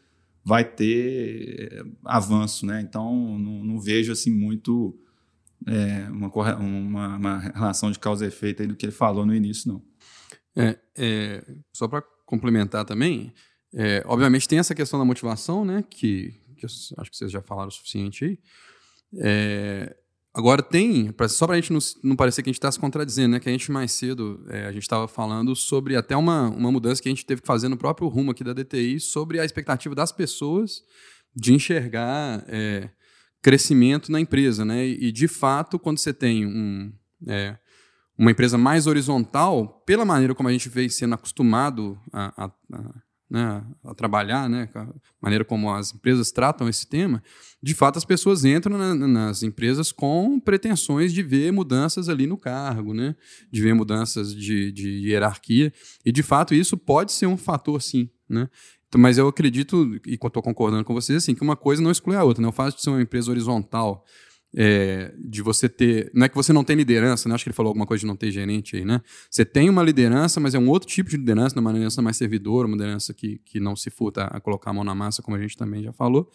vai 0.46 0.64
ter 0.64 1.74
eh, 1.74 1.84
avanço, 2.06 2.66
né? 2.66 2.80
Então, 2.80 3.38
não, 3.38 3.66
não 3.66 3.82
vejo, 3.82 4.14
assim, 4.14 4.32
muito 4.32 4.98
é, 5.66 6.08
uma, 6.10 6.30
uma, 6.56 7.18
uma, 7.18 7.40
relação 7.40 7.92
de 7.92 8.00
causa 8.00 8.24
e 8.24 8.30
efeito 8.30 8.66
do 8.66 8.76
que 8.76 8.86
ele 8.86 8.94
falou 8.94 9.26
no 9.26 9.36
início, 9.36 9.74
não. 9.74 9.82
É, 10.56 10.80
é 10.96 11.44
só 11.74 11.86
para 11.86 12.02
complementar 12.26 12.86
também, 12.86 13.34
é, 13.74 14.04
obviamente 14.06 14.48
tem 14.48 14.60
essa 14.60 14.76
questão 14.76 15.00
da 15.00 15.06
motivação, 15.06 15.66
né? 15.66 15.84
Que, 15.90 16.34
que 16.56 16.66
acho 16.66 17.12
que 17.12 17.18
vocês 17.18 17.32
já 17.32 17.42
falaram 17.42 17.70
o 17.70 17.72
suficiente 17.72 18.26
aí. 18.26 18.40
É, 19.20 19.96
agora 20.34 20.62
tem, 20.62 21.12
pra, 21.12 21.28
só 21.28 21.46
para 21.46 21.56
a 21.56 21.60
gente 21.60 21.74
não, 21.74 21.80
não, 22.04 22.16
parecer 22.16 22.44
que 22.44 22.50
a 22.50 22.52
gente 22.52 22.60
está 22.60 22.72
se 22.72 22.80
contradizendo, 22.80 23.34
né? 23.34 23.40
Que 23.40 23.50
a 23.50 23.52
gente 23.52 23.72
mais 23.72 23.92
cedo 23.92 24.46
é, 24.50 24.66
a 24.66 24.72
gente 24.72 24.84
estava 24.84 25.08
falando 25.08 25.56
sobre 25.56 25.96
até 25.96 26.16
uma, 26.16 26.50
uma 26.50 26.72
mudança 26.72 27.02
que 27.02 27.10
a 27.10 27.12
gente 27.12 27.26
teve 27.26 27.42
que 27.42 27.48
fazer 27.48 27.68
no 27.68 27.78
próprio 27.78 28.08
rumo 28.08 28.32
aqui 28.32 28.44
da 28.44 28.54
DTI 28.54 29.00
sobre 29.00 29.40
a 29.40 29.46
expectativa 29.46 29.94
das 29.94 30.12
pessoas 30.12 30.82
de 31.36 31.54
enxergar 31.54 32.44
é, 32.48 32.90
crescimento 33.42 34.12
na 34.12 34.20
empresa, 34.20 34.66
né? 34.66 34.86
E, 34.86 35.12
de 35.12 35.28
fato, 35.28 35.78
quando 35.78 36.00
você 36.00 36.14
tem 36.14 36.46
um 36.46 36.92
é, 37.28 37.58
uma 38.18 38.32
empresa 38.32 38.58
mais 38.58 38.88
horizontal, 38.88 39.84
pela 39.86 40.04
maneira 40.04 40.34
como 40.34 40.50
a 40.50 40.52
gente 40.52 40.70
veio 40.70 40.90
sendo 40.90 41.14
acostumado 41.14 42.00
a, 42.12 42.46
a 42.46 42.52
né, 43.30 43.64
a 43.84 43.94
trabalhar, 43.94 44.50
né, 44.50 44.70
a 44.74 44.88
maneira 45.22 45.44
como 45.44 45.74
as 45.74 45.94
empresas 45.94 46.32
tratam 46.32 46.70
esse 46.70 46.88
tema, 46.88 47.22
de 47.62 47.74
fato 47.74 47.98
as 47.98 48.06
pessoas 48.06 48.46
entram 48.46 48.78
na, 48.78 48.96
nas 48.96 49.44
empresas 49.44 49.92
com 49.92 50.40
pretensões 50.40 51.12
de 51.12 51.22
ver 51.22 51.52
mudanças 51.52 52.08
ali 52.08 52.26
no 52.26 52.38
cargo, 52.38 52.94
né, 52.94 53.16
de 53.52 53.62
ver 53.62 53.74
mudanças 53.74 54.34
de, 54.34 54.72
de 54.72 55.10
hierarquia, 55.10 55.74
e 56.06 56.12
de 56.12 56.24
fato 56.24 56.54
isso 56.54 56.78
pode 56.78 57.12
ser 57.12 57.28
um 57.28 57.38
fator 57.38 57.82
sim, 57.82 58.10
né, 58.30 58.50
então, 58.88 59.02
mas 59.02 59.18
eu 59.18 59.28
acredito, 59.28 60.00
e 60.08 60.14
estou 60.14 60.42
concordando 60.42 60.86
com 60.86 60.94
vocês, 60.94 61.22
assim, 61.22 61.36
que 61.36 61.42
uma 61.42 61.58
coisa 61.58 61.82
não 61.82 61.92
exclui 61.92 62.16
a 62.16 62.24
outra, 62.24 62.42
né, 62.42 62.48
o 62.48 62.54
fato 62.54 62.78
de 62.78 62.82
ser 62.82 62.90
uma 62.90 63.02
empresa 63.02 63.30
horizontal, 63.30 64.06
é, 64.60 65.14
de 65.20 65.44
você 65.44 65.70
ter. 65.70 66.10
Não 66.16 66.26
é 66.26 66.30
que 66.30 66.34
você 66.34 66.52
não 66.52 66.64
tem 66.64 66.76
liderança, 66.76 67.30
né? 67.30 67.36
Acho 67.36 67.44
que 67.44 67.50
ele 67.50 67.56
falou 67.56 67.70
alguma 67.70 67.86
coisa 67.86 68.02
de 68.02 68.08
não 68.08 68.16
ter 68.16 68.32
gerente 68.32 68.76
aí, 68.76 68.84
né? 68.84 69.02
Você 69.30 69.46
tem 69.46 69.70
uma 69.70 69.84
liderança, 69.84 70.40
mas 70.40 70.56
é 70.56 70.60
um 70.60 70.68
outro 70.68 70.90
tipo 70.90 71.12
de 71.12 71.16
liderança, 71.16 71.60
uma 71.60 71.72
liderança 71.72 72.02
mais 72.02 72.18
servidora, 72.18 72.66
uma 72.68 72.76
liderança 72.76 73.14
que, 73.14 73.40
que 73.46 73.60
não 73.60 73.76
se 73.76 73.92
furta 73.92 74.24
a 74.24 74.40
colocar 74.40 74.72
a 74.72 74.74
mão 74.74 74.84
na 74.84 74.96
massa, 74.96 75.22
como 75.22 75.38
a 75.38 75.40
gente 75.40 75.56
também 75.56 75.84
já 75.84 75.94
falou. 75.94 76.32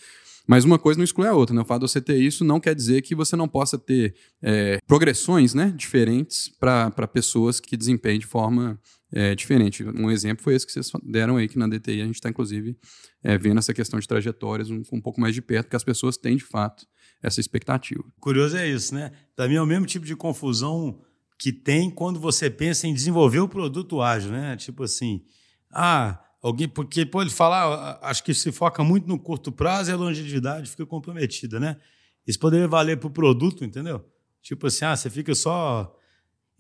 Mas 0.47 0.65
uma 0.65 0.79
coisa 0.79 0.99
não 0.99 1.05
exclui 1.05 1.27
a 1.27 1.35
outra, 1.35 1.55
né? 1.55 1.63
O 1.63 1.65
fato 1.65 1.85
de 1.85 1.91
você 1.91 2.01
ter 2.01 2.17
isso 2.17 2.45
não 2.45 2.61
quer 2.61 2.77
dizer 2.77 3.03
que 3.03 3.13
você 3.13 3.35
não 3.35 3.49
possa 3.49 3.77
ter 3.77 4.15
é, 4.41 4.79
progressões 4.87 5.53
né, 5.53 5.75
diferentes 5.77 6.49
para 6.49 7.09
pessoas 7.09 7.59
que 7.59 7.77
desempenhem 7.77 8.21
de 8.21 8.27
forma 8.27 8.81
é, 9.13 9.35
diferente. 9.35 9.85
Um 9.85 10.11
exemplo 10.11 10.45
foi 10.45 10.55
esse 10.55 10.65
que 10.65 10.73
vocês 10.73 10.91
deram 11.03 11.37
aí, 11.37 11.49
que 11.49 11.59
na 11.59 11.67
DTI 11.67 12.03
a 12.03 12.07
gente 12.07 12.17
está, 12.17 12.29
inclusive, 12.29 12.77
é, 13.23 13.37
vendo 13.37 13.59
essa 13.59 13.75
questão 13.75 13.99
de 13.99 14.07
trajetórias 14.07 14.71
um, 14.71 14.83
um 14.93 15.01
pouco 15.01 15.21
mais 15.21 15.35
de 15.35 15.43
perto, 15.43 15.69
que 15.69 15.77
as 15.77 15.85
pessoas 15.85 16.17
têm, 16.17 16.37
de 16.37 16.45
fato, 16.45 16.87
essa 17.23 17.41
expectativa. 17.41 18.03
Curioso 18.21 18.57
é 18.57 18.69
isso, 18.69 18.95
né? 18.95 19.13
Também 19.37 19.57
é 19.57 19.63
o 19.63 19.67
mesmo 19.67 19.87
tipo 19.87 20.05
de 20.05 20.17
confusão 20.17 21.01
que 21.39 21.53
tem 21.53 21.91
quando 21.91 22.19
você 22.19 22.51
pensa 22.51 22.87
em 22.87 22.95
desenvolver 22.95 23.41
o 23.41 23.49
produto 23.49 24.01
ágil, 24.01 24.33
né? 24.33 24.57
Tipo 24.57 24.85
assim, 24.85 25.23
ah, 25.71 26.21
alguém, 26.43 26.69
porque 26.69 27.07
pode 27.07 27.31
falar, 27.31 27.99
acho 28.03 28.23
que 28.23 28.35
se 28.35 28.51
foca 28.53 28.83
muito 28.85 29.07
no 29.09 29.19
curto 29.19 29.53
prazo 29.53 29.91
e 29.91 29.93
a 29.93 29.97
longevidade 29.97 30.71
fica 30.71 30.87
comprometida, 30.87 31.59
né? 31.59 31.77
Isso 32.27 32.39
poderia 32.39 32.69
valer 32.69 32.99
para 32.99 33.09
o 33.09 33.11
produto, 33.11 33.65
entendeu? 33.65 34.05
Tipo 34.43 34.67
assim, 34.67 34.85
ah, 34.85 34.97
você 34.97 35.09
fica 35.09 35.35
só 35.35 35.97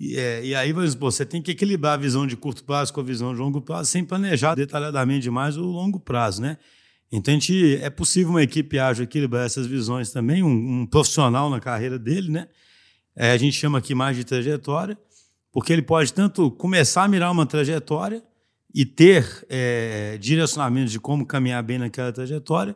e, 0.02 0.16
é, 0.16 0.44
e 0.44 0.52
aí, 0.52 0.72
você 0.72 1.24
tem 1.24 1.40
que 1.40 1.52
equilibrar 1.52 1.94
a 1.94 1.96
visão 1.96 2.26
de 2.26 2.36
curto 2.36 2.64
prazo 2.64 2.92
com 2.92 3.00
a 3.00 3.04
visão 3.04 3.32
de 3.32 3.38
longo 3.38 3.60
prazo, 3.60 3.88
sem 3.88 4.04
planejar 4.04 4.56
detalhadamente 4.56 5.22
demais 5.22 5.56
o 5.56 5.62
longo 5.62 6.00
prazo, 6.00 6.42
né? 6.42 6.58
Então, 7.12 7.32
a 7.32 7.34
gente, 7.34 7.76
é 7.76 7.90
possível 7.90 8.30
uma 8.30 8.42
equipe 8.42 8.78
ágil 8.78 9.04
equilibrar 9.04 9.44
essas 9.44 9.66
visões 9.66 10.10
também, 10.10 10.42
um, 10.42 10.80
um 10.80 10.86
profissional 10.86 11.50
na 11.50 11.60
carreira 11.60 11.98
dele, 11.98 12.30
né? 12.30 12.48
É, 13.14 13.32
a 13.32 13.36
gente 13.36 13.54
chama 13.54 13.78
aqui 13.78 13.94
mais 13.94 14.16
de 14.16 14.24
trajetória, 14.24 14.96
porque 15.52 15.72
ele 15.72 15.82
pode 15.82 16.12
tanto 16.14 16.50
começar 16.50 17.04
a 17.04 17.08
mirar 17.08 17.30
uma 17.30 17.44
trajetória 17.44 18.22
e 18.74 18.86
ter 18.86 19.44
é, 19.50 20.16
direcionamentos 20.18 20.90
de 20.90 20.98
como 20.98 21.26
caminhar 21.26 21.62
bem 21.62 21.78
naquela 21.78 22.10
trajetória, 22.10 22.74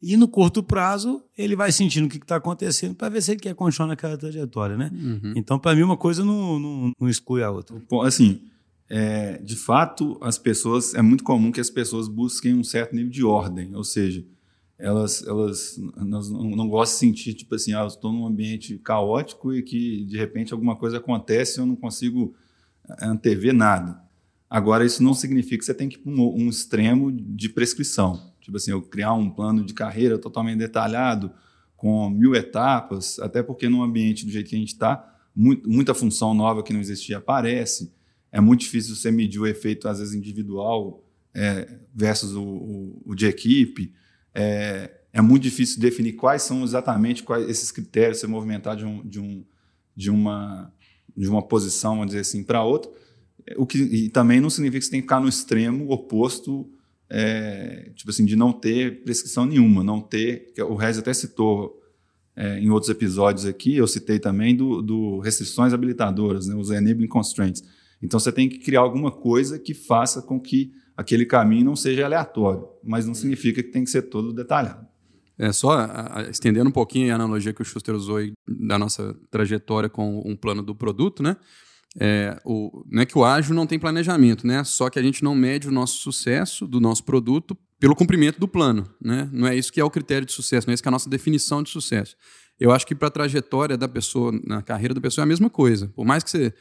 e 0.00 0.16
no 0.16 0.28
curto 0.28 0.62
prazo, 0.62 1.22
ele 1.36 1.56
vai 1.56 1.72
sentindo 1.72 2.06
o 2.06 2.08
que 2.08 2.18
está 2.18 2.36
acontecendo 2.36 2.94
para 2.94 3.08
ver 3.08 3.20
se 3.20 3.32
ele 3.32 3.40
quer 3.40 3.54
continuar 3.54 3.88
naquela 3.88 4.16
trajetória, 4.16 4.76
né? 4.76 4.90
Uhum. 4.92 5.32
Então, 5.34 5.58
para 5.58 5.74
mim, 5.74 5.82
uma 5.82 5.96
coisa 5.96 6.24
não, 6.24 6.58
não, 6.58 6.92
não, 7.00 7.08
exclui 7.08 7.42
a 7.42 7.50
outra. 7.50 7.76
Assim, 8.04 8.40
é, 8.88 9.38
de 9.38 9.56
fato, 9.56 10.18
as 10.22 10.38
pessoas 10.38 10.94
é 10.94 11.02
muito 11.02 11.22
comum 11.22 11.52
que 11.52 11.60
as 11.60 11.70
pessoas 11.70 12.08
busquem 12.08 12.54
um 12.54 12.64
certo 12.64 12.94
nível 12.94 13.10
de 13.10 13.24
ordem, 13.24 13.74
ou 13.74 13.84
seja, 13.84 14.24
elas, 14.78 15.26
elas 15.26 15.78
não, 15.96 16.22
não 16.22 16.68
gostam 16.68 17.10
de 17.10 17.16
sentir 17.16 17.34
tipo 17.34 17.54
assim, 17.54 17.74
ah, 17.74 17.84
estou 17.84 18.12
num 18.12 18.26
ambiente 18.26 18.78
caótico 18.78 19.52
e 19.52 19.62
que 19.62 20.04
de 20.04 20.16
repente 20.16 20.52
alguma 20.52 20.76
coisa 20.76 20.98
acontece 20.98 21.58
e 21.58 21.60
eu 21.60 21.66
não 21.66 21.76
consigo 21.76 22.34
antever 23.02 23.52
nada. 23.52 24.00
Agora, 24.48 24.84
isso 24.86 25.02
não 25.02 25.12
significa 25.12 25.58
que 25.58 25.64
você 25.64 25.74
tem 25.74 25.88
que 25.88 25.96
ir 25.96 25.98
para 25.98 26.12
um, 26.12 26.44
um 26.44 26.48
extremo 26.48 27.12
de 27.12 27.48
prescrição. 27.50 28.32
Tipo 28.40 28.56
assim, 28.56 28.70
eu 28.70 28.80
criar 28.80 29.12
um 29.12 29.28
plano 29.28 29.62
de 29.62 29.74
carreira 29.74 30.16
totalmente 30.16 30.58
detalhado, 30.58 31.30
com 31.76 32.08
mil 32.08 32.34
etapas, 32.34 33.18
até 33.18 33.42
porque 33.42 33.68
num 33.68 33.82
ambiente 33.82 34.24
do 34.24 34.30
jeito 34.30 34.48
que 34.48 34.56
a 34.56 34.58
gente 34.58 34.72
está, 34.72 35.16
muita 35.36 35.94
função 35.94 36.32
nova 36.34 36.62
que 36.62 36.72
não 36.72 36.80
existia 36.80 37.18
aparece. 37.18 37.92
É 38.30 38.40
muito 38.40 38.60
difícil 38.60 38.94
você 38.94 39.10
medir 39.10 39.40
o 39.40 39.46
efeito, 39.46 39.88
às 39.88 39.98
vezes, 39.98 40.14
individual 40.14 41.02
é, 41.34 41.68
versus 41.94 42.34
o, 42.34 42.42
o, 42.42 43.02
o, 43.06 43.14
de 43.14 43.26
equipe. 43.26 43.92
É, 44.34 44.90
é, 45.12 45.20
muito 45.20 45.42
difícil 45.42 45.80
definir 45.80 46.12
quais 46.12 46.42
são 46.42 46.62
exatamente 46.62 47.22
quais 47.22 47.48
esses 47.48 47.70
critérios, 47.70 48.18
você 48.18 48.26
movimentar 48.26 48.76
de, 48.76 48.84
um, 48.84 49.06
de, 49.06 49.20
um, 49.20 49.44
de, 49.96 50.10
uma, 50.10 50.72
de 51.16 51.28
uma 51.28 51.42
posição, 51.42 51.94
vamos 51.94 52.08
dizer 52.08 52.20
assim, 52.20 52.44
para 52.44 52.62
outra. 52.62 52.90
O 53.56 53.66
que, 53.66 53.78
e 53.78 54.08
também 54.10 54.40
não 54.40 54.50
significa 54.50 54.80
que 54.80 54.84
você 54.84 54.90
tem 54.90 55.00
que 55.00 55.06
ficar 55.06 55.20
no 55.20 55.28
extremo 55.28 55.90
oposto 55.90 56.70
é, 57.10 57.90
tipo 57.94 58.10
assim, 58.10 58.24
de 58.24 58.36
não 58.36 58.52
ter 58.52 59.02
prescrição 59.02 59.46
nenhuma, 59.46 59.82
não 59.82 60.00
ter. 60.00 60.52
o 60.68 60.74
Rez 60.74 60.98
até 60.98 61.14
citou 61.14 61.80
é, 62.36 62.58
em 62.60 62.70
outros 62.70 62.90
episódios 62.90 63.46
aqui, 63.46 63.76
eu 63.76 63.86
citei 63.86 64.18
também 64.18 64.54
do, 64.54 64.82
do 64.82 65.18
restrições 65.20 65.72
habilitadoras, 65.72 66.46
né, 66.46 66.54
os 66.54 66.70
enabling 66.70 67.08
constraints. 67.08 67.64
Então 68.02 68.18
você 68.18 68.32
tem 68.32 68.48
que 68.48 68.58
criar 68.58 68.80
alguma 68.80 69.10
coisa 69.10 69.58
que 69.58 69.74
faça 69.74 70.22
com 70.22 70.40
que 70.40 70.72
aquele 70.96 71.24
caminho 71.24 71.66
não 71.66 71.76
seja 71.76 72.04
aleatório, 72.04 72.66
mas 72.82 73.06
não 73.06 73.14
significa 73.14 73.62
que 73.62 73.70
tem 73.70 73.84
que 73.84 73.90
ser 73.90 74.02
todo 74.02 74.32
detalhado. 74.32 74.86
É 75.38 75.52
só 75.52 75.70
a, 75.70 76.18
a, 76.18 76.22
estendendo 76.30 76.68
um 76.68 76.72
pouquinho 76.72 77.12
a 77.12 77.14
analogia 77.14 77.52
que 77.52 77.62
o 77.62 77.64
Schuster 77.64 77.94
usou 77.94 78.16
aí 78.16 78.32
da 78.48 78.76
nossa 78.76 79.14
trajetória 79.30 79.88
com 79.88 80.20
um 80.26 80.36
plano 80.36 80.62
do 80.62 80.74
produto, 80.74 81.22
né? 81.22 81.36
É, 81.98 82.38
o, 82.44 82.84
não 82.90 83.02
é 83.02 83.06
que 83.06 83.16
o 83.16 83.24
ágil 83.24 83.54
não 83.54 83.66
tem 83.66 83.78
planejamento, 83.78 84.46
né? 84.46 84.62
Só 84.64 84.90
que 84.90 84.98
a 84.98 85.02
gente 85.02 85.22
não 85.22 85.34
mede 85.34 85.68
o 85.68 85.72
nosso 85.72 85.98
sucesso 85.98 86.66
do 86.66 86.80
nosso 86.80 87.04
produto 87.04 87.56
pelo 87.78 87.94
cumprimento 87.94 88.40
do 88.40 88.48
plano, 88.48 88.88
né? 89.00 89.28
Não 89.32 89.46
é 89.46 89.54
isso 89.54 89.72
que 89.72 89.80
é 89.80 89.84
o 89.84 89.90
critério 89.90 90.26
de 90.26 90.32
sucesso, 90.32 90.66
não 90.66 90.72
é 90.72 90.74
isso 90.74 90.82
que 90.82 90.88
é 90.88 90.90
a 90.90 90.92
nossa 90.92 91.08
definição 91.08 91.62
de 91.62 91.70
sucesso. 91.70 92.16
Eu 92.58 92.72
acho 92.72 92.84
que 92.84 92.94
para 92.94 93.06
a 93.06 93.10
trajetória 93.10 93.76
da 93.76 93.88
pessoa, 93.88 94.32
na 94.44 94.60
carreira 94.60 94.92
da 94.92 95.00
pessoa, 95.00 95.22
é 95.22 95.24
a 95.24 95.28
mesma 95.28 95.48
coisa. 95.48 95.88
Por 95.94 96.04
mais 96.04 96.24
que 96.24 96.30
você 96.30 96.52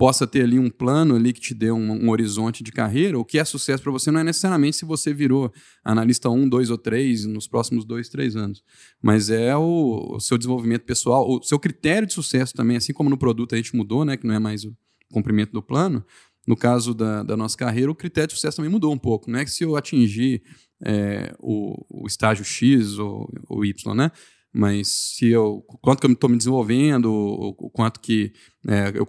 possa 0.00 0.26
ter 0.26 0.44
ali 0.44 0.58
um 0.58 0.70
plano 0.70 1.14
ali 1.14 1.30
que 1.30 1.42
te 1.42 1.52
dê 1.52 1.70
um, 1.70 2.06
um 2.06 2.08
horizonte 2.08 2.64
de 2.64 2.72
carreira, 2.72 3.18
o 3.18 3.24
que 3.24 3.38
é 3.38 3.44
sucesso 3.44 3.82
para 3.82 3.92
você 3.92 4.10
não 4.10 4.20
é 4.20 4.24
necessariamente 4.24 4.78
se 4.78 4.86
você 4.86 5.12
virou 5.12 5.52
analista 5.84 6.30
1, 6.30 6.48
2 6.48 6.70
ou 6.70 6.78
3 6.78 7.26
nos 7.26 7.46
próximos 7.46 7.84
2, 7.84 8.08
3 8.08 8.34
anos, 8.34 8.64
mas 9.02 9.28
é 9.28 9.54
o, 9.54 10.14
o, 10.14 10.18
seu 10.18 10.38
desenvolvimento 10.38 10.84
pessoal, 10.84 11.28
o 11.28 11.42
seu 11.42 11.58
critério 11.58 12.08
de 12.08 12.14
sucesso 12.14 12.54
também, 12.54 12.78
assim 12.78 12.94
como 12.94 13.10
no 13.10 13.18
produto 13.18 13.54
a 13.54 13.58
gente 13.58 13.76
mudou, 13.76 14.02
né, 14.06 14.16
que 14.16 14.26
não 14.26 14.34
é 14.34 14.38
mais 14.38 14.64
o 14.64 14.74
cumprimento 15.12 15.52
do 15.52 15.62
plano, 15.62 16.02
no 16.48 16.56
caso 16.56 16.94
da, 16.94 17.22
da 17.22 17.36
nossa 17.36 17.58
carreira, 17.58 17.90
o 17.90 17.94
critério 17.94 18.28
de 18.28 18.36
sucesso 18.36 18.56
também 18.56 18.70
mudou 18.70 18.94
um 18.94 18.98
pouco. 18.98 19.30
Não 19.30 19.38
é 19.38 19.44
que 19.44 19.50
se 19.50 19.64
eu 19.64 19.76
atingir 19.76 20.42
é, 20.82 21.34
o, 21.38 21.76
o, 21.90 22.06
estágio 22.06 22.42
X 22.42 22.98
ou, 22.98 23.30
ou 23.50 23.66
Y, 23.66 23.94
né? 23.94 24.10
Mas 24.52 24.88
se 24.88 25.28
eu 25.28 25.64
quanto 25.80 26.00
que 26.00 26.06
eu 26.06 26.12
estou 26.12 26.30
me 26.30 26.36
desenvolvendo, 26.36 27.06
o, 27.06 27.48
o 27.50 27.70
quanto 27.70 28.00
que 28.00 28.32
é, 28.66 28.92
eu 28.94 29.06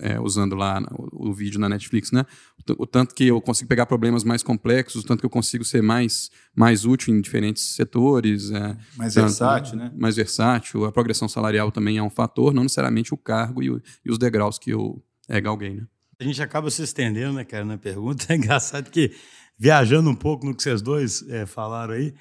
é, 0.00 0.20
usando 0.20 0.54
lá 0.54 0.80
o, 0.92 1.30
o, 1.30 1.34
vídeo 1.34 1.58
na 1.58 1.68
Netflix, 1.68 2.12
né? 2.12 2.24
O, 2.68 2.82
o, 2.82 2.86
tanto 2.86 3.14
que 3.14 3.26
eu 3.26 3.40
consigo 3.40 3.68
pegar 3.68 3.86
problemas 3.86 4.24
mais 4.24 4.42
complexos, 4.42 5.02
o 5.02 5.06
tanto 5.06 5.20
que 5.20 5.26
eu 5.26 5.30
consigo 5.30 5.64
ser 5.64 5.82
mais 5.82 6.30
mais 6.54 6.84
útil 6.84 7.14
em 7.14 7.20
diferentes 7.20 7.74
setores, 7.74 8.50
é, 8.50 8.76
mais 8.96 9.14
tanto, 9.14 9.24
versátil, 9.24 9.76
né? 9.76 9.92
Mais 9.96 10.16
versátil. 10.16 10.84
A 10.84 10.92
progressão 10.92 11.28
salarial 11.28 11.70
também 11.70 11.98
é 11.98 12.02
um 12.02 12.10
fator, 12.10 12.52
não 12.54 12.62
necessariamente 12.62 13.14
o 13.14 13.16
cargo 13.16 13.62
e, 13.62 13.66
e 14.04 14.10
os 14.10 14.18
degraus 14.18 14.58
que 14.58 14.70
eu 14.70 15.02
é, 15.28 15.40
galguei, 15.40 15.74
né? 15.76 15.86
A 16.20 16.24
gente 16.24 16.40
acaba 16.40 16.70
se 16.70 16.82
estendendo, 16.82 17.32
né, 17.32 17.44
cara, 17.44 17.64
na 17.64 17.76
pergunta. 17.76 18.26
É 18.32 18.36
engraçado 18.36 18.90
que 18.90 19.12
viajando 19.58 20.08
um 20.08 20.14
pouco 20.14 20.46
no 20.46 20.54
que 20.54 20.62
vocês 20.62 20.80
dois 20.80 21.28
é, 21.28 21.46
falaram 21.46 21.94
aí, 21.94 22.14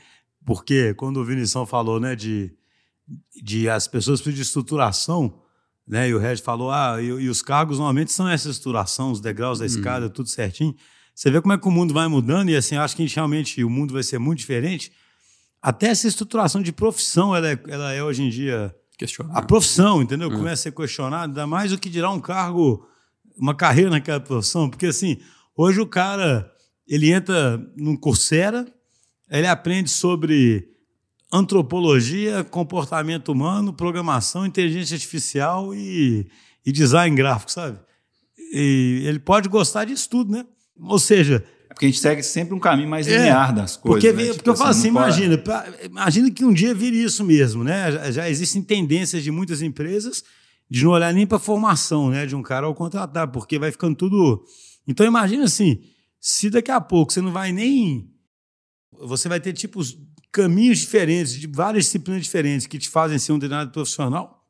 porque 0.46 0.94
quando 0.94 1.18
o 1.18 1.26
Vinição 1.26 1.66
falou 1.66 2.00
né, 2.00 2.16
de, 2.16 2.54
de 3.42 3.70
as 3.70 3.88
pessoas 3.88 4.22
precisam 4.22 4.36
de 4.36 4.48
estruturação, 4.48 5.42
né, 5.88 6.10
e 6.10 6.14
o 6.14 6.20
Red 6.20 6.38
falou, 6.38 6.72
ah, 6.72 7.02
e, 7.02 7.06
e, 7.06 7.30
os 7.30 7.42
cargos 7.42 7.78
normalmente 7.78 8.12
são 8.12 8.28
essa 8.28 8.50
estruturação, 8.50 9.12
os 9.12 9.20
degraus 9.20 9.60
da 9.60 9.66
escada, 9.66 10.06
uhum. 10.06 10.12
tudo 10.12 10.30
certinho. 10.30 10.76
Você 11.14 11.30
vê 11.30 11.42
como 11.42 11.54
é 11.54 11.58
que 11.58 11.68
o 11.68 11.72
mundo 11.72 11.94
vai 11.94 12.08
mudando, 12.08 12.50
e 12.50 12.56
assim, 12.56 12.76
acho 12.78 12.96
que 12.96 13.06
realmente 13.06 13.64
o 13.64 13.70
mundo 13.70 13.94
vai 13.94 14.04
ser 14.04 14.18
muito 14.18 14.40
diferente. 14.40 14.92
Até 15.62 15.88
essa 15.88 16.08
estruturação 16.08 16.62
de 16.62 16.72
profissão, 16.72 17.36
ela 17.36 17.52
é, 17.52 17.60
ela 17.68 17.94
é 17.94 18.04
hoje 18.04 18.24
em 18.24 18.30
dia. 18.30 18.76
Questionada. 18.98 19.38
A 19.38 19.42
profissão, 19.42 20.02
entendeu? 20.02 20.30
Uhum. 20.30 20.38
Começa 20.38 20.54
a 20.54 20.64
ser 20.64 20.72
questionada, 20.72 21.26
ainda 21.26 21.48
mais 21.48 21.74
o 21.74 21.78
que 21.78 21.90
dirá 21.90 22.10
um 22.10 22.20
cargo, 22.20 22.88
uma 23.38 23.56
carreira 23.56 23.90
naquela 23.90 24.20
profissão, 24.20 24.70
porque 24.70 24.86
assim, 24.86 25.20
hoje 25.56 25.80
o 25.80 25.88
cara, 25.88 26.52
ele 26.88 27.12
entra 27.12 27.58
num 27.76 27.98
Coursera, 27.98 28.66
ele 29.38 29.48
aprende 29.48 29.90
sobre 29.90 30.68
antropologia, 31.32 32.44
comportamento 32.44 33.32
humano, 33.32 33.72
programação, 33.72 34.46
inteligência 34.46 34.96
artificial 34.96 35.74
e, 35.74 36.28
e 36.66 36.72
design 36.72 37.16
gráfico, 37.16 37.52
sabe? 37.52 37.80
E 38.54 39.04
ele 39.06 39.20
pode 39.20 39.48
gostar 39.48 39.86
disso 39.86 40.10
tudo, 40.10 40.34
né? 40.34 40.46
Ou 40.78 41.00
seja. 41.00 41.44
É 41.70 41.74
porque 41.74 41.86
a 41.86 41.90
gente 41.90 42.02
segue 42.02 42.22
sempre 42.22 42.54
um 42.54 42.60
caminho 42.60 42.90
mais 42.90 43.08
é, 43.08 43.16
linear 43.16 43.56
das 43.56 43.78
coisas. 43.78 44.02
Porque, 44.04 44.12
né? 44.12 44.26
porque 44.26 44.40
tipo, 44.40 44.50
eu 44.50 44.58
falo 44.58 44.72
assim, 44.72 44.90
imagina, 44.90 45.38
pra, 45.38 45.66
imagina 45.86 46.30
que 46.30 46.44
um 46.44 46.52
dia 46.52 46.76
vire 46.76 47.02
isso 47.02 47.24
mesmo, 47.24 47.64
né? 47.64 47.90
Já, 47.90 48.12
já, 48.12 48.30
existem 48.30 48.62
tendências 48.62 49.24
de 49.24 49.32
muitas 49.32 49.62
empresas 49.62 50.22
de 50.70 50.84
não 50.84 50.92
olhar 50.92 51.14
nem 51.14 51.26
para 51.26 51.38
a 51.38 51.40
formação 51.40 52.10
né, 52.10 52.26
de 52.26 52.36
um 52.36 52.42
cara 52.42 52.66
ao 52.66 52.76
contratar, 52.76 53.30
porque 53.30 53.58
vai 53.58 53.72
ficando 53.72 53.96
tudo. 53.96 54.44
Então 54.86 55.06
imagina 55.06 55.46
assim, 55.46 55.80
se 56.20 56.50
daqui 56.50 56.72
a 56.72 56.82
pouco 56.82 57.14
você 57.14 57.22
não 57.22 57.32
vai 57.32 57.54
nem 57.54 58.11
você 59.06 59.28
vai 59.28 59.40
ter 59.40 59.54
tipos 59.54 59.98
caminhos 60.32 60.80
diferentes, 60.80 61.34
de 61.34 61.48
várias 61.48 61.86
disciplinas 61.86 62.24
diferentes 62.24 62.68
que 62.68 62.78
te 62.78 62.90
fazem 62.90 63.20
ser 63.20 63.34
um 63.34 63.40
treinador 63.40 63.72
profissional. 63.72 64.42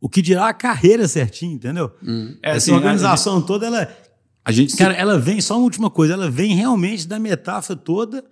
O 0.00 0.08
que 0.08 0.20
dirá 0.20 0.48
a 0.48 0.54
carreira 0.54 1.08
certinho, 1.08 1.54
entendeu? 1.54 1.90
Hum. 2.02 2.36
É, 2.42 2.50
Essa 2.50 2.56
assim, 2.58 2.72
organização 2.72 3.38
gente, 3.38 3.46
toda, 3.46 3.66
ela. 3.66 3.96
A 4.44 4.52
gente 4.52 4.76
cara, 4.76 4.92
ela 4.92 5.18
vem, 5.18 5.40
só 5.40 5.56
uma 5.56 5.64
última 5.64 5.88
coisa, 5.88 6.12
ela 6.12 6.30
vem 6.30 6.54
realmente 6.54 7.08
da 7.08 7.18
metáfora 7.18 7.78
toda. 7.78 8.22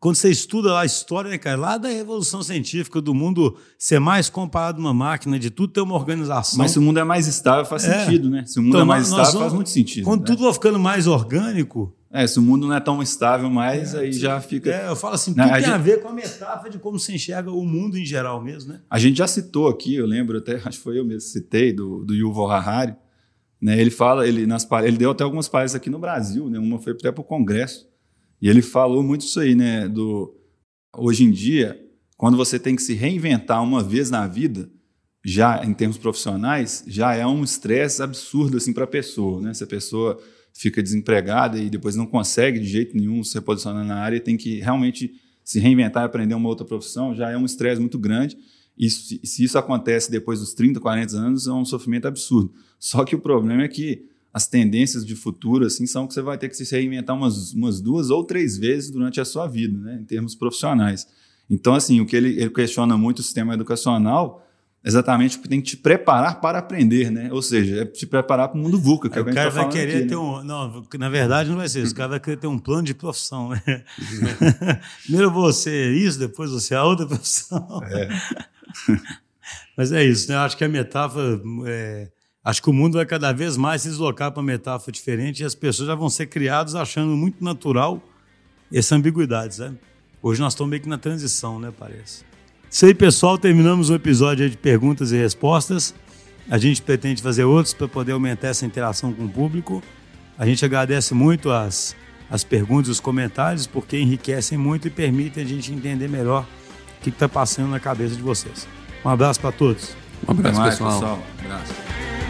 Quando 0.00 0.16
você 0.16 0.30
estuda 0.30 0.72
lá 0.72 0.80
a 0.80 0.86
história, 0.86 1.30
né, 1.30 1.38
cara, 1.38 1.56
lá 1.56 1.78
da 1.78 1.88
revolução 1.88 2.42
científica, 2.42 3.00
do 3.00 3.14
mundo 3.14 3.56
ser 3.78 4.00
mais 4.00 4.28
comparado 4.28 4.78
a 4.78 4.80
uma 4.80 4.94
máquina, 4.94 5.38
de 5.38 5.50
tudo 5.50 5.72
ter 5.72 5.80
uma 5.80 5.94
organização. 5.94 6.58
Mas 6.58 6.72
se 6.72 6.78
o 6.78 6.82
mundo 6.82 6.98
é 6.98 7.04
mais 7.04 7.26
estável, 7.28 7.64
faz 7.66 7.84
é. 7.84 8.04
sentido, 8.04 8.30
né? 8.30 8.44
Se 8.46 8.58
o 8.58 8.62
mundo 8.62 8.70
então, 8.70 8.80
é 8.80 8.84
mais 8.84 9.04
estável, 9.04 9.24
vamos, 9.24 9.40
faz 9.40 9.52
muito 9.52 9.70
sentido. 9.70 10.04
Quando 10.04 10.20
né? 10.20 10.26
tudo 10.26 10.44
vai 10.44 10.52
ficando 10.52 10.78
mais 10.78 11.06
orgânico, 11.06 11.94
é, 12.16 12.26
se 12.26 12.38
o 12.38 12.42
mundo 12.42 12.66
não 12.66 12.74
é 12.74 12.80
tão 12.80 13.02
estável 13.02 13.50
mais, 13.50 13.92
é, 13.92 14.00
aí 14.00 14.12
já 14.12 14.40
fica. 14.40 14.70
É, 14.70 14.88
eu 14.88 14.96
falo 14.96 15.14
assim, 15.14 15.34
tudo 15.34 15.44
tem 15.44 15.52
a, 15.52 15.60
gente... 15.60 15.70
a 15.70 15.76
ver 15.76 16.00
com 16.00 16.08
a 16.08 16.12
metáfora 16.14 16.70
de 16.70 16.78
como 16.78 16.98
se 16.98 17.14
enxerga 17.14 17.50
o 17.50 17.62
mundo 17.62 17.98
em 17.98 18.06
geral 18.06 18.42
mesmo, 18.42 18.72
né? 18.72 18.80
A 18.88 18.98
gente 18.98 19.18
já 19.18 19.26
citou 19.26 19.68
aqui, 19.68 19.94
eu 19.94 20.06
lembro 20.06 20.38
até, 20.38 20.54
acho 20.64 20.78
que 20.78 20.84
foi 20.84 20.98
eu 20.98 21.04
mesmo 21.04 21.20
citei, 21.20 21.74
do, 21.74 22.02
do 22.06 22.14
Yuval 22.14 22.50
Harari, 22.50 22.96
Né? 23.60 23.78
Ele 23.78 23.90
fala, 23.90 24.26
ele, 24.26 24.46
nas, 24.46 24.66
ele 24.82 24.96
deu 24.96 25.10
até 25.10 25.24
algumas 25.24 25.46
palestras 25.46 25.78
aqui 25.78 25.90
no 25.90 25.98
Brasil, 25.98 26.48
né? 26.48 26.58
uma 26.58 26.78
foi 26.78 26.94
até 26.94 27.12
para 27.12 27.20
o 27.20 27.24
Congresso, 27.24 27.86
e 28.40 28.48
ele 28.48 28.62
falou 28.62 29.02
muito 29.02 29.20
isso 29.20 29.38
aí, 29.38 29.54
né? 29.54 29.86
Do, 29.86 30.34
hoje 30.96 31.22
em 31.22 31.30
dia, 31.30 31.78
quando 32.16 32.38
você 32.38 32.58
tem 32.58 32.74
que 32.74 32.82
se 32.82 32.94
reinventar 32.94 33.62
uma 33.62 33.82
vez 33.82 34.10
na 34.10 34.26
vida, 34.26 34.70
já 35.22 35.62
em 35.62 35.74
termos 35.74 35.98
profissionais, 35.98 36.82
já 36.86 37.14
é 37.14 37.26
um 37.26 37.44
estresse 37.44 38.02
absurdo 38.02 38.56
assim 38.56 38.72
para 38.72 38.84
a 38.84 38.86
pessoa, 38.86 39.42
né? 39.42 39.52
Se 39.52 39.64
a 39.64 39.66
pessoa 39.66 40.18
fica 40.58 40.82
desempregada 40.82 41.58
e 41.58 41.68
depois 41.68 41.96
não 41.96 42.06
consegue 42.06 42.58
de 42.58 42.66
jeito 42.66 42.96
nenhum 42.96 43.22
se 43.22 43.34
reposicionar 43.34 43.84
na 43.84 43.96
área, 43.96 44.20
tem 44.20 44.36
que 44.36 44.60
realmente 44.60 45.14
se 45.44 45.60
reinventar 45.60 46.02
e 46.02 46.06
aprender 46.06 46.34
uma 46.34 46.48
outra 46.48 46.66
profissão, 46.66 47.14
já 47.14 47.30
é 47.30 47.36
um 47.36 47.44
estresse 47.44 47.80
muito 47.80 47.98
grande. 47.98 48.36
E 48.76 48.90
se, 48.90 49.20
isso 49.22 49.58
acontece 49.58 50.10
depois 50.10 50.40
dos 50.40 50.52
30, 50.54 50.80
40 50.80 51.16
anos, 51.16 51.46
é 51.46 51.52
um 51.52 51.64
sofrimento 51.64 52.06
absurdo. 52.08 52.52
Só 52.78 53.04
que 53.04 53.14
o 53.14 53.20
problema 53.20 53.62
é 53.62 53.68
que 53.68 54.06
as 54.32 54.46
tendências 54.46 55.04
de 55.06 55.14
futuro 55.14 55.64
assim 55.64 55.86
são 55.86 56.06
que 56.06 56.12
você 56.12 56.20
vai 56.20 56.36
ter 56.36 56.48
que 56.48 56.56
se 56.56 56.70
reinventar 56.74 57.16
umas, 57.16 57.52
umas 57.52 57.80
duas 57.80 58.10
ou 58.10 58.24
três 58.24 58.58
vezes 58.58 58.90
durante 58.90 59.20
a 59.20 59.24
sua 59.24 59.46
vida, 59.46 59.78
né, 59.78 59.98
em 60.00 60.04
termos 60.04 60.34
profissionais. 60.34 61.06
Então, 61.48 61.74
assim, 61.74 62.00
o 62.00 62.06
que 62.06 62.16
ele, 62.16 62.40
ele 62.40 62.50
questiona 62.50 62.98
muito 62.98 63.20
o 63.20 63.22
sistema 63.22 63.54
educacional 63.54 64.45
exatamente 64.86 65.36
porque 65.36 65.48
tem 65.48 65.60
que 65.60 65.70
te 65.70 65.76
preparar 65.76 66.40
para 66.40 66.60
aprender, 66.60 67.10
né? 67.10 67.28
Ou 67.32 67.42
seja, 67.42 67.82
é 67.82 67.84
te 67.84 68.06
preparar 68.06 68.48
para 68.48 68.56
o 68.56 68.62
mundo 68.62 68.78
VUCA. 68.78 69.10
Que 69.10 69.18
é 69.18 69.22
o, 69.22 69.24
cara 69.24 69.50
tá 69.50 69.62
vai 69.62 69.68
querer 69.68 69.96
aqui, 69.96 70.06
ter 70.06 70.14
né? 70.14 70.16
um. 70.16 70.44
Não, 70.44 70.86
na 70.96 71.08
verdade 71.08 71.50
não 71.50 71.56
vai 71.56 71.68
ser 71.68 71.82
isso. 71.82 71.92
O 71.92 71.96
cara 71.96 72.10
vai 72.10 72.20
querer 72.20 72.36
ter 72.36 72.46
um 72.46 72.58
plano 72.58 72.84
de 72.84 72.94
profissão, 72.94 73.48
né? 73.48 73.60
Primeiro 75.02 75.32
você 75.32 75.92
isso, 75.92 76.20
depois 76.20 76.52
você 76.52 76.76
a 76.76 76.84
outra 76.84 77.04
profissão. 77.04 77.82
É. 77.82 78.08
Mas 79.76 79.90
é 79.90 80.04
isso, 80.04 80.28
né? 80.28 80.36
Eu 80.36 80.40
acho 80.40 80.56
que 80.56 80.64
a 80.64 80.68
metáfora. 80.68 81.40
É, 81.66 82.08
acho 82.44 82.62
que 82.62 82.70
o 82.70 82.72
mundo 82.72 82.94
vai 82.94 83.06
cada 83.06 83.32
vez 83.32 83.56
mais 83.56 83.82
se 83.82 83.88
deslocar 83.88 84.30
para 84.30 84.40
uma 84.40 84.46
metáfora 84.46 84.92
diferente 84.92 85.42
e 85.42 85.44
as 85.44 85.54
pessoas 85.54 85.88
já 85.88 85.96
vão 85.96 86.08
ser 86.08 86.26
criadas 86.26 86.76
achando 86.76 87.16
muito 87.16 87.42
natural 87.42 88.00
essa 88.72 88.94
ambiguidade, 88.94 89.58
né? 89.60 89.74
Hoje 90.22 90.40
nós 90.40 90.52
estamos 90.52 90.70
meio 90.70 90.82
que 90.82 90.88
na 90.88 90.98
transição, 90.98 91.58
né? 91.58 91.72
Parece. 91.76 92.25
Isso 92.76 92.84
aí, 92.84 92.92
pessoal. 92.92 93.38
Terminamos 93.38 93.88
o 93.88 93.94
episódio 93.94 94.50
de 94.50 94.54
perguntas 94.54 95.10
e 95.10 95.16
respostas. 95.16 95.94
A 96.46 96.58
gente 96.58 96.82
pretende 96.82 97.22
fazer 97.22 97.42
outros 97.42 97.72
para 97.72 97.88
poder 97.88 98.12
aumentar 98.12 98.48
essa 98.48 98.66
interação 98.66 99.14
com 99.14 99.24
o 99.24 99.28
público. 99.30 99.82
A 100.36 100.44
gente 100.44 100.62
agradece 100.62 101.14
muito 101.14 101.50
as, 101.50 101.96
as 102.30 102.44
perguntas 102.44 102.88
e 102.88 102.90
os 102.90 103.00
comentários, 103.00 103.66
porque 103.66 103.98
enriquecem 103.98 104.58
muito 104.58 104.88
e 104.88 104.90
permitem 104.90 105.42
a 105.42 105.46
gente 105.46 105.72
entender 105.72 106.06
melhor 106.06 106.46
o 106.98 107.02
que 107.02 107.08
está 107.08 107.26
passando 107.26 107.70
na 107.70 107.80
cabeça 107.80 108.14
de 108.14 108.20
vocês. 108.20 108.68
Um 109.02 109.08
abraço 109.08 109.40
para 109.40 109.52
todos. 109.52 109.96
Um 110.28 110.32
abraço, 110.32 110.60
mais, 110.60 110.74
pessoal. 110.74 110.92
pessoal. 110.92 111.22
Um 111.40 111.44
abraço. 111.46 112.25